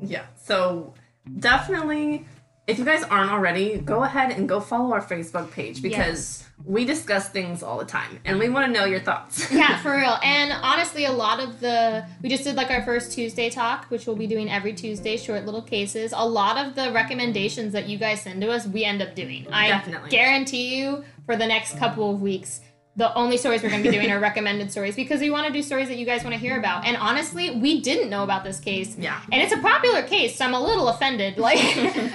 Yeah. 0.00 0.24
So 0.42 0.94
definitely, 1.40 2.24
if 2.66 2.78
you 2.78 2.84
guys 2.84 3.04
aren't 3.04 3.30
already, 3.30 3.78
go 3.78 4.02
ahead 4.02 4.32
and 4.32 4.48
go 4.48 4.60
follow 4.60 4.92
our 4.92 5.02
Facebook 5.02 5.52
page 5.52 5.82
because 5.82 6.44
we 6.64 6.84
discuss 6.84 7.28
things 7.28 7.62
all 7.62 7.78
the 7.78 7.84
time 7.84 8.18
and 8.24 8.38
we 8.38 8.48
want 8.48 8.66
to 8.66 8.72
know 8.72 8.84
your 8.86 8.98
thoughts. 8.98 9.52
yeah, 9.52 9.80
for 9.82 9.92
real. 9.96 10.18
And 10.22 10.52
honestly, 10.62 11.04
a 11.04 11.12
lot 11.12 11.38
of 11.38 11.60
the 11.60 12.04
we 12.22 12.28
just 12.28 12.42
did 12.42 12.56
like 12.56 12.70
our 12.70 12.82
first 12.82 13.12
Tuesday 13.12 13.50
talk, 13.50 13.84
which 13.84 14.06
we'll 14.06 14.16
be 14.16 14.26
doing 14.26 14.50
every 14.50 14.72
Tuesday, 14.72 15.16
short 15.16 15.44
little 15.44 15.62
cases. 15.62 16.12
A 16.16 16.26
lot 16.26 16.56
of 16.56 16.74
the 16.74 16.92
recommendations 16.92 17.72
that 17.72 17.88
you 17.88 17.98
guys 17.98 18.22
send 18.22 18.40
to 18.40 18.50
us, 18.50 18.66
we 18.66 18.84
end 18.84 19.00
up 19.00 19.14
doing. 19.14 19.46
I 19.52 19.68
Definitely. 19.68 20.10
guarantee 20.10 20.76
you, 20.76 21.04
for 21.24 21.36
the 21.36 21.46
next 21.46 21.76
couple 21.78 22.10
of 22.10 22.22
weeks. 22.22 22.60
The 22.96 23.12
only 23.14 23.36
stories 23.36 23.62
we're 23.62 23.68
going 23.68 23.82
to 23.82 23.88
be 23.90 23.94
doing 23.94 24.10
are 24.10 24.18
recommended 24.18 24.70
stories 24.72 24.96
because 24.96 25.20
we 25.20 25.28
want 25.28 25.46
to 25.46 25.52
do 25.52 25.60
stories 25.62 25.88
that 25.88 25.98
you 25.98 26.06
guys 26.06 26.24
want 26.24 26.32
to 26.32 26.40
hear 26.40 26.58
about. 26.58 26.86
And 26.86 26.96
honestly, 26.96 27.50
we 27.50 27.82
didn't 27.82 28.08
know 28.08 28.24
about 28.24 28.42
this 28.42 28.58
case. 28.58 28.96
Yeah. 28.98 29.20
And 29.30 29.42
it's 29.42 29.52
a 29.52 29.58
popular 29.58 30.02
case, 30.02 30.36
so 30.36 30.46
I'm 30.46 30.54
a 30.54 30.60
little 30.60 30.88
offended. 30.88 31.36
Like, 31.46 31.58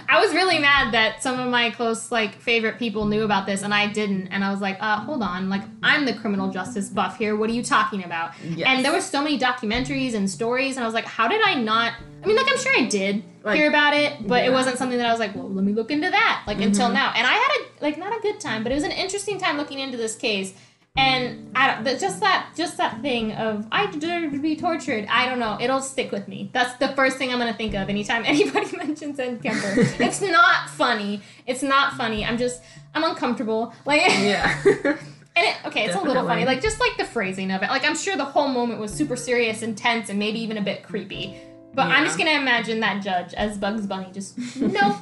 I 0.09 0.19
was 0.19 0.33
really 0.33 0.59
mad 0.59 0.93
that 0.93 1.23
some 1.23 1.39
of 1.39 1.49
my 1.49 1.69
close, 1.69 2.11
like, 2.11 2.41
favorite 2.41 2.79
people 2.79 3.05
knew 3.05 3.23
about 3.23 3.45
this 3.45 3.61
and 3.61 3.73
I 3.73 3.87
didn't. 3.87 4.27
And 4.27 4.43
I 4.43 4.51
was 4.51 4.59
like, 4.59 4.77
uh, 4.81 4.97
hold 5.01 5.21
on. 5.21 5.49
Like, 5.49 5.61
I'm 5.83 6.05
the 6.05 6.13
criminal 6.13 6.49
justice 6.49 6.89
buff 6.89 7.17
here. 7.17 7.37
What 7.37 7.49
are 7.49 7.53
you 7.53 7.63
talking 7.63 8.03
about? 8.03 8.31
Yes. 8.43 8.67
And 8.67 8.83
there 8.83 8.91
were 8.91 8.99
so 8.99 9.21
many 9.23 9.39
documentaries 9.39 10.15
and 10.15 10.29
stories, 10.29 10.75
and 10.75 10.83
I 10.83 10.87
was 10.87 10.93
like, 10.93 11.05
how 11.05 11.27
did 11.29 11.41
I 11.45 11.53
not? 11.53 11.93
I 12.23 12.27
mean, 12.27 12.35
like, 12.35 12.47
I'm 12.51 12.57
sure 12.57 12.73
I 12.77 12.85
did 12.85 13.23
Like, 13.43 13.57
hear 13.57 13.69
about 13.69 13.93
it, 13.93 14.27
but 14.27 14.39
it 14.39 14.41
yeah. 14.41 14.45
Mm-hmm. 14.47 14.53
wasn't 14.53 14.77
something 14.77 14.97
that 14.97 15.07
I 15.07 15.11
was 15.11 15.19
like, 15.19 15.33
well, 15.35 15.49
let 15.49 15.63
me 15.63 15.73
look 15.73 15.91
into 15.91 16.09
that. 16.09 16.43
Like, 16.45 16.59
until 16.59 16.89
now. 16.89 17.13
And 17.15 17.25
I 17.25 17.33
had 17.33 17.49
a, 17.59 17.83
like, 17.83 17.97
not 17.97 18.15
a 18.17 18.21
good 18.21 18.39
time, 18.39 18.63
but 18.63 18.71
it 18.71 18.75
was 18.75 18.83
an 18.83 18.91
interesting 18.91 19.39
time 19.39 19.57
looking 19.57 19.79
into 19.79 19.97
this 19.97 20.15
case. 20.15 20.53
And 20.95 21.51
I 21.55 21.81
don't, 21.81 21.99
just 21.99 22.19
that, 22.19 22.51
just 22.55 22.75
that 22.77 23.01
thing 23.01 23.31
of 23.33 23.65
I 23.71 23.85
deserve 23.85 24.31
to 24.31 24.39
be 24.39 24.57
tortured. 24.57 25.05
I 25.09 25.25
don't 25.25 25.39
know. 25.39 25.57
It'll 25.59 25.81
stick 25.81 26.11
with 26.11 26.27
me. 26.27 26.49
That's 26.53 26.73
the 26.79 26.89
first 26.89 27.17
thing 27.17 27.31
I'm 27.31 27.39
gonna 27.39 27.53
think 27.53 27.73
of 27.75 27.87
anytime 27.89 28.23
anybody 28.25 28.75
mentions 28.77 29.19
Ed 29.19 29.41
Kemper. 29.41 29.73
it's 30.03 30.21
not 30.21 30.69
funny. 30.69 31.21
It's 31.47 31.63
not 31.63 31.93
funny. 31.93 32.25
I'm 32.25 32.37
just, 32.37 32.61
I'm 32.93 33.03
uncomfortable. 33.05 33.73
Like, 33.85 34.01
yeah. 34.01 34.61
and 34.65 34.99
it, 35.37 35.55
okay, 35.65 35.85
it's 35.85 35.95
a 35.95 36.01
little 36.01 36.27
funny. 36.27 36.43
Like 36.43 36.61
just 36.61 36.79
like 36.81 36.97
the 36.97 37.05
phrasing 37.05 37.51
of 37.51 37.63
it. 37.63 37.69
Like 37.69 37.85
I'm 37.85 37.95
sure 37.95 38.17
the 38.17 38.25
whole 38.25 38.49
moment 38.49 38.81
was 38.81 38.91
super 38.93 39.15
serious 39.15 39.61
intense, 39.61 40.09
and 40.09 40.19
maybe 40.19 40.39
even 40.39 40.57
a 40.57 40.61
bit 40.61 40.83
creepy. 40.83 41.39
But 41.73 41.87
I'm 41.87 42.03
just 42.03 42.17
gonna 42.17 42.31
imagine 42.31 42.81
that 42.81 43.01
judge 43.01 43.33
as 43.33 43.57
Bugs 43.57 43.87
Bunny. 43.87 44.11
Just 44.11 44.37
nope. 44.57 44.97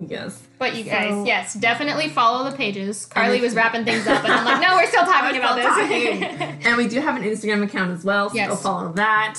Yes. 0.00 0.42
But 0.58 0.74
you 0.76 0.84
So- 0.84 0.90
guys, 0.90 1.26
yes, 1.26 1.54
definitely 1.54 2.08
follow 2.08 2.48
the 2.50 2.56
pages. 2.56 3.06
Carly 3.06 3.40
was 3.40 3.54
wrapping 3.54 3.84
things 3.84 4.06
up, 4.06 4.24
and 4.24 4.32
I'm 4.32 4.44
like, 4.44 4.60
no, 4.68 4.76
we're 4.76 4.86
still 4.88 5.04
talking 5.04 5.38
We're 5.38 5.44
about 5.44 5.58
still 5.58 5.88
this. 5.88 6.20
talking. 6.20 6.62
and 6.66 6.76
we 6.76 6.88
do 6.88 7.00
have 7.00 7.16
an 7.16 7.22
Instagram 7.22 7.62
account 7.64 7.92
as 7.92 8.04
well, 8.04 8.28
so 8.30 8.36
Yes. 8.36 8.48
go 8.50 8.56
follow 8.56 8.92
that. 8.94 9.38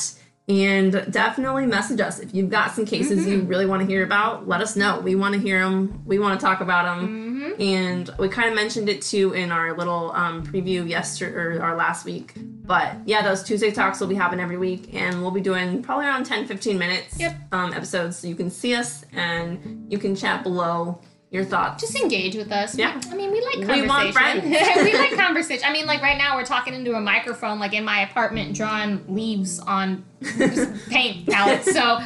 And 0.49 1.05
definitely 1.11 1.67
message 1.67 2.01
us 2.01 2.19
if 2.19 2.33
you've 2.33 2.49
got 2.49 2.71
some 2.71 2.85
cases 2.85 3.19
Mm-hmm. 3.19 3.29
you 3.31 3.41
really 3.43 3.67
want 3.67 3.81
to 3.81 3.85
hear 3.87 4.03
about. 4.03 4.47
Let 4.47 4.61
us 4.61 4.75
know. 4.75 4.99
We 4.99 5.13
want 5.13 5.35
to 5.35 5.39
hear 5.39 5.59
them. 5.59 6.01
We 6.05 6.17
want 6.17 6.39
to 6.39 6.43
talk 6.43 6.59
about 6.61 6.85
them. 6.85 7.07
Mm-hmm. 7.51 7.61
And 7.61 8.09
we 8.17 8.29
kind 8.29 8.49
of 8.49 8.55
mentioned 8.55 8.89
it 8.89 9.01
too 9.03 9.33
in 9.33 9.51
our 9.51 9.77
little 9.77 10.11
um, 10.13 10.43
preview 10.45 10.87
yesterday 10.89 11.35
or 11.35 11.61
our 11.61 11.75
last 11.75 12.03
week. 12.03 12.33
But 12.35 12.95
yeah, 13.05 13.21
those 13.21 13.43
Tuesday 13.43 13.69
talks 13.71 13.99
will 13.99 14.07
be 14.07 14.15
happening 14.15 14.43
every 14.43 14.57
week, 14.57 14.93
and 14.93 15.21
we'll 15.21 15.31
be 15.31 15.41
doing 15.41 15.81
probably 15.83 16.05
around 16.05 16.25
10 16.25 16.47
15 16.47 16.77
minutes 16.77 17.19
Yep. 17.19 17.35
um, 17.51 17.73
episodes 17.73 18.17
so 18.17 18.27
you 18.27 18.35
can 18.35 18.49
see 18.49 18.73
us 18.75 19.05
and 19.13 19.91
you 19.91 19.97
can 19.97 20.15
chat 20.15 20.43
below 20.43 20.99
your 21.31 21.45
thoughts. 21.45 21.81
Just 21.81 21.95
engage 21.95 22.35
with 22.35 22.51
us. 22.51 22.75
Yeah. 22.75 22.99
I 23.09 23.15
mean, 23.15 23.31
we 23.31 23.41
like 23.41 23.55
conversation. 23.55 23.81
We 23.81 23.87
want 23.87 24.13
friends. 24.13 24.43
we 24.83 24.93
like 24.97 25.11
conversation. 25.15 25.63
I 25.67 25.71
mean, 25.71 25.85
like 25.85 26.01
right 26.01 26.17
now 26.17 26.35
we're 26.35 26.45
talking 26.45 26.73
into 26.73 26.95
a 26.95 27.01
microphone, 27.01 27.59
like 27.59 27.73
in 27.73 27.83
my 27.83 28.01
apartment, 28.01 28.55
drawing 28.55 29.03
leaves 29.13 29.59
on 29.59 30.05
paint 30.89 31.27
palettes. 31.27 31.71
So, 31.71 31.99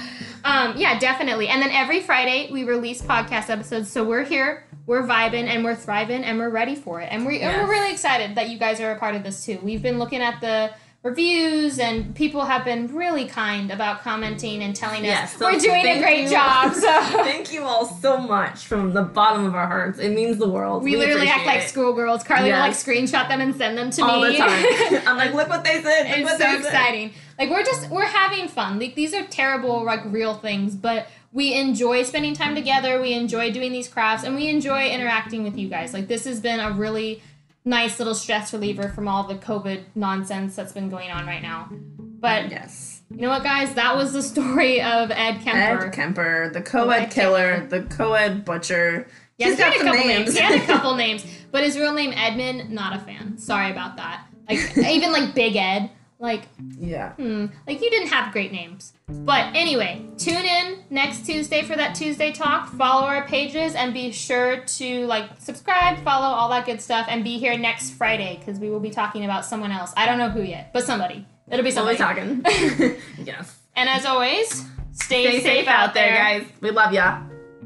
um, 0.43 0.76
yeah, 0.76 0.99
definitely. 0.99 1.47
And 1.47 1.61
then 1.61 1.71
every 1.71 2.01
Friday 2.01 2.49
we 2.51 2.63
release 2.63 3.01
podcast 3.01 3.49
episodes. 3.49 3.89
So 3.89 4.03
we're 4.03 4.26
here 4.26 4.65
we're 4.86 5.03
vibing 5.03 5.47
and 5.47 5.63
we're 5.63 5.76
thriving 5.76 6.24
and 6.24 6.38
we're 6.38 6.49
ready 6.49 6.76
for 6.76 6.99
it. 6.99 7.07
And, 7.11 7.26
we, 7.26 7.39
and 7.39 7.61
we're 7.61 7.69
really 7.69 7.91
excited 7.91 8.36
that 8.36 8.49
you 8.49 8.57
guys 8.57 8.82
are 8.82 8.91
a 8.91 8.99
part 8.99 9.15
of 9.15 9.24
this 9.24 9.45
too. 9.45 9.59
We've 9.63 9.82
been 9.82 9.97
looking 9.97 10.21
at 10.21 10.41
the 10.41 10.71
reviews 11.04 11.80
and 11.80 12.16
people 12.16 12.45
have 12.45 12.64
been 12.64 12.88
really 12.95 13.26
kind 13.26 13.72
about 13.72 14.01
commenting 14.01 14.64
and 14.64 14.74
telling 14.74 15.01
us 15.01 15.06
Yes, 15.06 15.38
so 15.38 15.51
we're 15.51 15.60
doing 15.60 15.86
a 15.86 15.99
great 15.99 16.24
you. 16.24 16.30
job. 16.30 16.74
So 16.74 16.82
Thank 17.24 17.51
you 17.51 17.64
all 17.64 17.86
so 17.86 18.18
much 18.18 18.66
from 18.66 18.93
the 18.93 19.01
bottom 19.04 19.45
of 19.45 19.54
our 19.54 19.68
hearts. 19.68 19.99
It 19.99 20.12
means 20.14 20.38
the 20.38 20.47
world. 20.49 20.82
we 20.82 20.95
literally 20.95 21.28
act 21.28 21.45
like 21.45 21.62
it. 21.64 21.70
schoolgirls. 21.70 22.24
Carly 22.24 22.51
will 22.51 22.60
like 22.60 22.72
Yes. 22.72 22.84
screenshot 22.84 23.28
them 23.28 23.41
and 23.41 23.54
send 23.54 23.78
them 23.78 23.89
to 23.91 24.01
all 24.04 24.22
me. 24.22 24.32
the 24.32 24.38
time. 24.38 25.04
I'm 25.08 25.18
like, 25.18 25.34
look 25.34 25.49
what 25.49 25.64
they 25.66 25.82
said. 25.82 26.08
Look 26.10 26.20
it's 26.20 26.32
so 26.32 26.38
they 26.38 26.43
said." 26.43 26.60
exciting. 26.60 27.12
Like 27.38 27.49
we're 27.49 27.64
just 27.64 27.89
we're 27.89 28.06
having 28.06 28.47
fun. 28.47 28.80
Like 28.80 28.95
these 28.95 29.14
are 29.14 29.26
terrible 29.26 29.84
like 29.84 30.01
real 30.06 30.36
things, 30.36 30.74
but 30.76 31.08
we 31.34 31.54
enjoy 31.56 32.04
spending 32.04 32.34
time 32.36 32.56
together. 32.56 33.01
We 33.01 33.12
enjoy 33.14 33.51
doing 33.51 33.72
these 33.74 33.88
crafts, 33.89 34.24
and 34.24 34.36
we 34.36 34.47
enjoy 34.47 34.88
interacting 34.89 35.43
with 35.43 35.58
you 35.58 35.68
guys. 35.68 35.93
Like 35.93 36.08
this 36.08 36.24
has 36.26 36.39
been 36.39 36.60
a 36.62 36.72
really 36.72 37.22
nice 37.66 37.99
little 37.99 38.16
stress 38.16 38.53
reliever 38.53 38.89
from 38.89 39.07
all 39.07 39.24
the 39.28 39.36
COVID 39.36 39.84
nonsense 39.95 40.55
that's 40.55 40.74
been 40.74 40.89
going 40.89 41.11
on 41.11 41.26
right 41.26 41.41
now. 41.41 41.70
But 41.97 42.49
Yes. 42.51 43.01
you 43.09 43.18
know 43.22 43.30
what, 43.30 43.43
guys? 43.43 43.74
That 43.76 43.95
was 43.95 44.14
the 44.14 44.22
story 44.24 44.82
of 44.82 45.11
Ed 45.11 45.39
Kemper. 45.41 45.86
Ed 45.88 45.93
Kemper, 45.93 46.49
the 46.53 46.59
Ed 46.59 46.66
co-ed 46.66 47.11
killer, 47.11 47.66
the 47.68 47.82
co-ed 47.84 48.45
butcher. 48.45 49.07
Yeah, 49.38 49.47
He's 49.47 49.57
he 49.57 49.61
had 49.64 49.74
got 49.74 49.82
a 49.82 49.84
couple 49.86 50.07
names. 50.07 50.26
names. 50.26 50.38
He 50.38 50.43
had 50.43 50.61
a 50.61 50.66
couple 50.68 50.95
names, 50.95 51.26
but 51.51 51.64
his 51.64 51.78
real 51.78 51.93
name 51.93 52.14
Edmund, 52.16 52.70
not 52.70 52.95
a 52.95 52.99
fan. 52.99 53.38
Sorry 53.38 53.72
about 53.72 53.97
that. 53.97 54.26
Like 54.49 54.78
even 54.78 55.11
like 55.11 55.34
Big 55.34 55.55
Ed, 55.55 55.89
like 56.24 56.43
yeah. 56.80 57.11
Hmm, 57.13 57.47
like 57.67 57.82
you 57.82 57.89
didn't 57.89 58.07
have 58.07 58.32
great 58.32 58.53
names. 58.53 58.93
But 59.09 59.53
anyway, 59.53 60.05
tune 60.17 60.45
in 60.45 60.80
next 60.89 61.26
Tuesday 61.26 61.63
for 61.63 61.76
that 61.76 61.95
Tuesday 61.95 62.32
talk. 62.32 62.69
Follow 62.69 63.05
our 63.05 63.28
pages 63.28 63.76
and 63.76 63.93
be 63.93 64.09
sure 64.11 64.61
to 64.61 65.05
like 65.05 65.30
subscribe, 65.38 65.99
follow 65.99 66.34
all 66.34 66.47
that 66.49 66.65
good 66.65 66.82
stuff, 66.82 67.07
and 67.09 67.26
be 67.26 67.38
here 67.38 67.57
next 67.57 67.91
Friday 67.91 68.38
because 68.39 68.57
we 68.57 68.69
will 68.69 68.80
be 68.80 68.89
talking 68.89 69.26
about 69.26 69.43
someone 69.43 69.71
else. 69.74 69.93
I 69.97 70.05
don't 70.05 70.17
know 70.17 70.30
who 70.30 70.41
yet, 70.41 70.71
but 70.71 70.86
somebody. 70.86 71.28
It'll 71.51 71.61
be 71.63 71.74
We'll 71.74 71.89
be 71.89 71.97
somebody. 71.97 72.41
talking. 72.41 72.41
yes. 73.26 73.59
and 73.76 73.89
as 73.89 74.05
always, 74.05 74.65
stay, 74.93 75.39
Stay 75.39 75.41
safe 75.41 75.67
out 75.67 75.93
there, 75.93 76.15
guys. 76.15 76.47
We 76.61 76.71
love 76.71 76.93
ya. 76.93 77.21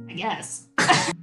I 0.10 0.14
guess. 0.14 0.68